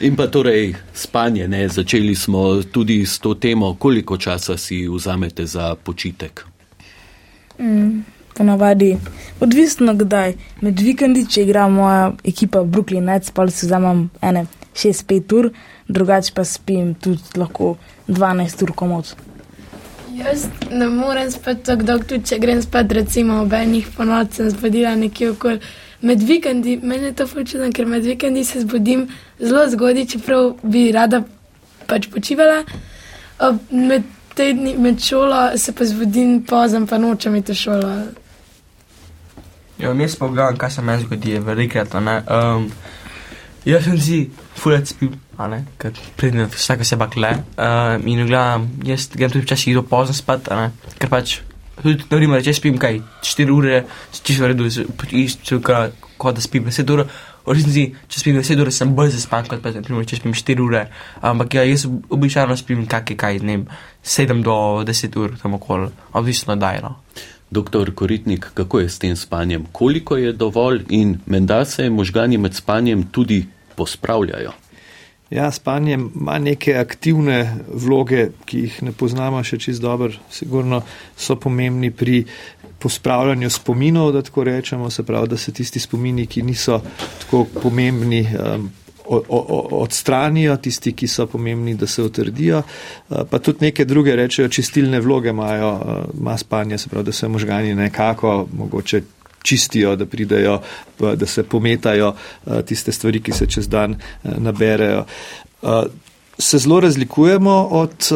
In 0.00 0.16
pa 0.16 0.26
torej 0.26 0.74
spanje, 0.94 1.48
ne? 1.48 1.68
začeli 1.68 2.14
smo 2.14 2.62
tudi 2.62 3.06
s 3.06 3.18
to 3.18 3.34
temo, 3.34 3.74
koliko 3.74 4.16
časa 4.16 4.56
si 4.56 4.88
vzamete 4.88 5.46
za 5.46 5.74
počitek. 5.74 6.44
Mm, 7.58 8.04
ponavadi, 8.36 8.96
odvisno 9.40 9.94
kdaj. 9.94 10.34
Med 10.60 10.80
vikendi, 10.80 11.26
če 11.28 11.42
igra 11.42 11.68
moja 11.68 12.12
ekipa 12.24 12.64
Brooklyn 12.64 13.04
Nets, 13.04 13.30
pa 13.30 13.48
si 13.50 13.66
vzamem 13.66 14.08
ene 14.22 14.46
6-5 14.76 15.38
ur, 15.38 15.50
drugače 15.88 16.32
pa 16.34 16.44
spim 16.44 16.94
tudi 16.94 17.40
lahko 17.40 17.76
12 18.08 18.62
ur 18.62 18.72
komod. 18.72 19.16
Jaz 20.16 20.46
ne 20.70 20.88
morem 20.88 21.30
spati 21.30 21.62
tako 21.62 21.82
dolgo, 21.82 22.04
tudi 22.08 22.24
če 22.24 22.38
grem 22.40 22.62
spat, 22.62 22.92
recimo 22.92 23.40
ob 23.42 23.52
enih 23.52 23.88
po 23.96 24.04
noči, 24.04 24.38
sem 24.38 24.50
zbudila 24.50 24.94
nekje 24.96 25.30
okoli. 25.34 25.60
Med 26.08 26.22
vikendi, 26.22 26.76
meni 26.82 27.10
je 27.10 27.16
to 27.18 27.26
fučeno, 27.26 27.68
ker 27.72 27.86
med 27.86 28.04
vikendi 28.04 28.44
se 28.44 28.60
zbudim 28.62 29.06
zelo 29.40 29.66
zgodaj, 29.68 30.06
čeprav 30.14 30.54
bi 30.62 30.86
rada 30.92 31.22
pač 31.86 32.08
počivala. 32.12 32.62
Med 33.70 34.08
tedni, 34.36 34.74
med 34.78 35.00
šolo 35.04 35.58
se 35.58 35.72
pa 35.72 35.84
zbudim 35.84 36.38
pozem, 36.48 36.86
pa 36.86 36.98
nočem 36.98 37.36
iti 37.36 37.52
v 37.52 37.60
šolo. 37.60 37.92
Ja, 39.78 39.92
jaz 39.92 40.16
pa 40.16 40.28
gledam, 40.32 40.56
kaj 40.56 40.70
se 40.70 40.82
meni 40.82 41.04
zgodi, 41.04 41.38
velikrat. 41.44 41.94
Um, 41.94 42.70
jaz 43.64 43.84
sem 43.84 44.00
si 44.00 44.20
fulec 44.56 44.92
spil 44.92 45.14
ker 45.78 45.92
pridem 46.16 46.48
vsake 46.52 46.84
sebe 46.84 47.08
kle. 47.12 47.32
Uh, 47.56 48.00
in 48.08 48.24
gledam, 48.26 48.68
jaz 48.84 49.10
grem 49.12 49.30
tudi 49.30 49.44
včasih 49.44 49.76
do 49.76 49.84
pozno 49.86 50.16
spat, 50.16 50.48
ker 50.98 51.12
pač 51.12 51.40
tudi, 51.82 52.04
na 52.08 52.16
primer, 52.16 52.42
če 52.44 52.56
spim 52.56 52.80
kaj 52.80 53.00
4 53.24 53.52
ure, 53.54 53.84
čisto 54.16 54.44
v 54.44 54.52
redu, 54.52 54.68
isto 55.20 55.60
kot 55.62 56.36
da 56.36 56.44
spim 56.44 56.68
10 56.68 56.94
ur. 56.94 57.06
V 57.46 57.54
resnici, 57.54 57.84
če 58.10 58.18
spim 58.18 58.38
10 58.40 58.62
ur, 58.64 58.72
sem 58.74 58.94
bolj 58.96 59.12
zaspan 59.14 59.46
kot 59.46 59.60
pa, 59.62 59.70
naprimer, 59.76 60.06
če 60.08 60.18
spim 60.18 60.34
4 60.34 60.64
ure. 60.64 60.86
Ampak 61.22 61.60
ja, 61.60 61.66
jaz 61.68 61.86
običajno 61.86 62.56
spim 62.58 62.86
kakšne, 62.90 63.18
kaj, 63.20 63.40
ne 63.46 63.60
vem, 63.60 63.66
7 64.02 64.42
do 64.46 64.56
10 64.88 65.20
ur, 65.22 65.36
tam 65.42 65.54
okoli, 65.60 65.92
odvisno 66.18 66.56
dajno. 66.58 66.96
Doktor 67.46 67.92
Koritnik, 67.94 68.48
kako 68.58 68.80
je 68.82 68.88
s 68.90 68.98
tem 68.98 69.14
spanjem? 69.14 69.68
Koliko 69.72 70.16
je 70.18 70.32
dovolj 70.34 70.82
in 70.90 71.20
menda 71.30 71.64
se 71.64 71.86
možgani 71.90 72.40
med 72.42 72.58
spanjem 72.58 73.04
tudi 73.14 73.44
pospravljajo? 73.76 74.52
Ja, 75.30 75.50
spanje 75.50 75.94
ima 75.94 76.38
neke 76.38 76.76
aktivne 76.78 77.56
vloge, 77.74 78.28
ki 78.46 78.58
jih 78.58 78.82
ne 78.86 78.92
poznamo 78.92 79.42
še 79.44 79.58
čist 79.58 79.82
dobro. 79.82 80.12
Sigurno 80.30 80.84
so 81.18 81.34
pomembni 81.36 81.90
pri 81.90 82.20
pospravljanju 82.78 83.50
spominov, 83.50 84.12
da 84.12 84.22
tako 84.22 84.44
rečemo, 84.44 84.90
se 84.90 85.02
pravi, 85.02 85.28
da 85.28 85.36
se 85.36 85.52
tisti 85.52 85.82
spomini, 85.82 86.26
ki 86.26 86.42
niso 86.46 86.78
tako 87.24 87.46
pomembni, 87.62 88.22
um, 88.38 88.70
odstranijo, 89.06 90.56
tisti, 90.62 90.92
ki 90.92 91.08
so 91.10 91.26
pomembni, 91.26 91.74
da 91.74 91.86
se 91.90 92.02
utrdijo. 92.02 92.62
Uh, 92.62 93.24
pa 93.30 93.38
tudi 93.38 93.66
neke 93.66 93.84
druge 93.84 94.14
rečejo, 94.16 94.48
čistilne 94.48 95.00
vloge 95.00 95.34
imajo, 95.34 95.74
uh, 95.74 96.20
ima 96.20 96.38
spanje, 96.38 96.78
se 96.78 96.88
pravi, 96.88 97.04
da 97.04 97.12
se 97.12 97.28
možgani 97.28 97.74
nekako 97.74 98.46
mogoče 98.52 99.02
čistijo, 99.46 99.96
da 99.96 100.06
pridejo, 100.06 100.60
da 100.98 101.26
se 101.26 101.42
pometajo 101.42 102.14
eh, 102.14 102.62
tiste 102.62 102.92
stvari, 102.92 103.22
ki 103.22 103.32
se 103.32 103.46
čez 103.46 103.68
dan 103.68 103.94
eh, 103.94 104.28
naberejo. 104.38 105.04
Eh, 105.62 105.82
se 106.38 106.58
zelo 106.58 106.80
razlikujemo 106.80 107.52
od 107.70 108.08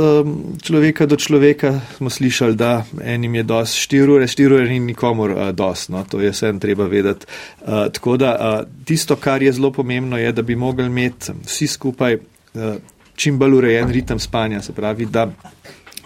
človeka 0.63 1.07
do 1.07 1.17
človeka. 1.17 1.81
Smo 1.97 2.11
slišali, 2.11 2.55
da 2.55 2.85
enim 3.05 3.35
je 3.35 3.43
dos 3.43 3.73
4 3.73 4.11
ure, 4.15 4.27
4 4.27 4.55
ure 4.55 4.67
ni 4.69 4.81
nikomor 4.81 5.53
dos, 5.57 5.87
no, 5.89 6.05
to 6.05 6.21
je 6.21 6.31
vsem 6.31 6.61
treba 6.61 6.85
vedeti. 6.85 7.27
Tako 7.65 8.17
da 8.17 8.65
tisto, 8.85 9.17
kar 9.17 9.43
je 9.43 9.53
zelo 9.53 9.73
pomembno, 9.73 10.19
je, 10.19 10.33
da 10.33 10.43
bi 10.43 10.57
mogli 10.57 10.87
imeti 10.87 11.33
vsi 11.47 11.67
skupaj 11.67 12.19
čim 13.17 13.39
bolj 13.39 13.57
urejen 13.57 13.89
ritem 13.89 14.21
spanja, 14.21 14.61
se 14.63 14.73
pravi, 14.73 15.07
da 15.07 15.31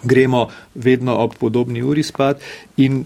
gremo 0.03 0.47
vedno 0.75 1.17
ob 1.17 1.35
podobni 1.39 1.83
uri 1.83 2.03
spat 2.03 2.39
in 2.77 3.03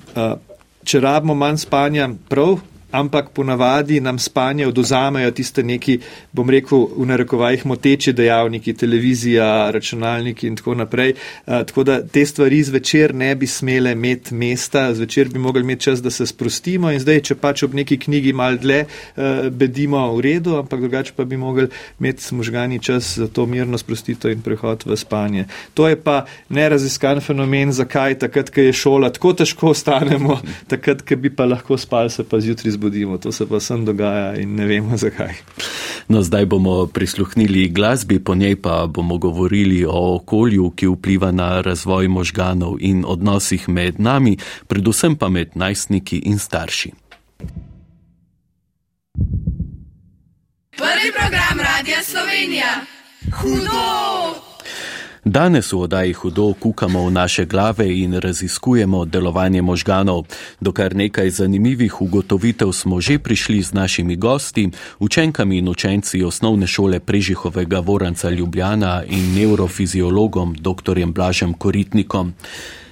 če 0.83 1.01
rabimo 1.03 1.35
manj 1.35 1.63
spanja, 1.65 2.09
prav, 2.29 2.59
ampak 2.91 3.29
ponavadi 3.29 3.99
nam 4.01 4.19
spanje 4.19 4.67
oduzamejo 4.67 5.31
tiste 5.31 5.63
neki, 5.63 5.99
bom 6.31 6.49
rekel, 6.49 6.87
v 6.97 7.05
narekovajih 7.05 7.65
moteče 7.65 8.13
dejavniki, 8.13 8.73
televizija, 8.73 9.71
računalniki 9.71 10.47
in 10.47 10.55
tako 10.55 10.75
naprej. 10.75 11.13
Uh, 11.13 11.61
tako 11.67 11.83
da 11.83 11.99
te 12.01 12.25
stvari 12.25 12.63
zvečer 12.63 13.15
ne 13.15 13.35
bi 13.35 13.47
smele 13.47 13.91
imeti 13.91 14.35
mesta, 14.35 14.93
zvečer 14.93 15.29
bi 15.29 15.39
mogli 15.39 15.61
imeti 15.61 15.83
čas, 15.83 16.01
da 16.01 16.09
se 16.09 16.25
sprostimo 16.25 16.91
in 16.91 16.99
zdaj, 16.99 17.21
če 17.29 17.35
pač 17.35 17.63
ob 17.63 17.73
neki 17.77 17.99
knjigi 17.99 18.33
mal 18.33 18.57
dlje 18.57 18.85
uh, 18.85 19.47
bedimo 19.49 20.01
v 20.15 20.21
redu, 20.25 20.57
ampak 20.57 20.81
drugače 20.81 21.13
pa 21.15 21.25
bi 21.25 21.37
mogli 21.37 21.67
imeti 21.99 22.35
možgani 22.35 22.79
čas 22.79 23.17
za 23.17 23.27
to 23.27 23.45
mirno 23.45 23.77
sprostitev 23.77 24.31
in 24.31 24.41
prehod 24.41 24.83
v 24.85 24.97
spanje. 24.97 25.45
To 25.73 25.87
je 25.87 25.95
pa 25.95 26.25
neraziskan 26.49 27.21
fenomen, 27.21 27.71
zakaj 27.73 28.19
takrat, 28.19 28.49
ko 28.49 28.61
je 28.61 28.73
šola, 28.73 29.13
tako 29.13 29.33
težko 29.33 29.73
ostanemo, 29.75 30.39
takrat, 30.71 31.05
ko 31.05 31.15
bi 31.15 31.29
pa 31.29 31.45
lahko 31.45 31.77
spali, 31.77 32.09
se 32.09 32.23
pa 32.23 32.39
zjutraj 32.39 32.71
zbudili 32.71 32.78
zbudimo, 32.79 33.17
to 33.17 33.31
se 33.31 33.43
pa 33.43 33.59
sem 33.59 33.83
dogaja 33.85 34.39
in 34.39 34.55
ne 34.55 34.65
vemo 34.65 34.97
zakaj. 35.03 35.35
No, 36.07 36.23
zdaj 36.23 36.45
bomo 36.45 36.87
prisluhnili 36.87 37.67
glasbi, 37.67 38.19
po 38.23 38.35
njej 38.35 38.55
pa 38.55 38.87
bomo 38.87 39.17
govorili 39.17 39.85
o 39.85 40.15
okolju, 40.15 40.71
ki 40.71 40.87
vpliva 40.87 41.31
na 41.31 41.61
razvoj 41.61 42.07
možganov 42.07 42.79
in 42.79 43.03
odnosih 43.07 43.69
med 43.69 43.99
nami, 43.99 44.37
predvsem 44.67 45.15
pa 45.15 45.29
med 45.29 45.51
najstniki 45.55 46.23
in 46.25 46.39
starši. 46.39 46.91
Prvi 50.79 51.09
program 51.11 51.59
Radia 51.59 52.03
Slovenija. 52.03 52.71
Hudo! 53.35 54.48
Danes 55.25 55.73
v 55.73 55.81
oddaji 55.83 56.13
hudo 56.13 56.53
kukamo 56.59 57.05
v 57.05 57.11
naše 57.11 57.45
glave 57.45 57.99
in 57.99 58.13
raziskujemo 58.13 59.05
delovanje 59.05 59.61
možganov. 59.61 60.25
Do 60.59 60.71
kar 60.71 60.95
nekaj 60.95 61.29
zanimivih 61.29 62.01
ugotovitev 62.01 62.71
smo 62.71 63.01
že 63.01 63.19
prišli 63.19 63.61
z 63.61 63.73
našimi 63.73 64.15
gosti, 64.15 64.71
učenkami 64.99 65.57
in 65.57 65.67
učenci 65.67 66.23
osnovne 66.23 66.67
šole 66.67 66.99
Prežihovega 66.99 67.79
Voranca 67.79 68.29
Ljubljana 68.29 69.03
in 69.03 69.35
neurofiziologom 69.35 70.55
dr. 70.55 71.05
Blažem 71.05 71.53
Koritnikom. 71.53 72.33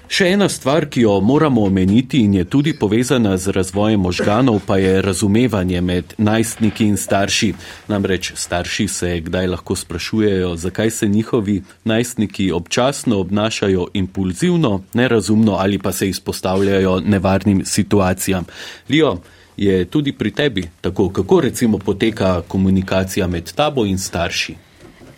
Še 0.07 0.29
ena 0.31 0.47
stvar, 0.47 0.85
ki 0.87 1.01
jo 1.03 1.17
moramo 1.19 1.65
omeniti 1.67 2.21
in 2.23 2.37
je 2.37 2.45
tudi 2.47 2.71
povezana 2.79 3.33
z 3.37 3.51
razvojem 3.51 3.99
možganov, 3.99 4.61
pa 4.65 4.77
je 4.79 5.01
razumevanje 5.03 5.81
med 5.81 6.13
najstniki 6.17 6.85
in 6.87 6.95
starši. 6.97 7.49
Namreč 7.91 8.31
starši 8.39 8.87
se 8.87 9.09
kdaj 9.25 9.47
lahko 9.51 9.75
sprašujejo, 9.75 10.55
zakaj 10.55 10.91
se 10.91 11.07
njihovi 11.07 11.61
najstniki 11.83 12.51
občasno 12.51 13.19
obnašajo 13.19 13.87
impulzivno, 13.93 14.81
nerazumno 14.93 15.57
ali 15.59 15.79
pa 15.79 15.91
se 15.91 16.07
izpostavljajo 16.09 16.99
nevarnim 16.99 17.65
situacijam. 17.65 18.45
Lio, 18.89 19.17
je 19.57 19.85
tudi 19.85 20.11
pri 20.11 20.31
tebi 20.31 20.69
tako, 20.81 21.09
kako 21.09 21.41
recimo 21.41 21.77
poteka 21.77 22.41
komunikacija 22.47 23.27
med 23.27 23.51
tabo 23.53 23.85
in 23.85 23.97
starši? 23.97 24.66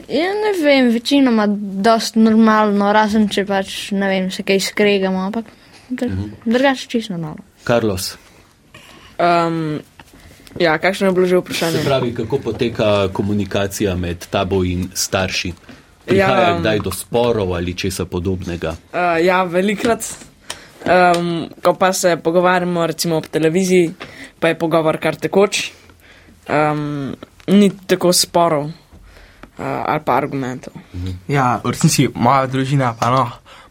Ja, 0.09 0.33
ne 0.33 0.63
vem, 0.63 0.89
večinoma 0.89 1.45
dost 1.85 2.15
normalno, 2.17 2.89
razen 2.93 3.27
če 3.29 3.43
pač, 3.45 3.73
ne 3.93 4.07
vem, 4.09 4.31
se 4.33 4.41
kaj 4.43 4.63
skregamo, 4.71 5.21
ampak 5.27 5.51
dr 5.89 6.09
mhm. 6.09 6.31
drugače 6.45 6.87
čisto 6.89 7.13
normalno. 7.13 7.45
Carlos. 7.67 8.15
Um, 9.19 9.79
ja, 10.57 10.77
kakšno 10.81 11.11
je 11.11 11.13
bilo 11.13 11.27
že 11.29 11.41
vprašanje? 11.43 11.83
Se 11.83 11.85
pravi, 11.85 12.13
kako 12.15 12.39
poteka 12.39 13.09
komunikacija 13.13 13.95
med 13.95 14.25
tabo 14.31 14.63
in 14.65 14.87
starši? 14.93 15.53
Prihaja 16.09 16.47
ja, 16.47 16.57
kdaj 16.57 16.79
do 16.81 16.91
sporov 16.95 17.53
ali 17.53 17.77
česa 17.77 18.05
podobnega? 18.09 18.73
Uh, 18.89 19.19
ja, 19.21 19.43
velikrat. 19.43 20.09
Um, 20.89 21.49
ko 21.61 21.75
pa 21.77 21.93
se 21.93 22.17
pogovarjamo 22.17 22.87
recimo 22.87 23.17
ob 23.17 23.27
televiziji, 23.29 23.91
pa 24.39 24.49
je 24.49 24.57
pogovor 24.57 24.97
kar 24.97 25.19
tekoč. 25.21 25.67
Um, 26.49 27.13
ni 27.47 27.69
tako 27.85 28.13
sporov 28.13 28.71
ali 29.59 30.01
pa 30.05 30.17
argumentov. 30.17 30.73
Mhm. 30.93 31.15
Ja, 31.27 31.59
v 31.63 31.73
resnici 31.75 32.07
moja 32.15 32.47
družina, 32.47 32.93
pa 32.99 33.09
no, 33.11 33.25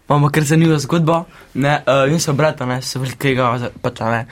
imamo 0.09 0.31
kar 0.31 0.45
zanimivo 0.45 0.79
zgodbo. 0.79 1.25
Ne, 1.55 1.79
uh, 1.87 2.05
jaz 2.13 2.29
sem 2.29 2.37
brat, 2.37 2.61
ne, 2.61 2.81
se 2.83 2.99
velikega, 2.99 3.71
pač 3.83 4.01
ne, 4.01 4.27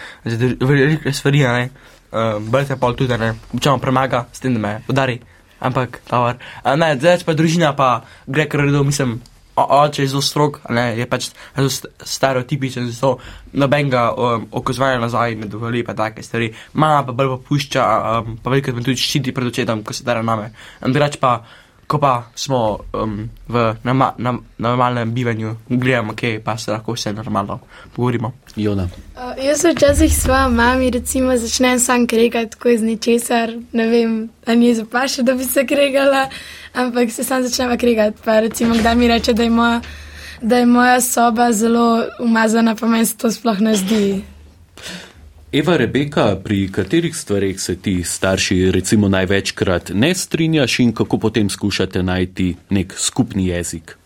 velike 0.61 1.13
stvari, 1.13 1.45
ne, 1.45 1.71
uh, 2.13 2.37
brat 2.41 2.71
je 2.71 2.77
pa 2.81 2.93
tudi, 2.93 3.19
ne, 3.19 3.35
učemo 3.53 3.79
premaga, 3.79 4.27
s 4.33 4.41
tem, 4.41 4.55
da 4.55 4.61
me 4.61 4.75
udari. 4.89 5.21
Ampak, 5.61 6.03
tovar. 6.09 6.37
Uh, 6.65 6.75
ne, 6.77 6.93
zdaj 7.01 7.25
pa 7.25 7.33
družina 7.33 7.73
pa 7.77 8.05
gre 8.27 8.49
kar 8.49 8.67
redo, 8.67 8.85
mislim 8.85 9.21
oče 9.57 10.03
je 10.03 10.09
zelo 10.09 10.23
strog, 10.23 10.61
ne, 10.69 10.99
je 10.99 11.07
pač 11.09 11.31
zelo 11.57 11.71
stereotipičen, 12.05 12.91
zato 12.91 13.19
nobenega 13.53 14.11
um, 14.13 14.49
okozvanja 14.53 15.01
nazaj 15.01 15.35
ne 15.35 15.47
dovoli 15.49 15.85
pa 15.85 15.95
take 15.95 16.23
stvari. 16.23 16.53
Mama 16.73 17.07
pa 17.07 17.13
bolj 17.13 17.37
popušča, 17.37 17.85
um, 18.19 18.37
pa 18.43 18.51
veliko 18.51 18.75
me 18.77 18.85
tudi 18.85 19.01
ščiti 19.01 19.33
pred 19.33 19.49
očetom, 19.49 19.83
ko 19.83 19.97
se 19.97 20.05
dara 20.05 20.23
name. 20.23 20.51
Drugač 20.81 21.17
pa 21.21 21.39
ko 21.87 21.99
pa 21.99 22.25
smo 22.35 22.79
um, 22.93 23.31
v 23.49 23.75
nama, 23.83 24.13
nam, 24.19 24.41
normalnem 24.59 25.15
bivanju, 25.15 25.57
gledamo, 25.69 26.15
kaj 26.17 26.41
pa 26.45 26.59
se 26.59 26.71
lahko 26.71 26.93
vse 26.93 27.13
normalno 27.13 27.59
pogovorimo. 27.95 28.33
Uh, 28.57 29.45
jaz 29.45 29.65
včasih 29.65 30.17
s 30.17 30.23
svojo 30.23 30.51
mami, 30.51 30.91
recimo, 30.91 31.37
začnem 31.37 31.79
sam 31.81 32.07
kregati 32.07 32.51
tako 32.51 32.69
iz 32.69 32.83
ničesar, 32.83 33.53
ne 33.73 33.87
vem, 33.87 34.29
ali 34.47 34.67
je 34.67 34.75
zapaše, 34.75 35.23
da 35.23 35.35
bi 35.35 35.45
se 35.45 35.67
kregala, 35.67 36.29
ampak 36.75 37.11
se 37.11 37.25
sam 37.25 37.43
začnem 37.43 37.79
kregati. 37.79 38.19
Pa 38.25 38.41
recimo, 38.41 38.75
kdaj 38.75 38.95
mi 38.95 39.09
reče, 39.09 39.33
da 39.33 39.43
je 39.43 39.51
moja, 39.51 39.81
da 40.43 40.59
je 40.59 40.67
moja 40.67 41.01
soba 41.01 41.53
zelo 41.53 42.05
umazana, 42.21 42.75
pa 42.75 42.87
meni 42.87 43.07
se 43.07 43.17
to 43.17 43.31
sploh 43.31 43.61
ne 43.61 43.77
zdi. 43.77 44.36
Eva 45.53 45.77
Rebeka, 45.77 46.37
pri 46.45 46.69
katerih 46.73 47.17
stvarih 47.17 47.61
se 47.61 47.77
ti 47.77 48.03
starši 48.05 48.71
recimo 48.71 49.09
največkrat 49.09 49.91
ne 49.95 50.15
strinjaš 50.15 50.79
in 50.79 50.93
kako 50.93 51.19
potem 51.19 51.51
skušate 51.51 52.03
najti 52.03 52.55
nek 52.71 52.95
skupni 52.99 53.47
jezik? 53.47 53.97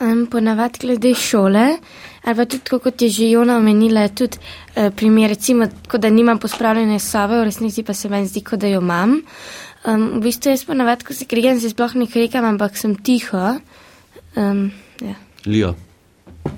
Um, 0.00 0.26
Ponavadi 0.30 0.78
glede 0.78 1.14
šole, 1.14 1.66
ali 2.24 2.36
pa 2.36 2.44
tudi, 2.44 2.78
kot 2.82 3.02
je 3.02 3.08
že 3.08 3.30
Jona 3.30 3.56
omenila, 3.56 4.08
tudi 4.08 4.38
uh, 4.38 4.94
primer, 4.96 5.28
recimo, 5.28 5.66
da 5.98 6.10
nimam 6.10 6.38
pospravljene 6.38 6.98
sobe, 6.98 7.40
v 7.40 7.44
resnici 7.50 7.82
pa 7.82 7.94
se 7.94 8.08
meni 8.08 8.26
zdi, 8.26 8.44
da 8.56 8.66
jo 8.66 8.80
imam. 8.80 9.22
Um, 9.84 10.06
v 10.20 10.22
bistvu 10.22 10.54
jaz 10.54 10.64
ponavadi, 10.64 11.04
ko 11.04 11.14
se 11.14 11.24
krigam, 11.24 11.60
se 11.60 11.70
sploh 11.70 11.94
ne 11.94 12.06
krigam, 12.06 12.44
ampak 12.44 12.78
sem 12.78 12.94
tiho. 12.94 13.58
Um, 14.36 14.70
ja. 15.02 15.18
Lio. 15.46 15.74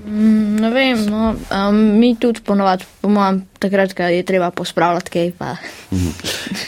Mm, 0.06 0.56
ne 0.60 0.70
vem, 0.70 1.04
no, 1.06 1.34
um, 1.34 1.76
mi 1.98 2.14
tudi 2.16 2.40
ponovadi, 2.44 2.84
po 3.00 3.08
mojem, 3.08 3.42
takrat, 3.58 3.92
ko 3.96 4.02
je 4.02 4.22
treba 4.26 4.50
pospravljati 4.50 5.10
kaj. 5.10 5.32
Pa. 5.38 5.56
Mhm. 5.92 6.08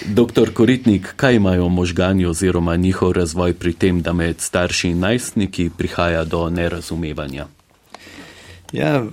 Doktor 0.07 0.53
Koritnik, 0.55 1.13
kaj 1.17 1.35
imajo 1.35 1.69
možgani 1.69 2.27
oziroma 2.27 2.77
njihov 2.77 3.13
razvoj 3.13 3.55
pri 3.55 3.73
tem, 3.73 4.03
da 4.03 4.13
med 4.13 4.41
starši 4.41 4.89
in 4.89 4.99
najstniki 4.99 5.71
prihaja 5.79 6.25
do 6.25 6.51
nerazumevanja? 6.51 7.47
Ja, 8.73 9.05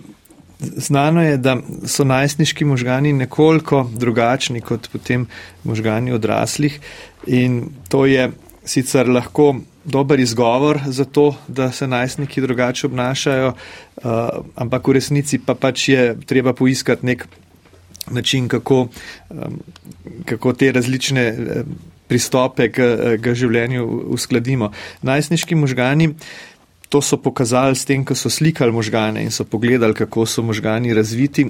znano 0.59 1.23
je, 1.23 1.37
da 1.37 1.57
so 1.85 2.03
najstniški 2.03 2.65
možgani 2.65 3.13
nekoliko 3.13 3.89
drugačni 3.95 4.61
kot 4.61 4.89
potem 4.91 5.27
možgani 5.63 6.11
odraslih 6.11 6.79
in 7.27 7.69
to 7.89 8.05
je 8.05 8.31
sicer 8.65 9.09
lahko 9.09 9.55
dober 9.85 10.19
izgovor 10.19 10.79
za 10.87 11.05
to, 11.05 11.35
da 11.47 11.71
se 11.71 11.87
najstniki 11.87 12.41
drugače 12.41 12.87
obnašajo, 12.87 13.53
uh, 13.53 14.03
ampak 14.55 14.87
v 14.87 14.97
resnici 14.99 15.39
pa 15.39 15.55
pač 15.55 15.89
je 15.89 16.15
treba 16.25 16.53
poiskati 16.53 17.05
nek 17.05 17.27
način, 18.11 18.47
kako, 18.47 18.87
kako 20.25 20.53
te 20.53 20.71
različne 20.71 21.25
uh, 21.31 21.63
pristope 22.07 22.71
k, 22.71 22.83
uh, 22.83 23.15
k 23.21 23.33
življenju 23.33 23.85
uskladimo. 24.13 24.71
Najstniški 25.01 25.55
možgani. 25.55 26.13
To 26.89 27.01
so 27.05 27.19
pokazali 27.21 27.75
s 27.77 27.85
tem, 27.85 28.01
ko 28.05 28.15
so 28.17 28.31
slikali 28.33 28.73
možgane 28.73 29.21
in 29.21 29.29
so 29.31 29.45
pogledali, 29.45 29.93
kako 29.93 30.25
so 30.25 30.41
možgani 30.41 30.93
razviti 30.93 31.45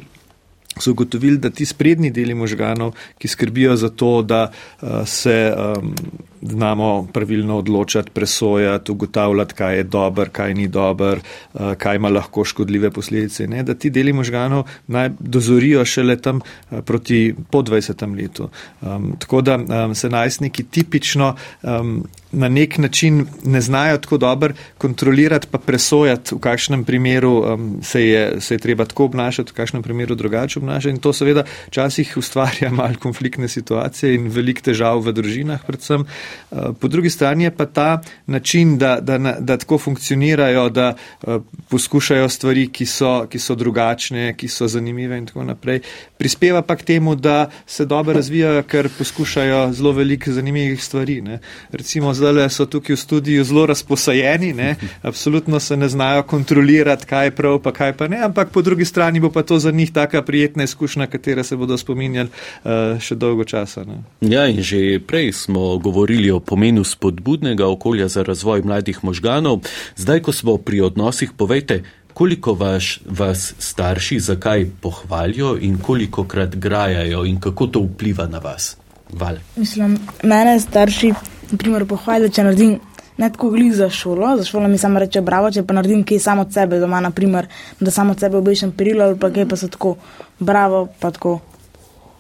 so 0.78 0.92
ugotovili, 0.92 1.38
da 1.38 1.50
ti 1.50 1.66
sprednji 1.66 2.12
deli 2.12 2.34
možganov, 2.34 2.94
ki 3.18 3.28
skrbijo 3.28 3.76
za 3.76 3.90
to, 3.90 4.22
da 4.22 4.52
uh, 4.52 4.90
se 5.08 5.54
um, 5.56 5.96
znamo 6.42 7.08
pravilno 7.14 7.58
odločati, 7.58 8.12
presojati, 8.12 8.92
ugotavljati, 8.92 9.54
kaj 9.54 9.78
je 9.78 9.84
dober, 9.84 10.30
kaj 10.30 10.54
ni 10.54 10.68
dober, 10.68 11.20
uh, 11.54 11.74
kaj 11.78 11.96
ima 11.96 12.10
lahko 12.10 12.46
škodljive 12.46 12.92
posledice, 12.92 13.48
ne? 13.48 13.64
da 13.64 13.74
ti 13.74 13.90
deli 13.90 14.14
možganov 14.14 14.68
naj 14.88 15.10
dozorijo 15.20 15.86
šele 15.86 16.18
tam 16.18 16.42
uh, 16.42 16.80
proti 16.86 17.36
po 17.50 17.62
20. 17.62 18.22
letu. 18.22 18.50
Um, 18.82 19.14
tako 19.20 19.42
da 19.42 19.56
um, 19.58 19.96
se 19.96 20.10
najstniki 20.10 20.64
tipično 20.64 21.36
um, 21.64 22.04
na 22.32 22.50
nek 22.50 22.78
način 22.78 23.26
ne 23.44 23.62
znajo 23.62 23.98
tako 23.98 24.18
dobro 24.18 24.54
kontrolirati, 24.78 25.48
pa 25.52 25.58
presojati, 25.58 26.36
v 26.36 26.40
kakšnem 26.40 26.84
primeru 26.84 27.32
um, 27.32 27.80
se, 27.84 28.06
je, 28.06 28.42
se 28.42 28.54
je 28.54 28.60
treba 28.60 28.86
tako 28.86 29.06
obnašati, 29.06 29.52
v 29.52 29.56
kakšnem 29.56 29.84
primeru 29.84 30.16
drugače 30.16 30.60
obnašati. 30.60 30.90
In 30.90 31.00
to 31.00 31.14
seveda 31.14 31.44
včasih 31.68 32.14
ustvarja 32.18 32.72
mal 32.80 32.96
konfliktne 33.02 33.48
situacije 33.48 34.16
in 34.16 34.30
velik 34.30 34.62
težav 34.62 35.02
v 35.02 35.14
družinah 35.14 35.66
predvsem. 35.66 36.06
Uh, 36.52 36.58
po 36.80 36.88
drugi 36.88 37.10
strani 37.10 37.44
je 37.44 37.52
pa 37.52 37.66
ta 37.66 38.02
način, 38.26 38.78
da, 38.78 39.00
da, 39.02 39.18
da 39.40 39.58
tako 39.58 39.78
funkcionirajo, 39.78 40.70
da 40.70 40.96
uh, 41.22 41.42
poskušajo 41.70 42.30
stvari, 42.30 42.68
ki 42.68 42.86
so, 42.86 43.26
ki 43.30 43.40
so 43.40 43.56
drugačne, 43.56 44.34
ki 44.38 44.48
so 44.48 44.68
zanimive 44.68 45.18
in 45.18 45.26
tako 45.26 45.44
naprej, 45.44 45.82
prispeva 46.20 46.62
pa 46.62 46.76
k 46.76 46.84
temu, 46.84 47.16
da 47.16 47.50
se 47.66 47.86
dobro 47.86 48.14
razvijajo, 48.14 48.64
ker 48.68 48.90
poskušajo 48.98 49.72
zelo 49.74 49.92
veliko 49.96 50.32
zanimivih 50.32 50.84
stvari. 50.84 51.22
Ne. 51.22 51.40
Recimo 51.72 52.14
zdaj 52.14 52.50
so 52.52 52.66
tukaj 52.66 52.96
v 52.96 53.00
studiu 53.00 53.44
zelo 53.44 53.66
razposajeni, 53.66 54.54
ne? 54.54 54.76
absolutno 55.02 55.60
se 55.60 55.78
ne 55.78 55.90
znajo 55.90 56.24
kontrolirati, 56.24 57.06
kaj 57.06 57.28
je 57.28 57.36
prav, 57.36 57.60
pa 57.64 57.72
kaj 57.72 57.94
pa 57.98 58.08
ne, 58.08 58.20
ampak 58.26 58.52
po 58.52 58.62
drugi 58.62 58.86
strani 58.86 59.20
bo 59.20 59.32
pa 59.32 59.44
to 59.44 59.60
za 59.60 59.72
njih 59.72 59.94
taka 59.94 60.22
prijetna 60.22 60.64
izkušnja, 60.64 61.08
katera 61.08 61.44
se 61.44 61.56
bodo 61.56 61.78
spominjali 61.78 62.30
uh, 62.30 63.00
še 63.00 63.16
dolgo 63.16 63.48
časa. 63.48 63.86
Ne? 63.88 64.04
Ja, 64.22 64.48
in 64.52 64.60
že 64.60 65.00
prej 65.00 65.32
smo 65.32 65.78
govorili 65.78 66.32
o 66.32 66.40
pomenu 66.40 66.84
spodbudnega 66.84 67.68
okolja 67.68 68.08
za 68.08 68.24
razvoj 68.28 68.62
mladih 68.68 69.00
možganov, 69.04 69.64
zdaj, 69.96 70.20
ko 70.28 70.36
smo 70.36 70.58
pri 70.58 70.82
odnosih, 70.82 71.32
povejte, 71.32 71.84
koliko 72.20 72.54
vaš, 72.54 73.00
vas 73.06 73.54
starši 73.60 74.20
zakaj 74.20 74.66
pohvalijo 74.82 75.58
in 75.62 75.78
koliko 75.78 76.24
krat 76.24 76.56
grajajo 76.56 77.24
in 77.26 77.40
kako 77.40 77.68
to 77.68 77.80
vpliva 77.80 78.26
na 78.28 78.40
vas? 78.44 78.78
Val. 79.14 79.38
Mislim, 79.56 79.98
mene 80.24 80.60
starši, 80.60 81.14
na 81.52 81.58
primer, 81.58 81.86
pohvalijo, 81.88 82.30
če 82.30 82.44
naredim 82.44 82.74
ne 83.18 83.30
tako 83.32 83.54
glih 83.54 83.72
za 83.76 83.88
šolo, 83.90 84.34
za 84.38 84.44
šolo 84.44 84.68
mi 84.68 84.78
samo 84.78 85.00
reče 85.00 85.22
bravo, 85.22 85.52
če 85.52 85.64
pa 85.64 85.78
naredim 85.80 86.04
kaj 86.04 86.20
samo 86.20 86.44
od 86.44 86.54
sebe 86.54 86.82
doma, 86.84 87.00
naprimer, 87.00 87.48
da 87.80 87.92
samo 87.92 88.12
od 88.12 88.20
sebe 88.20 88.38
obišem 88.38 88.76
perilo 88.76 89.08
ali 89.08 89.16
pa 89.20 89.32
kaj 89.32 89.48
pa 89.48 89.56
so 89.56 89.72
tako 89.72 89.96
bravo, 90.40 90.88
pa 91.00 91.12
tako. 91.16 91.38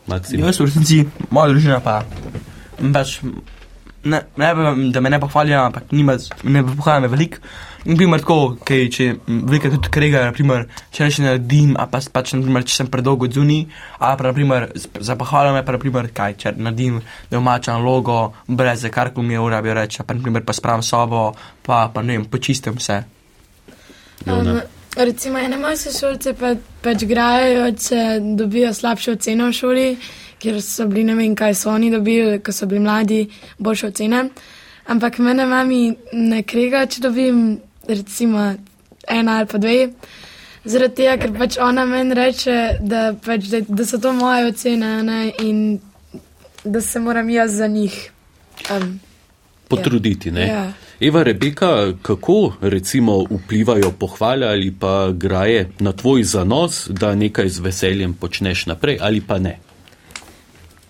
Maksim. 0.08 0.46
Jaz 0.46 0.62
v 0.62 0.70
resnici, 0.70 1.02
moja 1.30 1.52
družina 1.52 1.82
pa, 1.84 2.06
pač, 2.94 3.18
ne, 4.04 4.24
ne, 4.38 4.54
da 4.96 5.04
me 5.04 5.12
ne 5.12 5.20
pohvalijo, 5.20 5.60
ampak 5.66 5.92
nima, 5.92 6.16
ne 6.44 6.64
pohvalijo 6.64 7.02
me 7.04 7.12
veliko. 7.18 7.44
Naprimer, 7.86 8.20
tako, 8.20 8.58
kaj, 8.68 8.82
če 8.92 9.06
velika 9.28 9.70
tudi 9.72 9.92
krega, 9.94 10.26
naprimer, 10.28 10.66
če 10.92 11.06
reče 11.06 11.24
naredim, 11.24 11.76
a 11.80 11.86
pa 11.88 12.02
pač, 12.12 12.34
naprimer, 12.36 12.66
če 12.68 12.76
sem 12.82 12.90
predolgo 12.92 13.30
zuni, 13.32 13.62
a 14.00 14.12
pa, 14.20 14.26
naprimer, 14.28 14.68
za 14.76 15.16
pohvalo 15.20 15.54
me 15.56 15.62
pa, 15.64 15.78
naprimer, 15.78 16.10
kaj, 16.16 16.36
če 16.42 16.54
naredim 16.58 16.98
domačo 17.32 17.78
nalogo, 17.78 18.18
brez 18.48 18.84
za 18.84 18.92
kar 18.92 19.14
mi 19.16 19.38
je 19.38 19.46
ura, 19.46 19.62
bi 19.64 19.74
reče, 19.74 20.04
pa, 20.04 20.18
naprimer, 20.18 20.44
pa 20.44 20.54
spravim 20.54 20.84
sobo, 20.84 21.30
pa, 21.64 21.86
pa 21.94 22.04
ne 22.04 22.18
vem, 22.18 22.28
počistim 22.28 22.76
vse. 22.76 23.00
Um, 24.28 24.60
recimo, 25.00 25.40
ene 25.40 25.58
moje 25.58 25.78
sošolce 25.86 26.36
pa, 26.36 26.56
pač 26.84 27.08
grajajo, 27.08 27.72
če 27.80 28.04
dobijo 28.36 28.74
slabše 28.76 29.16
ocene 29.16 29.48
v 29.48 29.56
šoli, 29.56 29.88
ker 30.40 30.60
so 30.64 30.88
bili 30.92 31.08
ne 31.08 31.16
vem, 31.16 31.32
kaj 31.36 31.56
so 31.56 31.72
oni 31.72 31.94
dobili, 31.96 32.42
ko 32.44 32.52
so 32.52 32.68
bili 32.68 32.84
mladi, 32.84 33.24
boljše 33.58 33.88
ocene. 33.94 34.26
Ampak 34.90 35.20
mene 35.24 35.46
mami 35.46 35.82
ne 36.18 36.44
krega, 36.44 36.84
če 36.90 37.04
dobim 37.06 37.60
recimo 37.96 38.54
ena 39.08 39.38
ali 39.38 39.48
pa 39.48 39.58
dve. 39.58 39.90
Zaradi 40.66 40.96
tega, 40.96 41.18
ker 41.18 41.34
pač 41.38 41.58
ona 41.64 41.86
meni 41.88 42.16
reče, 42.16 42.56
da, 42.82 43.14
pač, 43.26 43.48
da, 43.52 43.62
da 43.68 43.86
so 43.86 43.98
to 44.02 44.12
moje 44.14 44.50
ocene 44.52 44.92
ne, 45.04 45.22
in 45.40 45.80
da 46.64 46.82
se 46.82 47.00
moram 47.00 47.30
jaz 47.30 47.56
za 47.58 47.68
njih. 47.68 48.12
Um, 48.76 49.00
Potruditi, 49.70 50.32
ne? 50.32 50.48
Ja. 50.48 50.66
Eva 51.00 51.24
Rebeka, 51.24 51.94
kako 52.02 52.54
recimo 52.62 53.24
vplivajo 53.24 53.92
pohvale 53.92 54.48
ali 54.48 54.72
pa 54.80 55.12
graje 55.12 55.70
na 55.80 55.94
tvoj 55.94 56.24
zanos, 56.24 56.90
da 56.90 57.16
nekaj 57.16 57.50
z 57.50 57.60
veseljem 57.60 58.14
počneš 58.14 58.66
naprej 58.66 58.98
ali 59.02 59.22
pa 59.22 59.40
ne? 59.40 59.60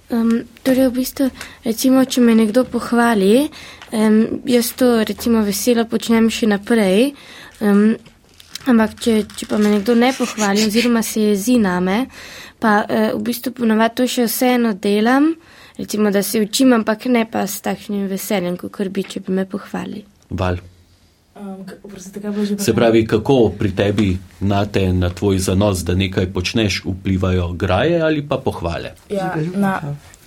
Um, 0.10 0.41
torej, 0.64 0.88
v 0.89 0.93
bistvu, 0.93 1.30
recimo, 1.64 2.02
če 2.06 2.22
me 2.26 2.34
nekdo 2.34 2.64
pohvali, 2.66 3.45
um, 3.92 4.42
jaz 4.46 4.74
to 4.78 5.04
recimo 5.04 5.44
veselo 5.46 5.86
počnem 5.90 6.30
še 6.30 6.50
naprej. 6.50 7.14
Um, 7.62 7.98
ampak, 8.70 8.98
če, 9.02 9.16
če 9.36 9.48
pa 9.50 9.60
me 9.62 9.72
nekdo 9.76 9.96
ne 9.96 10.12
pohvali, 10.16 10.66
oziroma 10.68 11.04
se 11.06 11.30
jezi 11.32 11.58
name, 11.62 12.06
pa 12.60 12.82
uh, 12.84 13.12
v 13.16 13.22
bistvu 13.30 13.54
ponovadi 13.62 14.02
to 14.02 14.08
še 14.08 14.28
vseeno 14.28 14.74
delam, 14.74 15.32
recimo, 15.78 16.12
da 16.12 16.24
se 16.24 16.42
učim, 16.44 16.74
ampak 16.80 17.08
ne 17.12 17.24
pa 17.30 17.46
s 17.48 17.64
takšnim 17.66 18.10
veseljem, 18.12 18.60
kot 18.60 18.92
bi, 18.94 19.06
če 19.08 19.24
bi 19.26 19.40
me 19.40 19.48
pohvali. 19.50 20.04
Val. 20.30 20.60
Um, 21.40 21.64
oprostite, 21.84 22.32
Se 22.60 22.74
pravi, 22.76 23.06
kako 23.08 23.54
pri 23.60 23.72
tebi 23.72 24.18
na 24.42 24.66
te, 24.66 24.90
na 24.94 25.10
tvoj 25.10 25.40
zanos, 25.40 25.86
da 25.88 25.96
nekaj 25.96 26.34
počneš, 26.36 26.82
vplivajo 26.84 27.54
graje 27.54 28.02
ali 28.02 28.26
pa 28.28 28.42
pohvale? 28.44 28.92
Ja, 29.10 29.32
na 29.56 29.78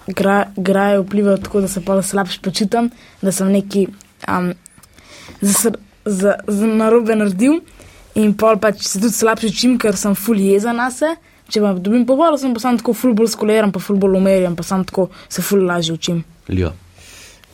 gra, 0.07 0.47
graje 0.57 1.01
vpliva 1.01 1.37
tako, 1.37 1.61
da 1.61 1.69
se 1.69 1.81
pa 1.85 2.03
slabše 2.03 2.41
počutim, 2.43 2.91
da 3.23 3.33
sem 3.33 3.53
neki 3.53 3.87
um, 4.29 4.53
za, 5.41 5.73
za, 6.05 6.35
za 6.47 6.67
narobe 6.67 7.17
naredil 7.17 7.61
in 8.15 8.35
pol 8.35 8.59
pač 8.61 8.83
se 8.87 9.01
tudi 9.01 9.15
slabše 9.15 9.51
čim, 9.51 9.79
ker 9.79 9.97
sem 9.97 10.15
ful 10.15 10.41
jeza 10.41 10.73
na 10.73 10.91
se. 10.91 11.15
Če 11.53 11.61
pa 11.61 11.73
dobim 11.75 12.07
pohvalo, 12.09 12.39
sem 12.39 12.55
pa 12.55 12.61
sam 12.63 12.79
tako 12.81 12.95
ful 12.97 13.13
bolj 13.17 13.33
skoleran, 13.35 13.73
pa 13.73 13.81
ful 13.83 13.99
bolj 14.01 14.17
umerjen, 14.17 14.57
pa 14.57 14.65
sam 14.65 14.85
tako 14.89 15.11
se 15.29 15.43
ful 15.45 15.65
lažje 15.69 15.95
učim. 15.95 16.23
Ljo. 16.49 16.73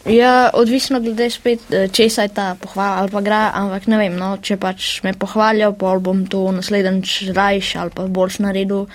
Ja, 0.09 0.51
odvisno 0.55 1.01
glede 1.01 1.31
spet, 1.31 1.61
eh, 1.71 1.89
česa 1.89 2.23
je 2.23 2.29
ta 2.29 2.57
pohvala 2.61 2.97
ali 2.97 3.11
pa 3.11 3.21
gra, 3.21 3.51
ampak 3.55 3.87
ne 3.87 3.99
vem, 3.99 4.15
no, 4.17 4.37
če 4.41 4.57
pač 4.57 5.03
me 5.05 5.13
pohvalijo, 5.13 5.73
pol 5.77 6.01
bom 6.01 6.23
to 6.27 6.47
naslednjič 6.53 7.33
rajš 7.37 7.75
ali 7.77 7.91
pa 7.95 8.07
boljš 8.07 8.39
naredil. 8.39 8.87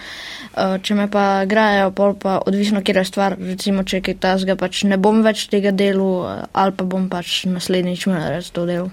Eh, 0.58 0.78
Če 0.82 0.96
me 0.96 1.08
pa 1.12 1.46
pol 1.96 2.16
pa 2.16 2.40
odvisno, 2.46 2.82
kje 2.82 2.98
je 2.98 3.06
stvar, 3.06 3.38
recimo, 3.40 3.84
če 3.84 3.98
je 3.98 4.02
kaj 4.02 4.18
tasga, 4.20 4.56
pač 4.56 4.84
ne 4.84 4.98
bom 4.98 5.22
več 5.22 5.48
tega 5.50 5.72
delu 5.72 6.26
eh, 6.26 6.46
ali 6.54 6.72
pa 6.72 6.84
bom 6.84 7.10
pač 7.10 7.46
naslednjič 7.46 8.08
res 8.08 8.50
to 8.50 8.66
del. 8.66 8.90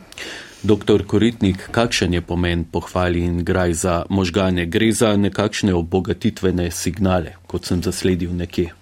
Doktor 0.62 1.06
Koritnik, 1.06 1.70
kakšen 1.72 2.14
je 2.14 2.20
pomen 2.20 2.64
pohvali 2.64 3.24
in 3.24 3.44
graj 3.44 3.72
za 3.72 4.04
možgane? 4.10 4.66
Gre 4.66 4.92
za 4.92 5.16
nekakšne 5.16 5.72
obogatitvene 5.72 6.70
signale, 6.70 7.36
kot 7.46 7.64
sem 7.64 7.82
zasledil 7.82 8.36
nekje. 8.36 8.74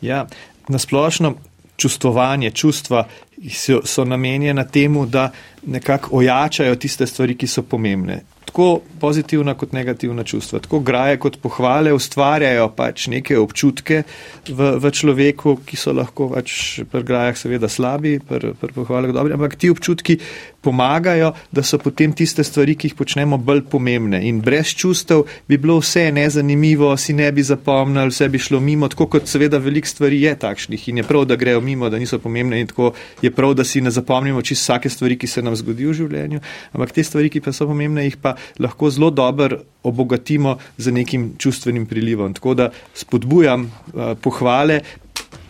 Ja, 0.00 0.24
nasplošno 0.68 1.34
čustvovanje, 1.78 2.50
čustva 2.50 3.04
so, 3.50 3.80
so 3.84 4.04
namenjena 4.04 4.64
temu, 4.64 5.06
da 5.06 5.30
nekako 5.66 6.16
ojačajo 6.16 6.76
tiste 6.76 7.06
stvari, 7.06 7.36
ki 7.38 7.46
so 7.46 7.62
pomembne. 7.62 8.20
Tako 8.48 8.80
pozitivna 9.00 9.54
kot 9.54 9.72
negativna 9.72 10.24
čustva, 10.24 10.58
tako 10.64 10.80
graje 10.80 11.18
kot 11.20 11.36
pohvale 11.42 11.92
ustvarjajo 11.92 12.70
pač 12.76 13.06
neke 13.12 13.36
občutke 13.38 14.02
v, 14.48 14.70
v 14.80 14.90
človeku, 14.90 15.58
ki 15.68 15.76
so 15.76 15.92
lahko 15.92 16.30
pač 16.32 16.80
pri 16.90 17.04
grajah 17.04 17.36
seveda 17.36 17.68
slabi, 17.68 18.16
pri, 18.18 18.54
pri 18.58 18.74
pohvalah 18.74 19.12
dobri, 19.12 19.36
ampak 19.36 19.58
ti 19.60 19.70
občutki 19.70 20.16
pomagajo, 20.60 21.32
da 21.52 21.62
so 21.62 21.78
potem 21.78 22.12
tiste 22.12 22.44
stvari, 22.44 22.74
ki 22.74 22.90
jih 22.90 22.96
počnemo, 22.98 23.38
bolj 23.38 23.62
pomembne. 23.70 24.20
In 24.28 24.40
brez 24.42 24.74
čustev 24.76 25.22
bi 25.48 25.58
bilo 25.58 25.78
vse 25.78 26.08
nezanimivo, 26.12 26.90
si 26.96 27.14
ne 27.14 27.30
bi 27.32 27.42
zapomnili, 27.42 28.10
vse 28.10 28.28
bi 28.28 28.40
šlo 28.42 28.60
mimo, 28.60 28.88
tako 28.88 29.06
kot 29.06 29.30
seveda 29.30 29.60
veliko 29.62 29.88
stvari 29.88 30.20
je 30.22 30.34
takšnih 30.38 30.88
in 30.88 31.02
je 31.02 31.06
prav, 31.06 31.24
da 31.30 31.36
grejo 31.36 31.60
mimo, 31.60 31.90
da 31.90 31.98
niso 31.98 32.18
pomembne 32.18 32.60
in 32.60 32.66
tako 32.66 32.92
je 33.22 33.30
prav, 33.30 33.54
da 33.54 33.64
si 33.64 33.80
ne 33.80 33.90
zapomnimo 33.94 34.42
čisto 34.42 34.68
vsake 34.68 34.90
stvari, 34.90 35.18
ki 35.18 35.26
se 35.26 35.42
nam 35.42 35.56
zgodi 35.56 35.86
v 35.86 35.94
življenju, 36.02 36.40
ampak 36.74 36.92
te 36.92 37.04
stvari, 37.06 37.30
ki 37.30 37.40
pa 37.44 37.54
so 37.54 37.68
pomembne, 37.70 38.04
jih 38.08 38.18
pa 38.20 38.34
lahko 38.58 38.90
zelo 38.90 39.10
dobro 39.10 39.62
obogatimo 39.88 40.58
z 40.76 40.92
nekim 40.92 41.30
čustvenim 41.38 41.86
prilivom. 41.86 42.34
Tako 42.34 42.54
da 42.54 42.70
spodbujam 42.94 43.64
uh, 43.64 44.12
pohvale, 44.20 44.80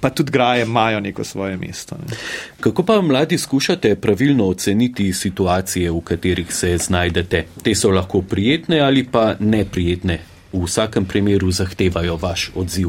pa 0.00 0.10
tudi 0.10 0.32
graje 0.32 0.62
imajo 0.62 1.00
neko 1.00 1.24
svoje 1.24 1.56
mesto. 1.56 1.96
Ne. 1.96 2.16
Kako 2.60 2.82
pa 2.82 3.00
mladi 3.00 3.38
skušate 3.38 3.94
pravilno 3.94 4.48
oceniti 4.48 5.12
situacije, 5.12 5.90
v 5.90 6.00
katerih 6.00 6.54
se 6.54 6.78
znajdete? 6.78 7.44
Te 7.62 7.74
so 7.74 7.90
lahko 7.90 8.22
prijetne 8.22 8.80
ali 8.80 9.04
pa 9.04 9.34
neprijetne. 9.40 10.20
V 10.52 10.64
vsakem 10.64 11.04
primeru 11.04 11.50
zahtevajo 11.50 12.16
vaš 12.16 12.50
odziv. 12.54 12.88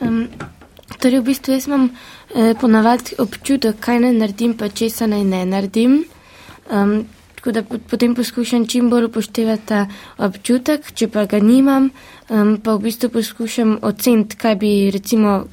Um, 0.00 0.28
torej, 0.98 1.20
v 1.20 1.24
bistvu 1.24 1.54
jaz 1.54 1.66
imam 1.66 1.88
eh, 1.88 2.54
ponavadi 2.60 3.18
občutek, 3.18 3.80
kaj 3.80 4.00
naj 4.00 4.12
naredim, 4.12 4.54
pa 4.54 4.68
česa 4.68 5.06
naj 5.06 5.24
ne 5.24 5.44
naredim. 5.46 6.04
Um, 6.70 7.04
tako 7.34 7.52
da 7.52 7.62
po- 7.62 7.78
potem 7.90 8.14
poskušam 8.14 8.66
čim 8.66 8.90
bolj 8.90 9.04
upoštevati 9.04 9.66
ta 9.66 9.86
občutek, 10.18 10.92
če 10.94 11.08
pa 11.08 11.26
ga 11.26 11.38
nimam, 11.38 11.90
um, 12.30 12.56
pa 12.56 12.74
v 12.74 12.86
bistvu 12.86 13.10
poskušam 13.10 13.78
oceniti, 13.82 14.36
kaj 14.36 14.56
bi, 14.56 14.90
recimo, 14.90 15.44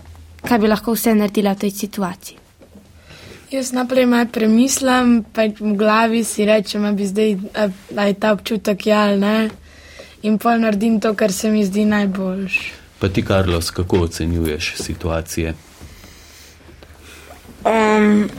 kaj 0.48 0.60
bi 0.60 0.68
lahko 0.68 0.94
vse 0.96 1.16
naredila 1.16 1.54
v 1.54 1.66
tej 1.66 1.72
situaciji. 1.72 2.38
Jaz 3.52 3.74
naprej 3.76 4.06
malo 4.08 4.30
premislim, 4.32 5.24
pa 5.28 5.44
v 5.44 5.76
glavi 5.76 6.24
si 6.24 6.46
rečem, 6.48 6.88
da 6.88 6.92
bi 6.96 7.06
zdaj, 7.06 7.36
a, 7.52 7.68
a 7.98 8.04
je 8.08 8.14
ta 8.14 8.32
občutek 8.32 8.86
ja 8.88 9.02
ali 9.12 9.20
ne. 9.20 9.50
In 10.24 10.38
pol 10.38 10.62
naredim 10.62 11.00
to, 11.04 11.14
kar 11.14 11.34
se 11.34 11.52
mi 11.52 11.66
zdi 11.66 11.86
najboljš. 11.86 12.56
Pa 13.00 13.10
ti, 13.10 13.26
Karlos, 13.26 13.72
kako 13.72 14.06
ocenjuješ 14.08 14.74
situacije? 14.78 15.54
Um, 17.66 18.30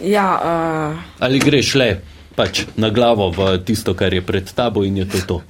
ja, 0.00 0.28
uh, 0.40 0.98
Ali 1.20 1.38
greš 1.38 1.74
le 1.74 2.00
pač 2.34 2.64
na 2.76 2.90
glavo 2.90 3.30
v 3.30 3.58
tisto, 3.64 3.94
kar 3.94 4.14
je 4.14 4.22
pred 4.22 4.50
tabo 4.52 4.84
in 4.84 4.96
je 4.96 5.08
to 5.08 5.18
to? 5.26 5.42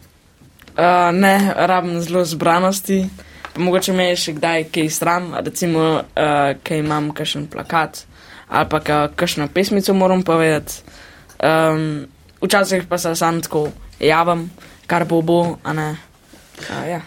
uh, 0.77 1.13
ne, 1.13 1.55
rabim 1.57 2.01
zelo 2.01 2.25
zbranosti. 2.25 3.09
Pa 3.09 3.34
mogoče 3.57 3.93
me 3.93 4.09
je 4.09 4.17
še 4.17 4.33
kdaj 4.33 4.65
kaj 4.75 4.91
stran, 4.91 5.31
recimo, 5.45 5.81
uh, 6.03 6.57
kaj 6.63 6.79
imam 6.79 7.13
kakšen 7.15 7.47
plakat 7.47 8.05
ali 8.49 8.69
pa 8.71 8.81
ka- 8.81 9.09
kakšno 9.17 9.49
pesmico 9.49 9.95
moram 9.95 10.23
povedati. 10.23 10.83
Um, 11.43 12.07
včasih 12.43 12.85
pa 12.89 12.99
se 12.99 13.15
sam 13.17 13.41
tako 13.43 13.69
javim, 14.01 14.51
kar 14.87 15.05
bo 15.05 15.23
bo, 15.23 15.59
a 15.63 15.73
ne. 15.73 15.97
Uh, 16.71 16.89
ja. 16.89 17.01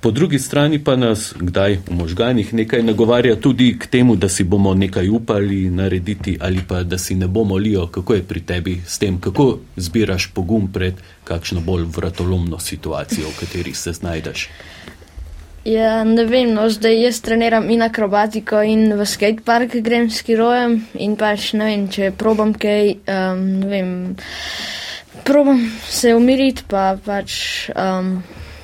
Po 0.00 0.10
drugi 0.10 0.38
strani 0.38 0.78
pa 0.78 0.96
nas 0.96 1.34
kdaj 1.34 1.76
v 1.86 1.94
možganih 1.94 2.54
nekaj 2.54 2.82
nagovarja 2.82 3.36
tudi 3.36 3.74
k 3.78 3.86
temu, 3.86 4.16
da 4.16 4.28
si 4.28 4.44
bomo 4.44 4.74
nekaj 4.74 5.08
upali 5.08 5.70
narediti 5.70 6.38
ali 6.40 6.62
pa 6.68 6.82
da 6.82 6.98
si 6.98 7.14
ne 7.14 7.26
bomo 7.26 7.56
lijo, 7.56 7.86
kako 7.86 8.14
je 8.14 8.22
pri 8.22 8.40
tebi 8.40 8.80
s 8.86 8.98
tem, 8.98 9.20
kako 9.20 9.58
zbiraš 9.76 10.30
pogum 10.34 10.72
pred 10.72 10.94
kakšno 11.24 11.60
bolj 11.60 11.84
vratolomno 11.96 12.58
situacijo, 12.58 13.26
v 13.28 13.40
kateri 13.40 13.74
se 13.74 13.92
znajdeš. 13.92 14.48
Ja, 15.68 16.04
ne 16.04 16.24
vem, 16.24 16.54
no, 16.56 16.64
zdaj 16.72 16.94
jaz 17.02 17.20
treniram 17.20 17.66
in 17.70 17.82
akrobatiko 17.84 18.62
in 18.64 18.86
v 18.96 19.04
skatepark 19.04 19.74
grem 19.84 20.06
skirojem 20.08 20.78
in 20.96 21.16
pač 21.20 21.50
ne 21.58 21.66
vem, 21.68 21.82
če 21.92 22.08
probam 22.16 22.54
kaj, 22.56 22.94
um, 23.04 23.42
ne 23.60 23.68
vem, 23.68 23.90
probam 25.28 25.60
se 25.84 26.14
umiriti, 26.16 26.64
pa 26.70 26.94
pač 27.04 27.68
um, 27.74 28.22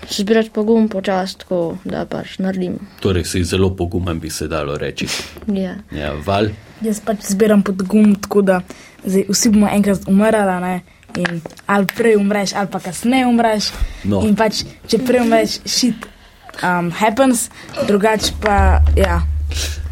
zbirati 0.09 0.55
pogum 0.55 0.89
počasi, 0.89 1.43
tako 1.43 1.59
da 1.85 2.07
pač 2.09 2.39
naredim. 2.41 2.79
Torej, 3.05 3.27
si 3.29 3.45
zelo 3.45 3.75
pogumen, 3.77 4.23
bi 4.23 4.33
se 4.33 4.49
dalo 4.49 4.79
reči. 4.81 5.11
Ja. 5.53 5.77
Ja, 5.93 6.15
val, 6.25 6.55
Jaz 6.85 7.03
pač 7.05 7.29
zbiram 7.35 7.63
podgum, 7.65 8.17
tako 8.25 8.43
da 8.49 8.63
zdaj, 9.05 9.29
vsi 9.29 9.53
bomo 9.53 9.69
enkrat 9.69 10.09
umrli. 10.09 10.57
ne, 10.65 10.81
In 11.15 11.41
ali 11.71 11.87
prej 11.87 12.17
umreš, 12.17 12.57
ali 12.59 12.69
pa 12.73 12.81
kasneje 12.81 13.27
umreš. 13.27 13.71
No. 14.05 14.25
In 14.27 14.35
pač, 14.35 14.65
če 14.91 14.99
prej 14.99 15.23
umreš, 15.23 15.61
shit 15.63 16.09
um, 16.63 16.91
happens, 16.91 17.51
drugače 17.87 18.33
pa 18.41 18.81
ja. 18.97 19.23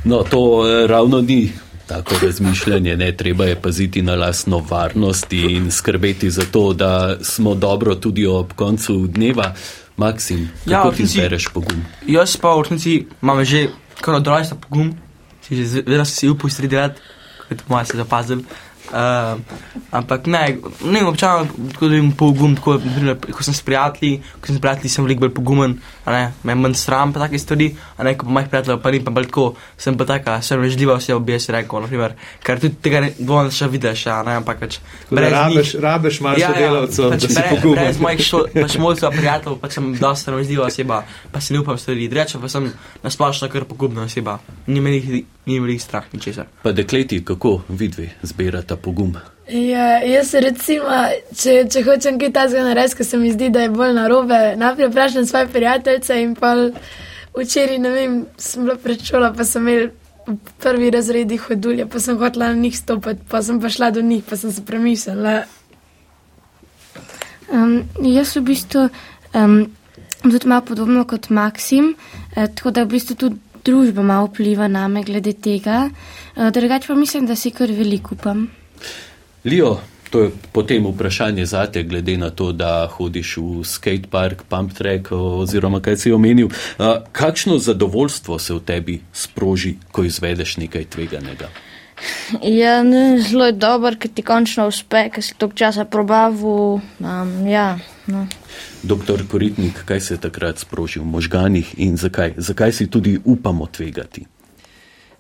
No, 0.05 0.23
to 0.23 0.63
eh, 0.67 0.87
ravno 0.87 1.21
ni 1.21 1.53
tako 1.87 2.15
razmišljanje, 2.23 2.97
ne 2.97 3.17
treba 3.17 3.45
je 3.45 3.61
paziti 3.61 4.03
na 4.03 4.15
lastno 4.15 4.63
varnost 4.71 5.33
in 5.33 5.71
skrbeti 5.71 6.31
za 6.31 6.43
to, 6.53 6.73
da 6.73 7.17
smo 7.23 7.55
dobro 7.55 7.95
tudi 7.95 8.27
ob 8.27 8.53
koncu 8.53 9.07
dneva. 9.07 9.55
Maksim, 9.97 10.49
Ja, 10.67 10.77
kako 10.77 10.91
v 10.91 10.97
ti 10.97 11.07
zbereš 11.07 11.49
pogum? 11.53 11.85
Jaz 12.07 12.37
pa 12.37 12.55
v 12.57 12.63
resnici 12.63 13.07
imam 13.23 13.45
že 13.45 13.69
kar 14.01 14.15
od 14.15 14.27
rojstva 14.27 14.57
pogum, 14.57 14.97
si 15.45 15.57
že 15.57 15.83
vedno 15.87 16.05
si 16.05 16.29
upal 16.29 16.51
stvari 16.51 16.69
delati, 16.69 17.01
kot 17.49 17.63
po 17.63 17.75
mojem 17.75 17.87
se 17.87 17.97
zapazil. 17.97 18.41
Uh, 18.93 19.39
ampak 19.91 20.27
ne, 20.27 20.59
ne 20.85 21.01
vem, 21.01 21.07
občasno 21.07 21.47
tako 21.73 21.89
da 21.89 21.97
imam 21.97 22.13
pogum, 22.13 22.57
tako 22.57 22.81
naprimer, 22.83 23.17
ko 23.33 23.43
sem 23.45 23.55
s 23.55 23.63
prijatelji, 23.63 24.23
ko 24.41 24.47
sem 24.47 24.57
s 24.57 24.61
prijatelji, 24.61 24.91
sem 24.91 25.05
veliko 25.05 25.21
bolj 25.21 25.35
pogumen, 25.37 25.79
a 26.02 26.02
ne, 26.07 26.33
me 26.43 26.55
manj 26.57 26.75
sram 26.75 27.13
pa 27.13 27.21
take 27.21 27.39
stvari, 27.39 27.69
a 27.97 28.03
ne, 28.03 28.15
ko 28.15 28.27
pa 28.27 28.33
mojih 28.33 28.49
prijateljev 28.49 28.81
pa 28.81 28.91
ni 28.91 29.01
pa 29.01 29.11
bolj 29.11 29.27
tako, 29.27 29.45
sem 29.77 29.95
pa 29.95 30.05
taka, 30.05 30.41
sem 30.43 30.59
vežljiva 30.59 30.95
oseba, 30.95 31.19
bi 31.21 31.33
jaz 31.33 31.47
rekel, 31.49 31.81
naprimer, 31.81 32.15
ker 32.41 32.59
tudi 32.59 32.75
tega 32.77 33.01
ne 33.01 33.13
bom 33.21 33.51
še 33.51 33.69
vidiš, 33.69 34.07
a 34.09 34.23
ne, 34.23 34.35
ampak 34.35 34.59
pač 34.59 34.79
Tako 35.03 35.15
da 35.15 35.29
Rabeš, 35.29 35.75
rabeš 35.77 36.21
malo 36.21 36.39
Ja, 36.39 36.49
sodelavcev, 36.49 37.11
pač 37.11 37.21
da 37.23 37.29
si 37.29 37.43
pogumen. 37.51 37.79
brez 37.79 38.01
mojih 38.01 38.21
šol, 38.23 38.47
pač 38.53 38.77
mojcev, 38.77 39.11
prijateljev, 39.13 39.59
pač 39.59 39.73
sem 39.73 39.95
dosta 39.95 40.31
razumljiva 40.31 40.67
oseba, 40.67 41.03
pa 41.31 41.41
se 41.41 41.55
ne 41.55 41.61
upam 41.61 41.79
stvari 41.79 42.09
reči, 42.09 42.39
pa 42.39 42.49
sem 42.49 42.73
nasplošno 43.03 43.49
kar 43.49 43.65
pogubna 43.65 44.03
oseba. 44.03 44.39
Ni 44.67 44.81
me 44.81 44.91
jih- 44.91 45.23
ni 45.47 45.55
jih 45.55 45.83
strah 45.83 46.05
ničesar. 46.13 46.47
Pa 46.63 46.73
dekleti, 46.73 47.25
kako 47.25 47.61
vidvi 47.69 48.11
zberata 48.23 48.77
pogum? 48.77 49.15
Ja, 49.53 49.99
jaz 50.01 50.31
recimo, 50.41 50.89
če, 51.37 51.67
če 51.69 51.83
hočem 51.85 52.17
kaj 52.17 52.31
takega 52.33 52.63
narediti, 52.65 52.97
ker 52.97 53.05
se 53.05 53.19
mi 53.21 53.33
zdi, 53.35 53.51
da 53.53 53.67
je 53.67 53.73
bolj 53.75 53.91
narobe, 53.99 54.39
najprej 54.57 54.89
vprašam 54.89 55.27
svoje 55.29 55.51
prijateljice 55.53 56.17
in 56.23 56.31
pa 56.39 56.55
včeraj, 57.37 57.77
ne 57.83 57.91
vem, 57.93 58.15
sem 58.41 58.65
bila 58.65 58.79
pred 58.81 59.03
šolo, 59.05 59.29
pa 59.37 59.45
sem 59.45 59.67
imel 59.69 59.91
v 60.25 60.37
prvi 60.63 60.89
razredi 60.95 61.37
hodulje, 61.43 61.85
pa 61.85 62.01
sem 62.01 62.17
hotela 62.17 62.49
na 62.55 62.63
njih 62.63 62.79
stopiti, 62.79 63.27
pa 63.29 63.43
sem 63.45 63.61
pa 63.61 63.69
šla 63.77 63.91
do 63.93 64.01
njih, 64.01 64.25
pa 64.25 64.41
sem 64.41 64.55
se 64.57 64.65
premislila. 64.65 65.43
Um, 67.53 67.83
jaz 68.09 68.33
v 68.39 68.45
bistvu 68.49 68.87
um, 68.89 69.59
tudi 70.23 70.49
malo 70.49 70.65
podobno 70.65 71.05
kot 71.05 71.29
Maksim, 71.29 71.93
eh, 72.37 72.49
tako 72.49 72.73
da 72.73 72.87
v 72.87 72.95
bistvu 72.97 73.21
tudi 73.27 73.37
družba 73.69 74.01
malo 74.03 74.33
vpliva 74.33 74.69
na 74.69 74.89
me 74.89 75.05
glede 75.05 75.37
tega. 75.37 75.91
Eh, 76.37 76.51
drugače 76.51 76.89
pa 76.89 76.95
mislim, 76.95 77.27
da 77.29 77.37
si 77.37 77.53
kar 77.53 77.69
veliko 77.69 78.17
upam. 78.17 78.47
Lio, 79.45 79.77
to 80.11 80.21
je 80.21 80.31
potem 80.53 80.87
vprašanje 80.87 81.47
zate, 81.47 81.83
glede 81.83 82.17
na 82.17 82.31
to, 82.31 82.53
da 82.53 82.87
hodiš 82.87 83.37
v 83.37 83.65
skatepark, 83.65 84.43
pump 84.49 84.73
track 84.73 85.13
oziroma 85.13 85.81
kaj 85.81 85.97
si 85.97 86.13
omenil. 86.13 86.49
Kakšno 87.13 87.59
zadovoljstvo 87.59 88.39
se 88.39 88.55
v 88.55 88.61
tebi 88.61 89.01
sproži, 89.13 89.77
ko 89.93 90.05
izvedeš 90.05 90.57
nekaj 90.57 90.85
tveganega? 90.85 91.49
Ja, 92.43 92.83
ne, 92.83 93.21
zelo 93.21 93.47
je 93.47 93.53
dober, 93.53 93.97
ker 93.99 94.11
ti 94.15 94.23
končno 94.23 94.67
uspe, 94.71 95.09
ker 95.11 95.25
si 95.25 95.35
toliko 95.39 95.59
časa 95.59 95.85
probavu. 95.85 96.81
Um, 96.99 97.33
ja, 97.47 97.79
no. 98.07 98.27
Doktor 98.83 99.23
Koritnik, 99.31 99.85
kaj 99.87 100.01
se 100.01 100.21
takrat 100.21 100.59
sproži 100.59 101.01
v 101.01 101.07
možganih 101.07 101.75
in 101.79 101.97
zakaj? 101.97 102.35
Zakaj 102.37 102.73
si 102.73 102.91
tudi 102.91 103.19
upamo 103.25 103.67
tvegati? 103.67 104.27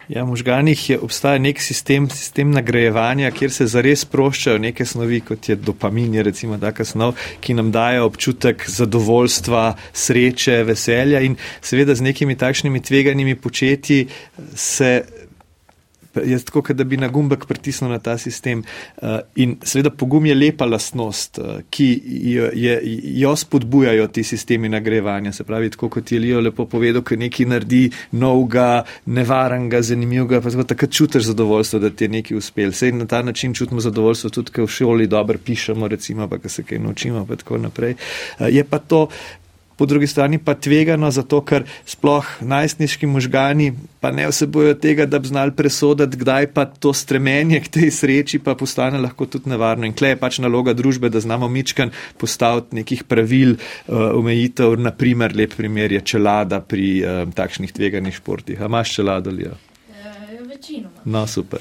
Ja, 0.09 0.24
v 0.24 0.32
možganih 0.34 0.90
je, 0.90 0.98
obstaja 0.98 1.38
nek 1.38 1.61
sistem, 1.62 2.09
sistem 2.11 2.50
nagrajevanja, 2.50 3.30
kjer 3.30 3.53
se 3.55 3.66
zares 3.70 4.03
sproščajo 4.03 4.59
neke 4.59 4.86
snovi, 4.86 5.20
kot 5.26 5.48
je 5.48 5.57
dopamin, 5.57 6.14
je 6.14 6.26
recimo 6.26 6.59
taka 6.59 6.84
snov, 6.84 7.14
ki 7.40 7.55
nam 7.55 7.70
daje 7.72 8.03
občutek 8.03 8.66
zadovoljstva, 8.68 9.64
sreče, 9.92 10.62
veselja 10.66 11.22
in 11.22 11.38
seveda 11.61 11.94
z 11.94 12.09
nekimi 12.11 12.36
takšnimi 12.36 12.82
tveganimi 12.82 13.36
početji 13.36 14.07
se. 14.55 15.03
Je 16.14 16.38
tako, 16.44 16.62
da 16.72 16.84
bi 16.84 16.96
na 16.96 17.08
gumbek 17.08 17.46
pritisnil 17.46 17.90
na 17.90 17.98
ta 17.98 18.18
sistem. 18.18 18.62
Uh, 19.02 19.18
in 19.36 19.56
seveda 19.64 19.90
pogum 19.90 20.26
je 20.26 20.34
lepa 20.34 20.66
lastnost, 20.66 21.38
uh, 21.38 21.60
ki 21.70 21.88
jo, 22.34 22.50
je, 22.54 22.80
jo 23.22 23.36
spodbujajo 23.36 24.06
ti 24.08 24.24
sistemi 24.24 24.68
nagrajevanja. 24.68 25.32
Se 25.32 25.44
pravi, 25.44 25.70
tako 25.70 25.88
kot 25.88 26.12
je 26.12 26.20
Lijo 26.20 26.40
lepo 26.40 26.66
povedal, 26.66 27.02
ko 27.02 27.16
nekaj 27.16 27.46
naredi 27.46 27.82
novega, 28.12 28.84
nevarnega, 29.06 29.82
zanimivega, 29.82 30.40
pa 30.40 30.50
tako 30.50 30.68
takrat 30.74 30.90
čutiš 30.92 31.30
zadovoljstvo, 31.32 31.78
da 31.78 31.90
ti 31.90 32.04
je 32.04 32.08
nekaj 32.18 32.36
uspel. 32.36 32.72
Sej 32.72 32.92
na 32.92 33.06
ta 33.06 33.22
način 33.22 33.54
čutimo 33.54 33.80
zadovoljstvo 33.80 34.30
tudi, 34.30 34.52
ko 34.52 34.66
v 34.66 34.74
šoli 34.76 35.06
dobro 35.06 35.38
pišemo, 35.44 35.88
recimo, 35.88 36.28
pa 36.28 36.38
ko 36.38 36.48
se 36.48 36.62
kaj 36.62 36.78
naučimo, 36.78 37.26
pa 37.26 37.36
tako 37.36 37.58
naprej. 37.58 37.94
Uh, 38.38 38.46
je 38.52 38.64
pa 38.64 38.78
to 38.78 39.08
po 39.76 39.86
drugi 39.86 40.06
strani 40.06 40.38
pa 40.38 40.54
tvegano, 40.54 41.10
zato 41.10 41.40
ker 41.40 41.64
sploh 41.88 42.26
najstniški 42.40 43.06
možgani 43.06 43.72
pa 44.00 44.10
ne 44.10 44.26
vsebojo 44.28 44.74
tega, 44.74 45.06
da 45.06 45.18
bi 45.22 45.30
znali 45.30 45.54
presoditi, 45.56 46.18
kdaj 46.18 46.50
pa 46.54 46.64
to 46.66 46.92
stremenje 46.92 47.60
k 47.62 47.72
tej 47.78 47.90
sreči 47.90 48.38
pa 48.42 48.54
postane 48.58 48.98
lahko 48.98 49.26
tudi 49.26 49.50
nevarno. 49.50 49.86
In 49.86 49.94
klej 49.94 50.16
je 50.16 50.20
pač 50.22 50.38
naloga 50.42 50.74
družbe, 50.74 51.10
da 51.10 51.20
znamo 51.22 51.48
mičkan 51.48 51.92
postaviti 52.18 52.82
nekih 52.82 53.04
pravil, 53.04 53.54
uh, 53.54 54.10
omejitev, 54.18 54.74
naprimer 54.80 55.36
lep 55.36 55.54
primer 55.56 55.92
je 55.92 56.00
čelada 56.14 56.60
pri 56.60 56.88
uh, 57.02 57.22
takšnih 57.34 57.72
tveganih 57.72 58.14
športih. 58.14 58.60
A 58.60 58.70
imaš 58.70 58.96
čelado, 58.98 59.30
Lijo? 59.30 59.54
Večinoma. 60.62 61.00
No, 61.04 61.26
super. 61.26 61.60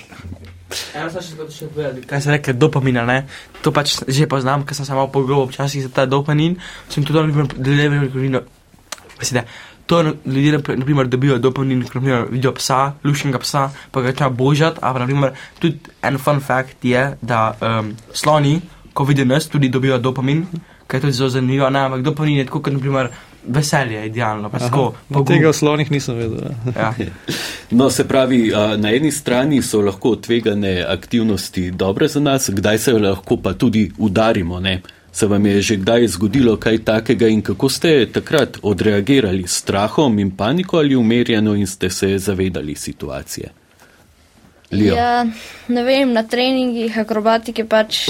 Povedati, 1.74 2.08
kaj 2.08 2.22
se 2.22 2.32
reče 2.32 2.54
dopamina, 2.54 3.06
ne? 3.06 3.26
To 3.62 3.72
pač 3.72 3.98
že 4.08 4.28
poznam, 4.28 4.66
ker 4.66 4.76
sem 4.76 4.86
se 4.86 4.94
malo 4.94 5.12
pogovoril 5.12 5.50
včasih 5.52 5.84
za 5.84 5.90
ta 5.90 6.06
dopamin, 6.06 6.56
sem 6.90 7.04
tudi 7.06 7.20
deležen, 7.58 8.40
da 9.32 9.44
to 9.92 10.02
ljudje, 10.26 10.52
na 10.52 10.86
primer, 10.86 11.08
dobijo 11.08 11.38
dopamin, 11.38 11.80
naprimer 11.80 12.26
vidijo 12.30 12.54
psa, 12.54 12.94
lušnega 13.04 13.40
psa, 13.40 13.70
pa 13.92 14.02
ga 14.02 14.14
treba 14.14 14.30
božati, 14.30 14.80
a 14.82 14.94
pa 14.94 15.00
naprimer, 15.00 15.34
tudi 15.60 15.80
en 16.02 16.18
fun 16.18 16.40
fact 16.40 16.86
je, 16.86 17.18
da 17.22 17.58
um, 17.62 17.92
sloni, 18.14 18.62
ko 18.94 19.04
vidijo 19.04 19.26
nas, 19.26 19.50
tudi 19.50 19.70
dobijo 19.70 19.98
dopamin, 19.98 20.46
kaj 20.88 20.98
je 20.98 21.02
tudi 21.02 21.14
zelo 21.14 21.30
zanimivo, 21.30 21.66
ampak 21.66 22.02
dopamin 22.02 22.38
je 22.38 22.46
tako, 22.46 22.62
kot 22.62 22.74
naprimer 22.74 23.10
veselje, 23.48 24.06
idealno, 24.06 24.50
pa 24.50 24.60
tako. 24.60 24.94
No, 25.10 25.24
tega 25.24 25.50
v 25.50 25.54
slonih 25.54 25.92
nisem 25.92 26.16
vedel. 26.16 26.40
Ja. 26.76 26.94
Ja. 26.98 27.12
No, 27.72 27.90
se 27.90 28.08
pravi, 28.08 28.52
na 28.78 28.92
eni 28.92 29.12
strani 29.12 29.62
so 29.62 29.82
lahko 29.82 30.16
tvegane 30.16 30.84
aktivnosti 30.88 31.72
dobre 31.72 32.08
za 32.08 32.20
nas, 32.20 32.50
kdaj 32.50 32.78
se 32.78 32.94
lahko 32.94 33.38
pa 33.38 33.54
tudi 33.54 33.92
udarimo. 33.98 34.60
Ne? 34.60 34.82
Se 35.12 35.28
vam 35.28 35.46
je 35.46 35.62
že 35.62 35.76
kdaj 35.76 36.08
zgodilo 36.08 36.58
kaj 36.58 36.84
takega 36.84 37.28
in 37.28 37.42
kako 37.42 37.70
ste 37.70 38.06
takrat 38.12 38.58
odreagirali 38.62 39.48
s 39.48 39.64
strahom 39.64 40.20
in 40.20 40.32
paniko 40.32 40.78
ali 40.78 40.96
umerjeno 40.96 41.56
in 41.56 41.68
ste 41.68 41.90
se 41.90 42.18
zavedali 42.18 42.76
situacije? 42.76 43.61
Lio. 44.72 44.96
Ja, 44.96 45.26
ne 45.68 45.84
vem, 45.84 46.14
na 46.16 46.24
treningih 46.24 46.96
akrobatike 47.02 47.66
pač, 47.68 48.06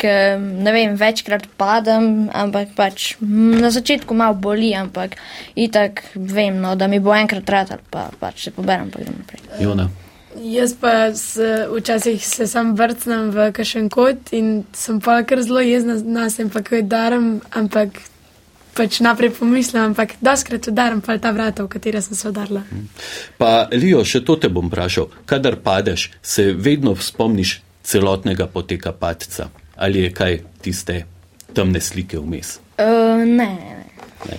ke, 0.00 0.14
ne 0.40 0.72
vem, 0.72 0.96
večkrat 0.96 1.44
padem, 1.60 2.30
ampak 2.32 2.72
pač 2.78 3.10
mm, 3.20 3.60
na 3.60 3.68
začetku 3.74 4.16
malo 4.16 4.38
boli, 4.40 4.72
ampak 4.76 5.18
itak 5.52 6.06
vem, 6.14 6.56
no, 6.62 6.72
da 6.76 6.88
mi 6.88 7.02
bo 7.04 7.12
enkrat 7.12 7.52
ratal, 7.52 7.84
pa 7.92 8.08
pač 8.20 8.48
se 8.48 8.54
poberem, 8.56 8.88
pa 8.90 9.04
grem 9.04 9.20
naprej. 9.20 9.44
Jona. 9.60 9.90
Jaz 10.36 10.74
pa 10.76 11.14
se, 11.16 11.66
včasih 11.72 12.24
se 12.24 12.46
sam 12.48 12.74
vrtnem 12.76 13.30
v 13.32 13.50
kakšen 13.56 13.88
kot 13.92 14.32
in 14.36 14.66
sem 14.76 15.00
pa 15.00 15.22
kar 15.24 15.40
zelo 15.44 15.62
jezna 15.64 15.96
na 16.04 16.28
sebe, 16.32 16.52
pa 16.52 16.64
kaj 16.64 16.84
daram, 16.88 17.38
ampak 17.56 18.00
pač 18.76 19.00
naprej 19.04 19.34
pomislim, 19.38 19.82
ampak 19.90 20.16
doskrat 20.20 20.68
udaram 20.68 21.00
pa 21.00 21.18
ta 21.18 21.32
vrata, 21.32 21.64
v 21.64 21.72
katera 21.72 22.02
sem 22.04 22.16
se 22.16 22.28
udarila. 22.28 22.62
Pa, 23.40 23.68
Lio, 23.72 24.04
še 24.04 24.22
to 24.24 24.36
te 24.40 24.52
bom 24.52 24.68
vprašal. 24.70 25.08
Kadar 25.26 25.58
padeš, 25.64 26.10
se 26.22 26.52
vedno 26.52 26.96
spomniš 26.96 27.60
celotnega 27.86 28.46
poteka 28.50 28.92
padca 28.92 29.48
ali 29.76 30.00
je 30.00 30.12
kaj 30.12 30.38
tiste 30.64 31.04
temne 31.52 31.80
slike 31.80 32.18
vmes? 32.18 32.58
Uh, 32.78 33.20
ne, 33.24 33.48
ne. 33.60 33.84
Ne. 34.28 34.38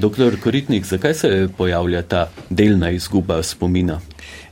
Doktor 0.00 0.36
Koritnik, 0.40 0.84
zakaj 0.88 1.14
se 1.14 1.48
pojavlja 1.56 2.02
ta 2.02 2.30
delna 2.50 2.90
izguba 2.90 3.42
spomina? 3.42 4.00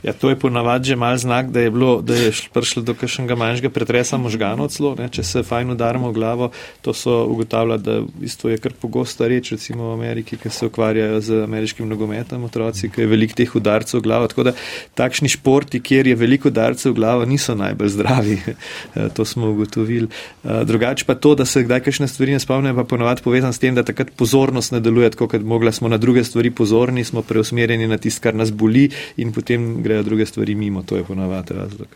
Ja, 0.02 0.12
to 0.12 0.30
je 0.30 0.38
ponavadi 0.38 0.88
že 0.88 0.96
mal 0.96 1.16
znak, 1.18 1.50
da 1.50 1.60
je, 1.60 1.70
bilo, 1.70 1.98
da 2.02 2.14
je 2.14 2.30
prišlo 2.54 2.82
do 2.82 2.94
kakšnega 2.94 3.34
manjšega 3.34 3.70
pretresa 3.74 4.16
možganov 4.16 4.70
celo, 4.70 4.94
ne, 4.98 5.08
če 5.10 5.22
se 5.26 5.42
fajn 5.42 5.74
udarimo 5.74 6.10
v 6.10 6.14
glavo, 6.14 6.50
to 6.82 6.94
so 6.94 7.24
ugotavljali, 7.26 7.82
da 7.82 7.98
v 8.06 8.22
bistvu 8.22 8.52
je 8.54 8.58
kar 8.62 8.72
pogosta 8.78 9.26
reč, 9.28 9.50
recimo 9.56 9.90
v 9.90 9.98
Ameriki, 9.98 10.38
ki 10.38 10.50
se 10.54 10.68
ukvarjajo 10.70 11.20
z 11.20 11.42
ameriškim 11.44 11.88
nogometom 11.88 12.44
otroci, 12.46 12.92
ki 12.94 13.02
je 13.02 13.10
veliko 13.10 13.34
teh 13.34 13.56
udarcev 13.58 13.98
v 14.00 14.04
glavo. 14.06 14.28
Tako 14.30 14.46
da 14.50 14.52
takšni 14.98 15.32
športi, 15.34 15.82
kjer 15.82 16.12
je 16.12 16.16
veliko 16.18 16.52
udarcev 16.52 16.94
v 16.94 17.00
glavo, 17.00 17.26
niso 17.26 17.58
najbolj 17.58 17.92
zdravi. 17.96 18.38
to 19.16 19.24
smo 19.24 19.50
ugotovili. 19.50 20.08
Drugače 20.44 21.04
pa 21.08 21.18
to, 21.18 21.34
da 21.34 21.44
se 21.44 21.64
kdaj 21.66 21.82
kakšne 21.88 22.08
stvari 22.08 22.36
ne 22.36 22.40
spomnim, 22.40 22.76
pa 22.76 22.86
ponavadi 22.86 23.22
povezan 23.24 23.52
s 23.52 23.58
tem, 23.58 23.74
da 23.74 23.82
takrat 23.82 24.14
pozornost 24.16 24.72
ne 24.72 24.80
deluje 24.80 25.10
kot 25.18 25.34
mogla 25.42 25.72
smo 25.72 25.88
na 25.88 25.96
druge 25.96 26.24
stvari 26.24 26.50
pozorni, 26.50 27.04
smo 27.04 27.22
preusmerjeni 27.22 27.86
na 27.86 27.98
tisto, 27.98 28.22
kar 28.22 28.34
nas 28.34 28.52
boli 28.52 28.88
in 29.16 29.32
potem 29.32 29.82
grejo 29.88 30.04
druge 30.04 30.26
stvari 30.26 30.54
mimo. 30.54 30.82
To 30.82 30.96
je 30.96 31.04
ponavadi 31.04 31.56
razlog. 31.56 31.88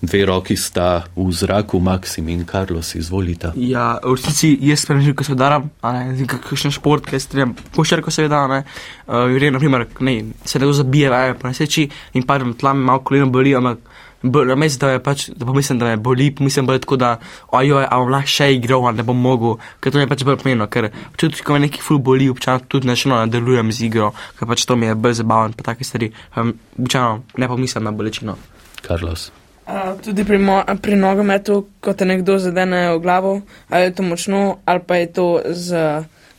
Dve 0.00 0.24
roki 0.24 0.56
sta 0.56 1.02
v 1.16 1.26
zraku, 1.34 1.80
Maksim 1.80 2.28
in 2.28 2.44
Karlos, 2.46 2.94
izvolite. 2.94 3.52
Ja, 3.56 3.98
v 4.04 4.14
resnici 4.14 4.54
jaz 4.62 4.84
spremem 4.86 5.04
že, 5.04 5.14
ko 5.18 5.26
se 5.26 5.34
udaram, 5.34 5.70
kakšen 5.82 6.74
šport, 6.74 7.10
kaj 7.10 7.24
strem, 7.26 7.54
košarko 7.74 8.14
seveda, 8.14 8.44
ne, 8.50 8.62
uh, 9.08 9.26
gre, 9.34 9.50
naprimer, 9.50 9.88
ne, 10.06 10.16
se 10.44 10.62
ne 10.62 10.70
zabije, 10.72 11.10
veje, 11.10 11.36
po 11.40 11.50
neseči 11.50 11.88
in 12.14 12.26
padem 12.28 12.54
tla, 12.54 12.74
mi 12.74 12.86
malo 12.86 13.02
koleno 13.02 13.26
boli, 13.32 13.54
ampak 13.56 13.82
namesto 14.22 14.86
da 14.86 14.92
je 14.92 15.02
pač, 15.02 15.28
da 15.36 15.46
pomislim, 15.46 15.78
da 15.78 15.86
me 15.86 15.96
boli, 15.96 16.30
pomislim 16.34 16.66
bolj 16.66 16.80
tako, 16.84 16.96
da, 16.96 17.16
ojoj, 17.56 17.86
a 17.88 17.98
bom 17.98 18.12
lahko 18.12 18.28
še 18.28 18.50
igral, 18.54 18.84
ne 18.94 19.04
bom 19.06 19.16
mogel, 19.16 19.56
ker 19.80 19.92
to 19.92 20.00
je 20.02 20.08
pač 20.10 20.24
bolj 20.28 20.36
pomembno, 20.42 20.68
ker 20.68 20.90
čutim, 21.16 21.44
ko 21.44 21.56
me 21.56 21.64
neki 21.64 21.80
ful 21.84 21.98
boli, 22.04 22.28
občasno 22.30 22.68
tudi 22.68 22.88
načino 22.90 23.16
nadaljujem 23.16 23.72
z 23.72 23.86
igro, 23.88 24.10
ker 24.38 24.48
pač 24.50 24.66
to 24.68 24.76
mi 24.76 24.90
je 24.90 24.96
bolj 24.96 25.20
zabaven, 25.22 25.56
pa 25.56 25.70
take 25.70 25.86
stvari, 25.88 26.10
um, 26.36 26.52
občasno 26.78 27.22
ne 27.40 27.48
pomislim 27.48 27.86
na 27.88 27.94
bolečino. 27.96 28.36
Carlos. 28.84 29.30
Uh, 29.70 29.94
tudi 30.02 30.24
pri, 30.26 30.38
mo, 30.42 30.58
pri 30.82 30.98
nogometu, 30.98 31.62
ko 31.80 31.94
te 31.94 32.04
nekdo 32.08 32.36
zadene 32.42 32.90
v 32.96 33.00
glavo, 33.00 33.40
ali 33.70 33.88
je 33.88 33.94
to 33.96 34.02
močno, 34.02 34.42
ali 34.66 34.84
pa 34.84 35.00
je 35.00 35.08
to 35.14 35.26
z 35.46 35.80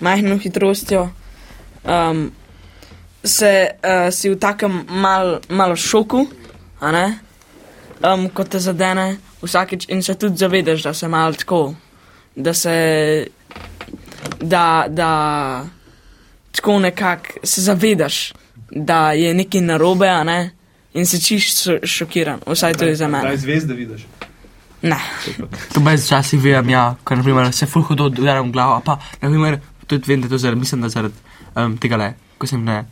majhno 0.02 0.38
hitrostjo, 0.42 1.08
um, 1.86 2.30
se 3.24 3.52
uh, 3.72 4.10
si 4.14 4.30
v 4.30 4.38
takem 4.42 4.84
mal, 4.90 5.40
malo 5.50 5.78
šoku, 5.78 6.26
a 6.82 6.92
ne? 6.92 7.06
Um, 8.04 8.30
ko 8.30 8.44
te 8.44 8.60
zadene 8.60 9.18
vsakeč 9.42 9.86
in 9.90 10.04
se 10.04 10.16
tudi 10.16 10.38
zavedaš, 10.38 10.84
da 10.84 10.94
se 10.94 11.08
malo 11.08 11.34
tako, 11.34 11.74
da 12.36 12.54
se, 12.54 13.28
da, 14.42 14.86
da 14.90 15.66
tako 16.52 16.80
nekako 16.80 17.44
se 17.44 17.62
zavedaš, 17.62 18.34
da 18.72 19.12
je 19.12 19.34
nekaj 19.34 19.62
narobe, 19.62 20.10
a 20.10 20.24
ne, 20.24 20.52
in 20.94 21.06
se 21.06 21.20
čiš 21.22 21.54
šokiran, 21.84 22.40
vsaj 22.48 22.74
to 22.74 22.86
je 22.86 22.96
za 22.96 23.08
mene. 23.08 23.24
Kaj 23.24 23.38
zvezde 23.38 23.74
vidiš? 23.74 24.08
Ne. 24.82 24.98
To 25.74 25.80
brez 25.80 26.08
časi 26.10 26.38
vem, 26.38 26.70
ja, 26.70 26.96
ker 27.06 27.18
naprimer 27.18 27.52
se 27.54 27.66
ful 27.66 27.84
hudo 27.86 28.10
udaram 28.10 28.50
v 28.50 28.52
glavo, 28.52 28.82
pa 28.86 28.98
naprimer 29.22 29.60
tudi 29.88 30.08
vem, 30.08 30.22
da 30.22 30.30
to 30.30 30.38
zaradi, 30.38 30.60
mislim, 30.60 30.82
da 30.82 30.90
zaradi 30.90 31.16
um, 31.56 31.78
tega 31.78 31.98
le, 31.98 32.14
ko 32.38 32.48
sem 32.48 32.64
ne. 32.66 32.84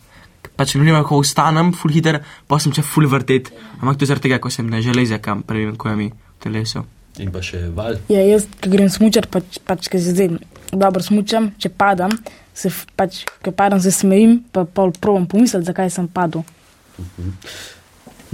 Pač 0.60 0.76
ne 0.76 0.84
vem, 0.84 1.00
ko 1.08 1.22
vstanem, 1.24 1.72
ful 1.72 1.94
hiter, 1.96 2.20
pa 2.52 2.60
sem 2.60 2.74
če 2.76 2.84
ful 2.84 3.08
vrtet, 3.08 3.48
ampak 3.80 3.96
to 3.96 4.04
je 4.04 4.12
zaradi 4.12 4.28
tega, 4.28 4.42
ko 4.44 4.52
sem 4.52 4.68
ne 4.68 4.82
železe, 4.84 5.22
kam 5.24 5.46
previm, 5.48 5.78
ko 5.80 5.88
je 5.88 5.96
mi 5.96 6.10
v 6.12 6.44
telesu. 6.44 6.84
In 7.24 7.32
pa 7.32 7.40
še 7.44 7.62
val. 7.76 7.96
Ja, 8.12 8.20
jaz, 8.28 8.46
ko 8.60 8.72
grem 8.72 8.92
smučar, 8.92 9.30
pač, 9.32 9.62
pač 9.64 9.88
ker 9.92 10.04
se 10.04 10.12
zdaj 10.12 10.36
dobro 10.76 11.04
smučam, 11.04 11.50
če 11.60 11.72
padam, 11.72 12.12
se 12.52 12.72
pač, 13.00 13.24
ko 13.44 13.56
padam, 13.56 13.80
se 13.80 13.96
smejim, 13.96 14.42
pa 14.52 14.68
pol 14.68 14.92
provam 15.00 15.28
pomisliti, 15.32 15.72
zakaj 15.72 15.92
sem 15.96 16.12
padel. 16.12 16.44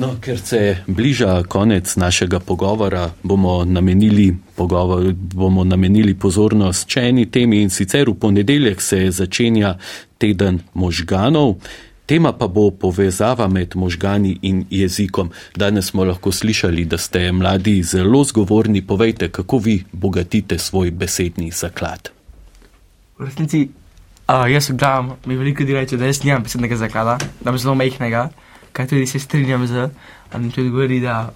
No, 0.01 0.11
ker 0.19 0.41
se 0.41 0.59
bliža 0.91 1.43
konec 1.47 1.93
našega 1.95 2.41
pogovora, 2.43 3.05
bomo 3.23 3.61
namenili, 3.65 4.33
pogovor, 4.57 5.13
bomo 5.13 5.63
namenili 5.63 6.17
pozornost 6.19 6.89
še 6.91 7.05
eni 7.13 7.29
temi 7.31 7.61
in 7.63 7.71
sicer 7.71 8.09
v 8.09 8.17
ponedeljek 8.19 8.81
se 8.83 9.05
začenja 9.15 9.77
teden 10.19 10.59
možganov. 10.73 11.55
Tema 12.05 12.33
pa 12.37 12.47
bo 12.47 12.69
povezava 12.71 13.47
med 13.47 13.75
možgani 13.75 14.37
in 14.41 14.65
jezikom. 14.69 15.31
Danes 15.55 15.85
smo 15.89 16.03
lahko 16.05 16.31
slišali, 16.31 16.85
da 16.85 16.97
ste 16.97 17.31
mladi 17.31 17.83
zelo 17.83 18.23
zgovorni. 18.23 18.81
Povejte, 18.81 19.29
kako 19.29 19.57
vi 19.57 19.83
bogatite 19.91 20.57
svoj 20.57 20.91
besedni 20.91 21.51
zaklad. 21.51 22.09
V 23.17 23.25
resnici, 23.25 23.69
uh, 24.27 24.51
jaz 24.51 24.69
gledam, 24.69 25.15
mi 25.25 25.35
veliko 25.35 25.63
ljudi 25.63 25.73
reče, 25.73 25.97
da 25.97 26.05
jaz 26.05 26.23
nimam 26.23 26.43
besednega 26.43 26.75
zaklada, 26.77 27.17
da 27.17 27.49
imam 27.49 27.57
zelo 27.57 27.75
majhnega, 27.75 28.29
kaj 28.75 28.87
tudi 28.91 29.07
se 29.07 29.19
strinjam 29.19 29.67
z, 29.67 29.87
in 30.35 30.51
tudi 30.51 30.69
govori, 30.69 30.99
da 30.99 31.33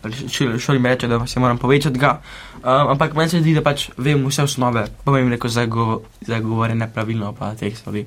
šoli 0.59 0.79
mi 0.79 0.89
reče, 0.89 1.07
da 1.07 1.27
se 1.27 1.39
moram 1.39 1.57
povečati 1.57 1.99
ga. 1.99 2.21
Um, 2.55 2.63
ampak 2.63 3.13
meni 3.15 3.29
se 3.29 3.39
zdi, 3.39 3.53
da 3.55 3.61
pač 3.63 3.87
vem 3.97 4.25
vse 4.27 4.43
osnove, 4.43 4.85
pa 5.03 5.11
vem 5.11 5.29
neko 5.31 5.47
zagovorjene 6.27 6.89
pravilno, 6.93 7.31
pa 7.33 7.53
teh 7.55 7.77
stvari. 7.77 8.05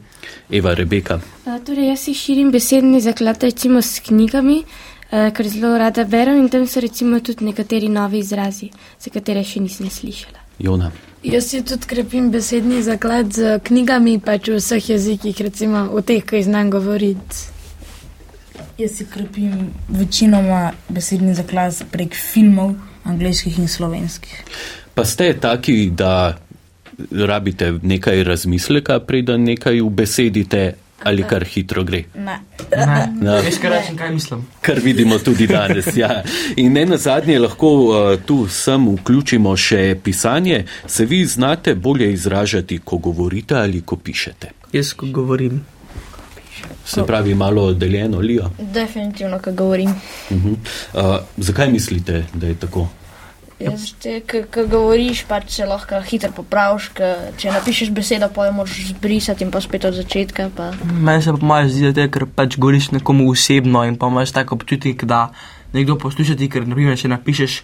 Eva 0.51 0.75
Rebeka. 0.75 1.21
Uh, 1.47 1.57
torej, 1.65 1.89
jaz 1.89 2.05
si 2.05 2.15
širim 2.15 2.51
besedni 2.53 3.01
zaklad 3.01 3.43
recimo 3.43 3.83
s 3.83 4.03
knjigami, 4.05 4.59
uh, 4.65 5.31
ker 5.33 5.49
zelo 5.49 5.73
rada 5.81 6.05
berem 6.05 6.43
in 6.43 6.53
tam 6.53 6.67
so 6.67 6.81
recimo 6.85 7.21
tudi 7.21 7.49
nekateri 7.49 7.89
novi 7.89 8.21
izrazi, 8.21 8.69
za 9.01 9.15
katere 9.15 9.45
še 9.45 9.65
nisem 9.65 9.89
slišala. 9.91 10.45
Jona. 10.61 10.93
Jaz 11.25 11.49
si 11.49 11.63
tudi 11.65 11.89
krepim 11.89 12.29
besedni 12.31 12.83
zaklad 12.83 13.33
z 13.33 13.57
knjigami, 13.65 14.19
pač 14.21 14.53
v 14.53 14.61
vseh 14.61 14.93
jezikih, 14.93 15.41
recimo 15.49 15.87
v 15.95 16.05
teh, 16.05 16.21
ki 16.27 16.45
znam 16.45 16.71
govoriti. 16.71 17.62
Jaz 18.79 18.91
si 18.97 19.07
krepim 19.07 19.71
večinoma 19.89 20.73
besedni 20.89 21.35
zaklad 21.35 21.85
prek 21.93 22.15
filmov, 22.17 22.75
angliških 23.05 23.59
in 23.59 23.69
slovenskih. 23.69 24.43
Pa 24.95 25.05
ste 25.05 25.33
taki, 25.41 25.91
da 25.91 26.39
rabite 27.11 27.73
nekaj 27.83 28.25
razmisleka, 28.25 29.01
preden 29.01 29.45
nekaj 29.45 29.81
ubesedite, 29.81 30.73
ali 31.05 31.23
kar 31.23 31.45
hitro 31.45 31.85
gre. 31.85 32.05
Ne. 32.15 32.39
Ne, 32.77 33.09
Ja. 33.27 33.41
veš, 33.41 33.59
kaj 33.59 33.71
rečem, 33.71 33.97
kaj 33.97 34.11
mislim. 34.15 34.47
Kar 34.61 34.79
vidimo 34.81 35.19
tudi 35.19 35.47
danes. 35.47 35.97
Ja. 35.97 36.23
In 36.57 36.73
ne 36.73 36.87
na 36.87 36.97
zadnje, 36.97 37.39
lahko 37.39 37.69
uh, 37.75 38.21
tu 38.27 38.47
sem 38.49 38.89
vključimo 38.89 39.57
še 39.57 39.97
pisanje. 40.05 40.65
Se 40.87 41.05
vi 41.07 41.25
znate 41.27 41.75
bolje 41.75 42.13
izražati, 42.13 42.79
ko 42.85 42.99
govorite 42.99 43.55
ali 43.55 43.81
ko 43.83 43.97
pišete? 43.97 44.51
Jaz, 44.73 44.93
ko 44.93 45.07
govorim. 45.07 45.61
Se 46.85 47.05
pravi, 47.07 47.35
malo 47.35 47.63
oddeljeno, 47.63 48.19
lijo. 48.19 48.51
Definitivno, 48.59 49.39
ko 49.39 49.53
govorim. 49.53 49.91
Uh 50.31 50.37
-huh. 50.37 50.57
uh, 50.95 51.17
zakaj 51.37 51.73
mislite, 51.73 52.25
da 52.35 52.47
je 52.47 52.55
tako? 52.55 52.89
Jaz, 53.63 53.93
te, 54.03 54.21
ko 54.27 54.65
govoriš, 54.67 55.23
pač 55.29 55.51
se 55.57 55.67
lahko 55.67 56.01
hitro 56.07 56.33
popraviš, 56.35 56.89
ke, 56.97 57.11
če 57.39 57.53
napišeš 57.55 57.93
besedo, 57.95 58.29
pa 58.35 58.49
jo 58.49 58.57
moraš 58.57 58.81
zbrisati 58.89 59.45
in 59.47 59.53
pa 59.55 59.61
spet 59.63 59.85
od 59.85 59.95
začetka. 59.95 60.49
Pa. 60.57 60.73
Meni 60.83 61.23
se 61.23 61.35
pa 61.37 61.47
malo 61.47 61.69
zdi, 61.69 61.93
da 61.95 62.07
je, 62.07 62.11
ker 62.11 62.27
pač 62.27 62.59
govoriš 62.59 62.91
nekomu 62.97 63.31
osebno 63.31 63.85
in 63.87 63.97
pa 63.97 64.11
imaš 64.11 64.35
tako 64.35 64.59
občutek, 64.59 65.05
da 65.05 65.29
nekdo 65.73 65.99
posluša 65.99 66.37
ti, 66.41 66.51
ker 66.51 66.67
naprimer, 66.67 66.99
če 66.99 67.13
napišeš, 67.13 67.63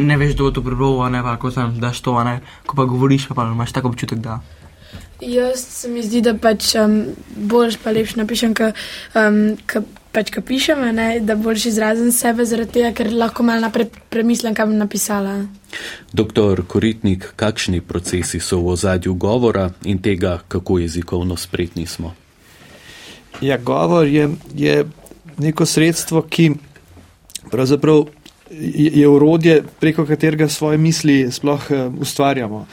ne 0.00 0.16
veš, 0.20 0.34
kdo 0.34 0.48
bo 0.48 0.54
to 0.56 0.64
prebral, 0.64 1.04
ne 1.12 1.22
pa 1.22 1.36
ko 1.40 1.52
tam 1.54 1.76
daš 1.80 2.00
to, 2.00 2.16
a 2.18 2.24
ne, 2.24 2.38
ko 2.66 2.78
pa 2.80 2.88
govoriš, 2.88 3.28
pa, 3.28 3.36
pa 3.38 3.48
imaš 3.50 3.76
tako 3.76 3.92
občutek, 3.92 4.24
da. 4.24 4.40
Jaz 5.20 5.60
se 5.60 5.88
mi 5.88 6.02
zdi, 6.02 6.20
da 6.20 6.34
pač 6.34 6.74
um, 6.76 7.04
boljš 7.36 7.78
pa 7.82 7.92
lepš 7.94 8.16
napišem, 8.18 8.54
ka, 8.54 8.72
um, 9.16 9.54
ka, 9.66 9.80
pač 10.12 10.30
ka 10.34 10.42
pišem, 10.44 10.82
a 10.84 10.90
ne, 10.92 11.06
da 11.24 11.36
boljš 11.38 11.66
izrazim 11.70 12.10
sebe 12.12 12.44
zaradi 12.44 12.78
tega, 12.78 12.90
ker 12.98 13.12
lahko 13.14 13.46
malo 13.46 13.64
naprej 13.64 13.88
premislim, 14.12 14.56
kaj 14.56 14.68
bom 14.68 14.76
napisala. 14.78 15.36
Doktor 16.12 16.64
Koritnik, 16.66 17.30
kakšni 17.40 17.80
procesi 17.80 18.40
so 18.42 18.60
v 18.62 18.74
ozadju 18.74 19.14
govora 19.14 19.68
in 19.84 20.02
tega, 20.02 20.40
kako 20.48 20.78
jezikovno 20.82 21.38
spretni 21.40 21.86
smo? 21.86 22.14
Ja, 23.42 23.58
govor 23.58 24.06
je, 24.06 24.28
je 24.54 24.84
neko 25.38 25.66
sredstvo, 25.66 26.22
ki 26.22 26.52
pravzaprav 27.50 28.04
je, 28.50 28.90
je 29.00 29.08
urodje, 29.08 29.62
preko 29.80 30.06
katerega 30.06 30.48
svoje 30.48 30.78
misli 30.78 31.32
sploh 31.32 31.70
uh, 31.70 31.86
ustvarjamo. 32.02 32.66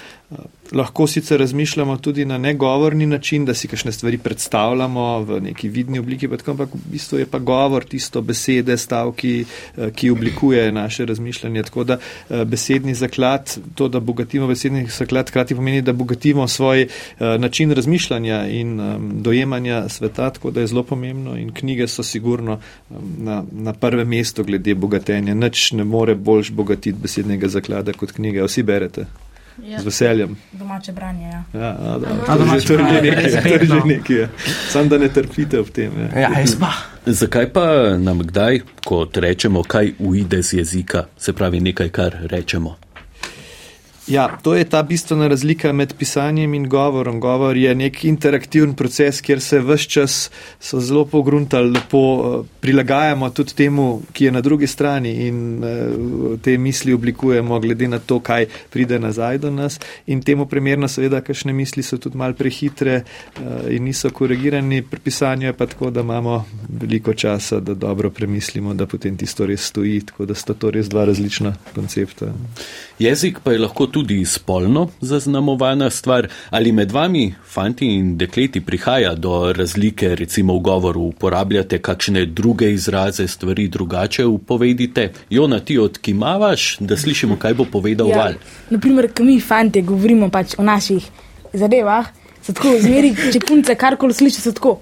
Lahko 0.72 1.08
sicer 1.08 1.40
razmišljamo 1.40 1.98
tudi 1.98 2.26
na 2.26 2.38
negovorni 2.38 3.06
način, 3.06 3.46
da 3.46 3.54
si 3.54 3.68
kakšne 3.68 3.92
stvari 3.92 4.18
predstavljamo 4.18 5.20
v 5.20 5.40
neki 5.42 5.70
vidni 5.70 6.00
obliki, 6.00 6.30
ampak 6.48 6.70
v 6.74 6.92
bistvu 6.92 7.20
je 7.20 7.26
pa 7.26 7.40
govor 7.40 7.84
tisto 7.84 8.22
besede, 8.22 8.78
stavki, 8.78 9.46
uh, 9.78 9.90
ki 9.96 10.10
oblikuje 10.10 10.72
naše 10.72 11.06
razmišljanje. 11.06 11.64
Tako 11.64 11.84
da 11.84 11.98
uh, 11.98 12.44
besedni 12.44 12.96
zaklad, 12.96 13.58
to, 13.76 13.88
da 13.88 14.00
bogatimo 14.00 14.48
besedni 14.48 14.86
zaklad, 14.88 15.30
hkrati 15.30 15.56
pomeni, 15.56 15.82
da 15.82 15.94
bogatimo 15.94 16.48
svoj 16.48 16.84
uh, 16.84 17.28
način 17.40 17.72
razmišljanja 17.72 18.48
in 18.48 18.80
dojemanja 19.22 19.90
sveta, 19.90 20.30
tako 20.30 20.52
da 20.52 20.62
je 20.62 20.68
zelo 20.68 20.84
pomembno 20.84 21.38
in 21.38 21.52
knjige 21.54 21.88
so 21.88 22.04
sigurno 22.04 22.60
na, 23.18 23.44
na 23.52 23.74
prvem 23.74 24.08
mestu 24.08 24.44
glede 24.44 24.76
bogatenja. 24.76 25.34
Nič 25.34 25.72
ne 25.72 25.84
more 25.84 26.16
boljš 26.16 26.52
bogatiti 26.52 26.98
besednega 27.02 27.48
zaklada 27.48 27.94
kot 27.94 28.12
knjige. 28.12 28.44
Vsi 28.44 28.64
berete. 28.64 29.06
Ja. 29.64 29.80
Z 29.80 29.86
veseljem. 29.86 30.38
Domače 30.52 30.92
branje, 30.92 31.26
ja. 31.26 31.44
Ja, 31.54 31.70
a, 31.72 31.98
da, 31.98 32.08
A, 32.28 32.38
to, 32.38 32.46
že- 32.50 32.68
to 32.68 32.74
je 32.74 32.80
že 32.80 33.02
nekaj. 33.02 33.42
To 33.42 33.48
je 33.50 33.66
že 33.66 33.82
nekaj. 33.88 34.18
ja. 34.18 34.28
Sam 34.70 34.90
da 34.90 34.98
ne 34.98 35.10
trpite 35.10 35.60
ob 35.60 35.70
tem. 35.70 35.92
Ja. 36.12 36.20
Ja, 36.22 36.40
jaz 36.40 36.56
pa. 36.56 36.72
Zakaj 37.06 37.50
pa 37.50 37.66
nam 37.98 38.20
kdaj, 38.20 38.60
ko 38.86 39.08
rečemo, 39.16 39.64
kaj 39.64 39.94
uide 40.00 40.42
z 40.42 40.54
jezika, 40.56 41.06
se 41.18 41.34
pravi 41.34 41.60
nekaj, 41.62 41.90
kar 41.90 42.18
rečemo? 42.26 42.76
Ja, 44.12 44.38
to 44.44 44.56
je 44.56 44.64
ta 44.64 44.84
bistvena 44.84 45.28
razlika 45.28 45.72
med 45.74 45.94
pisanjem 46.00 46.54
in 46.54 46.66
govorom. 46.70 47.20
Govor 47.20 47.58
je 47.58 47.76
nek 47.76 48.04
interaktiven 48.06 48.74
proces, 48.76 49.22
kjer 49.22 49.40
se 49.42 49.60
vse 49.60 49.88
čas 49.90 50.32
zelo 50.60 51.06
pogruntali, 51.06 51.72
lepo 51.72 52.02
eh, 52.02 52.48
prilagajamo 52.62 53.30
tudi 53.30 53.56
temu, 53.56 54.02
ki 54.12 54.26
je 54.26 54.32
na 54.32 54.42
drugi 54.42 54.68
strani 54.68 55.14
in 55.28 55.64
uh, 55.64 56.40
te 56.42 56.58
misli 56.58 56.94
oblikujemo 56.94 57.60
glede 57.60 57.88
na 57.88 58.00
to, 58.00 58.20
kaj 58.20 58.46
pride 58.70 59.00
nazaj 59.00 59.38
do 59.38 59.52
nas. 59.52 59.80
In 60.08 60.22
temu 60.22 60.46
primerno 60.46 60.88
seveda, 60.88 61.22
kakšne 61.22 61.54
misli 61.54 61.84
so 61.84 61.98
tudi 61.98 62.18
mal 62.18 62.34
prehitre 62.34 63.02
uh, 63.02 63.72
in 63.72 63.84
niso 63.84 64.10
korigirani. 64.10 64.82
Pri 64.82 65.00
pisanju 65.00 65.48
je 65.48 65.54
pa 65.54 65.66
tako, 65.66 65.90
da 65.90 66.02
imamo 66.02 66.46
veliko 66.70 67.14
časa, 67.14 67.60
da 67.60 67.74
dobro 67.74 68.10
premislimo, 68.10 68.74
da 68.74 68.86
potem 68.86 69.18
tisto 69.18 69.46
res 69.46 69.72
stoji, 69.72 70.02
tako 70.06 70.26
da 70.26 70.36
sta 70.36 70.54
to 70.54 70.72
res 70.72 70.90
dva 70.90 71.06
različna 71.06 71.56
koncepta. 71.76 72.34
Jezik 73.00 73.40
pa 73.44 73.52
je 73.52 73.60
lahko 73.60 73.88
tudi 73.88 74.26
spolno 74.26 74.88
zaznamovana 75.02 75.90
stvar. 75.90 76.28
Ali 76.50 76.72
med 76.72 76.92
vami, 76.92 77.34
fanti 77.46 77.86
in 77.86 78.18
dekleti, 78.18 78.62
prihaja 78.62 79.16
do 79.16 79.54
razlike, 79.54 80.16
recimo 80.16 80.54
v 80.56 80.60
govoru, 80.60 81.02
uporabljate 81.02 81.80
kakšne 81.82 82.26
druge 82.26 82.72
izraze, 82.74 83.28
stvari 83.28 83.68
drugače 83.68 84.26
upovedite? 84.26 85.12
Jona, 85.30 85.60
ti 85.60 85.78
odkimavaš, 85.78 86.78
da 86.80 86.98
slišimo, 86.98 87.36
kaj 87.36 87.54
bo 87.54 87.66
povedal 87.72 88.08
Ja, 88.10 88.18
val. 88.18 88.34
naprimer, 88.70 89.14
ko 89.14 89.24
mi 89.24 89.40
fanti 89.42 89.82
govorimo 89.82 90.30
pač 90.30 90.56
o 90.58 90.64
naših 90.64 91.08
zadevah, 91.54 92.08
se 92.42 92.54
tako 92.54 92.78
zmeri, 92.80 93.16
če 93.34 93.40
punce 93.40 93.76
karkoli 93.76 94.14
sliši, 94.14 94.42
se 94.42 94.54
tako. 94.54 94.80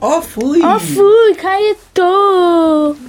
O, 0.00 0.20
fuj! 0.20 0.62
O, 0.64 0.78
fuj, 0.78 1.34
kaj 1.40 1.60
je 1.68 1.74
to? 1.92 2.12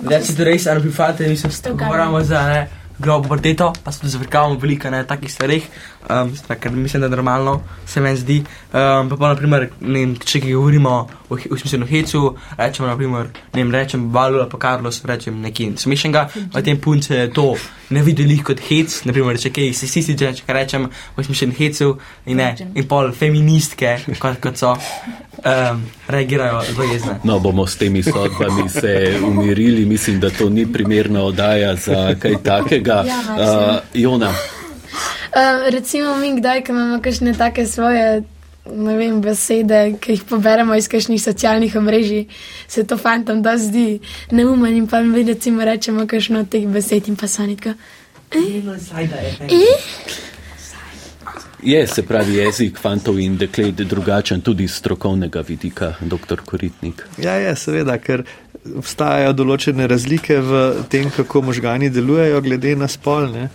Da 0.02 0.20
res, 0.43 0.68
ali 0.68 0.82
bi 0.84 0.91
fate, 0.91 1.28
mislim, 1.28 1.52
da 1.64 1.74
govorimo 1.86 2.24
za 2.24 2.41
ne. 2.47 2.80
Grob 3.02 3.26
vrteto, 3.30 3.72
pa 3.84 3.91
se 3.91 4.08
zavrkavamo 4.08 4.60
veliko 4.62 4.89
na 4.89 5.04
takih 5.04 5.32
stvarih, 5.34 5.66
um, 6.10 6.36
stvar, 6.36 6.60
ker 6.60 6.72
mislim, 6.72 7.02
da 7.02 7.06
je 7.06 7.16
normalno, 7.16 7.62
se 7.86 8.02
meni 8.02 8.18
zdi. 8.18 8.38
Um, 8.74 9.10
pa 9.10 9.18
pa 9.18 9.32
naprimer, 9.34 9.70
ne 9.82 10.06
če 10.22 10.41
kaj 10.43 10.54
govorimo 10.54 10.93
o, 11.30 11.36
v 11.36 11.60
smislu 11.60 11.88
hecu, 11.89 12.22
rečemo 12.58 12.89
naprimer, 12.91 13.32
ne 13.54 13.64
vem, 13.64 13.74
rečem 13.74 14.10
Balu 14.12 14.39
ali 14.39 14.49
pa 14.52 14.60
Carlos, 14.62 15.02
rečem 15.06 15.41
nekaj 15.41 15.74
smešnega, 15.82 16.28
v 16.54 16.64
tem 16.66 16.80
punce 16.82 17.26
to 17.34 17.56
ne 17.89 18.04
videli 18.06 18.38
kot 18.45 18.62
hec, 18.70 19.02
naprimer, 19.10 19.39
če 19.41 19.54
kaj 19.56 19.74
se 19.82 19.89
si 19.89 20.06
če 20.06 20.34
kaj 20.45 20.56
rečem 20.56 20.88
v 21.18 21.26
smislu 21.26 21.52
hecu 21.58 21.91
in 22.26 22.38
ne, 22.38 22.54
in 22.76 22.88
pol 22.88 23.12
feministke, 23.18 23.97
kot, 24.20 24.39
kot 24.43 24.62
so, 24.62 24.76
um, 25.45 25.82
reagirajo 26.08 26.62
zelo 26.70 26.84
jezne. 26.93 27.16
No, 27.24 27.39
bomo 27.39 27.68
s 27.68 27.78
temi 27.78 28.04
sodbami 28.04 28.70
se 28.70 29.20
umirili. 29.28 29.86
Mislim, 29.86 30.20
da 30.20 30.30
to 30.30 30.49
ni 30.49 30.66
primerna 30.74 31.24
oddaja 31.24 31.76
za 31.76 32.16
kaj 32.20 32.36
takega. 32.43 32.91
Uh, 33.00 33.80
Jona, 33.94 34.34
Uh, 35.32 35.70
recimo, 35.76 36.16
mi 36.16 36.36
kdaj, 36.36 36.64
ko 36.64 36.72
imamo 36.72 37.02
kakšne 37.02 37.34
take 37.34 37.66
svoje. 37.66 38.24
Ne 38.66 38.94
vem, 38.98 39.22
besede, 39.22 39.96
ki 39.98 40.12
jih 40.12 40.24
poberemo 40.30 40.76
iz 40.78 40.86
kakšnih 40.88 41.22
socialnih 41.24 41.76
omrežij, 41.76 42.28
se 42.68 42.84
to 42.88 42.98
fantom 42.98 43.42
da 43.42 43.56
zdi 43.58 44.00
neumen 44.32 44.76
in 44.78 44.88
pa 44.88 45.02
mi 45.02 45.24
recimo 45.24 45.66
rečemo 45.66 46.06
kakšno 46.08 46.39
od 46.46 46.50
teh 46.50 46.68
besed 46.68 47.08
in 47.08 47.16
pa 47.16 47.28
so 47.28 47.42
nekaj. 47.42 47.74
je 51.64 51.88
se 51.88 52.04
pravi 52.04 52.36
jezik 52.36 52.78
fantov 52.80 53.20
in 53.20 53.38
deklet 53.38 53.76
drugačen 53.76 54.42
tudi 54.42 54.64
iz 54.64 54.74
strokovnega 54.74 55.42
vidika, 55.42 55.94
dr. 56.02 56.42
Koritnik. 56.46 57.06
Ja, 57.18 57.34
je, 57.34 57.56
seveda, 57.56 57.98
ker 57.98 58.24
obstajajo 58.78 59.34
določene 59.34 59.88
razlike 59.89 60.38
v 60.41 60.62
tem, 60.89 61.09
kako 61.14 61.41
možgani 61.49 61.89
delujejo, 61.89 62.41
glede 62.45 62.76
na 62.76 62.88
spolne. 62.91 63.49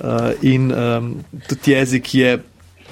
Uh, 0.00 0.30
in 0.46 0.70
um, 0.72 1.12
tudi 1.48 1.74
jezik 1.74 2.14
je 2.14 2.38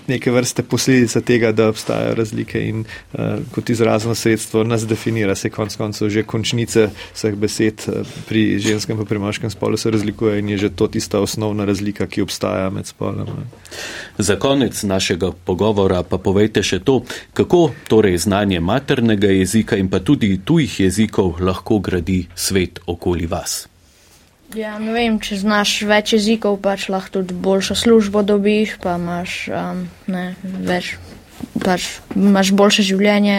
neke 0.08 0.30
vrste 0.30 0.62
posledica 0.62 1.20
tega, 1.20 1.52
da 1.52 1.68
obstajajo 1.68 2.14
razlike 2.14 2.62
in 2.68 2.84
uh, 2.84 3.20
kot 3.54 3.70
izrazno 3.70 4.14
sredstvo 4.14 4.64
nas 4.64 4.86
definira. 4.86 5.34
Se 5.34 5.50
konc 5.50 5.76
koncev 5.76 6.08
že 6.08 6.22
končnice 6.22 6.88
vseh 7.14 7.34
besed 7.34 7.84
uh, 7.88 8.06
pri 8.28 8.58
ženskem 8.58 9.00
in 9.00 9.06
pri 9.06 9.18
moškem 9.18 9.50
spolu 9.50 9.76
se 9.76 9.90
razlikujejo 9.90 10.38
in 10.38 10.48
je 10.48 10.58
že 10.58 10.70
to 10.70 10.88
tista 10.88 11.20
osnovna 11.20 11.64
razlika, 11.64 12.06
ki 12.06 12.22
obstaja 12.22 12.70
med 12.70 12.86
spoloma. 12.86 13.46
Za 14.18 14.36
konec 14.36 14.82
našega 14.82 15.32
pogovora 15.44 16.02
pa 16.02 16.18
povejte 16.18 16.62
še 16.62 16.80
to, 16.80 17.02
kako 17.32 17.70
torej 17.88 18.18
znanje 18.18 18.60
maternega 18.60 19.28
jezika 19.28 19.76
in 19.76 19.88
pa 19.88 20.00
tudi 20.00 20.40
tujih 20.44 20.80
jezikov 20.80 21.40
lahko 21.40 21.78
gradi 21.78 22.26
svet 22.34 22.80
okoli 22.86 23.26
vas. 23.26 23.68
Ja, 24.56 24.78
ne 24.80 24.94
vem, 24.94 25.18
če 25.20 25.36
znaš 25.42 25.82
več 25.84 26.14
jezikov, 26.16 26.56
pač 26.64 26.86
lahko 26.88 27.18
tudi 27.18 27.36
boljšo 27.36 27.74
službo 27.76 28.22
dobiš, 28.24 28.78
pa 28.80 28.96
imaš 28.96 29.34
um, 29.52 29.82
ne, 30.08 30.22
več, 30.40 30.94
pač 31.60 31.90
imaš 32.16 32.54
boljše 32.56 32.86
življenje. 32.88 33.38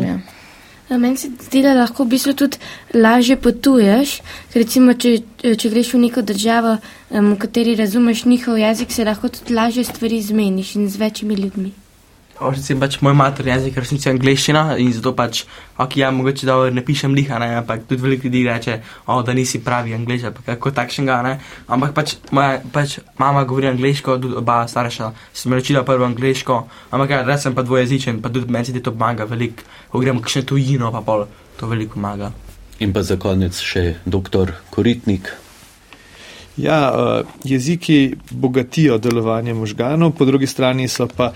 Ja. 0.00 0.18
Meni 0.90 1.16
se 1.16 1.28
zdi, 1.30 1.62
da 1.62 1.76
lahko 1.76 2.02
v 2.02 2.16
bistvu 2.16 2.34
tudi 2.34 2.58
lažje 2.98 3.36
potuješ. 3.38 4.16
ker 4.50 4.64
Recimo, 4.64 4.96
če, 4.98 5.20
če 5.38 5.70
greš 5.70 5.92
v 5.94 6.00
neko 6.08 6.24
državo, 6.26 6.80
em, 7.14 7.30
v 7.30 7.38
kateri 7.38 7.76
razumeš 7.78 8.24
njihov 8.26 8.58
jezik, 8.58 8.90
se 8.90 9.06
lahko 9.06 9.30
tudi 9.30 9.54
lažje 9.54 9.86
stvari 9.86 10.18
zmeniš 10.18 10.74
in 10.80 10.90
z 10.90 10.98
večjimi 10.98 11.38
ljudmi. 11.38 11.70
Recimo, 12.40 12.80
pač 12.80 12.96
moj 13.04 13.12
materni 13.12 13.52
jezik 13.52 13.76
je 13.76 13.82
resnici 13.84 14.08
angliščina 14.08 14.78
in 14.80 14.92
zato 14.96 15.12
pač, 15.16 15.42
ok, 15.76 15.96
ja, 16.00 16.08
mogoče 16.14 16.46
da 16.48 16.54
ne 16.72 16.80
pišem 16.84 17.12
liha, 17.12 17.36
ne, 17.42 17.50
ampak 17.58 17.82
tudi 17.88 18.00
veliko 18.00 18.28
ljudi 18.28 18.46
reče, 18.46 18.76
o, 19.12 19.18
da 19.26 19.34
nisi 19.36 19.60
pravi 19.64 19.92
angliš, 19.94 20.24
pa 20.38 20.46
kako 20.46 20.72
takšnega, 20.78 21.18
ne. 21.26 21.34
Ampak 21.68 21.92
pač 21.96 22.14
moja 22.32 22.62
pač 22.72 22.96
mama 23.20 23.44
govori 23.44 23.68
angliško, 23.68 24.16
tudi 24.22 24.38
oba 24.40 24.62
starša 24.68 25.10
sem 25.36 25.52
rečila 25.52 25.84
prvo 25.84 26.08
angliško, 26.08 26.56
ampak 26.96 27.12
ja, 27.12 27.20
res 27.28 27.44
sem 27.44 27.56
pa 27.56 27.66
dvojezičen, 27.66 28.22
pa 28.24 28.32
tudi 28.32 28.48
meni 28.48 28.72
se 28.72 28.80
to 28.80 28.96
pomaga 28.96 29.28
veliko, 29.28 29.68
ko 29.92 30.00
gremo 30.00 30.24
v 30.24 30.28
kakšno 30.28 30.46
tujino, 30.54 30.92
pa 30.96 31.04
pol 31.04 31.28
to 31.60 31.68
veliko 31.68 32.00
pomaga. 32.00 32.32
In 32.80 32.96
pa 32.96 33.04
za 33.04 33.20
konec 33.20 33.60
še 33.60 34.00
dr. 34.08 34.56
Koritnik. 34.72 35.28
Ja, 36.56 36.92
uh, 36.92 37.26
jeziki 37.44 38.14
bogatijo 38.30 38.98
delovanje 38.98 39.54
možganov, 39.54 40.16
po 40.16 40.24
drugi 40.24 40.48
strani 40.48 40.88
so 40.88 41.06
pa, 41.06 41.30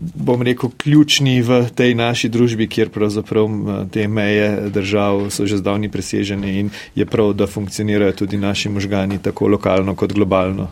bom 0.00 0.42
rekel, 0.42 0.70
ključni 0.76 1.42
v 1.42 1.62
tej 1.74 1.94
naši 1.94 2.28
družbi, 2.28 2.68
kjer 2.68 2.88
pravzaprav 2.88 3.46
eh, 3.46 3.86
te 3.92 4.08
meje 4.08 4.70
držav 4.72 5.28
so 5.30 5.46
že 5.46 5.60
zdavni 5.60 5.90
presežene 5.92 6.58
in 6.60 6.70
je 6.94 7.06
prav, 7.06 7.32
da 7.32 7.46
funkcionirajo 7.46 8.12
tudi 8.12 8.36
naši 8.36 8.68
možgani 8.68 9.18
tako 9.22 9.48
lokalno 9.48 9.94
kot 9.94 10.12
globalno. 10.12 10.70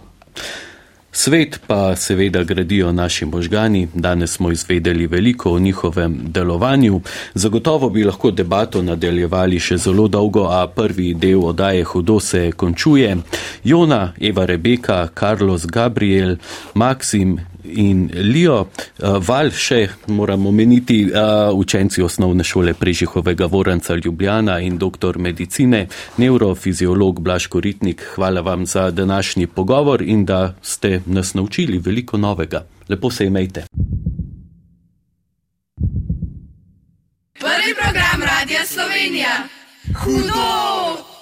Svet 1.13 1.61
pa 1.67 1.97
seveda 1.97 2.45
gradijo 2.45 2.93
naši 2.93 3.27
možgani, 3.27 3.89
danes 3.95 4.31
smo 4.31 4.53
izvedeli 4.53 5.07
veliko 5.07 5.53
o 5.53 5.59
njihovem 5.59 6.19
delovanju. 6.23 7.01
Zagotovo 7.35 7.91
bi 7.91 8.05
lahko 8.05 8.31
debato 8.31 8.83
nadaljevali 8.83 9.59
še 9.61 9.77
zelo 9.77 10.09
dolgo, 10.09 10.45
a 10.45 10.67
prvi 10.69 11.15
del 11.15 11.43
odaje 11.45 11.85
hudo 11.85 12.21
se 12.21 12.53
končuje. 12.53 13.17
Jona, 13.65 14.13
Eva 14.21 14.47
Rebeka, 14.47 15.09
Carlos 15.19 15.67
Gabriel, 15.67 16.37
Maksim 16.75 17.39
in 17.65 18.11
Lio, 18.13 18.69
eh, 18.79 19.19
Val 19.19 19.51
še 19.51 19.89
moram 20.07 20.47
omeniti, 20.47 21.03
eh, 21.07 21.51
učenci 21.53 22.03
osnovne 22.03 22.45
šole 22.45 22.75
Prežihovega 22.75 23.47
Voranca 23.47 23.95
Ljubljana 23.95 24.61
in 24.61 24.79
doktor 24.79 25.19
medicine, 25.19 25.87
neurofiziolog 26.17 27.21
Blaško 27.21 27.61
Ritnik. 27.61 28.03
Hvala 28.15 28.41
vam 28.41 28.67
za 28.67 28.91
današnji 28.91 29.47
pogovor 29.47 30.03
in 30.03 30.25
da 30.25 30.55
ste 30.63 31.01
nas 31.07 31.35
naučili 31.35 31.79
veliko 31.79 32.17
novega. 32.17 32.65
Lepo 32.89 33.11
se 33.11 33.27
imejte. 33.27 33.65
Prvi 37.39 37.75
program 37.83 38.23
Radia 38.23 38.65
Slovenija. 38.67 39.49
Hudo! 39.95 41.18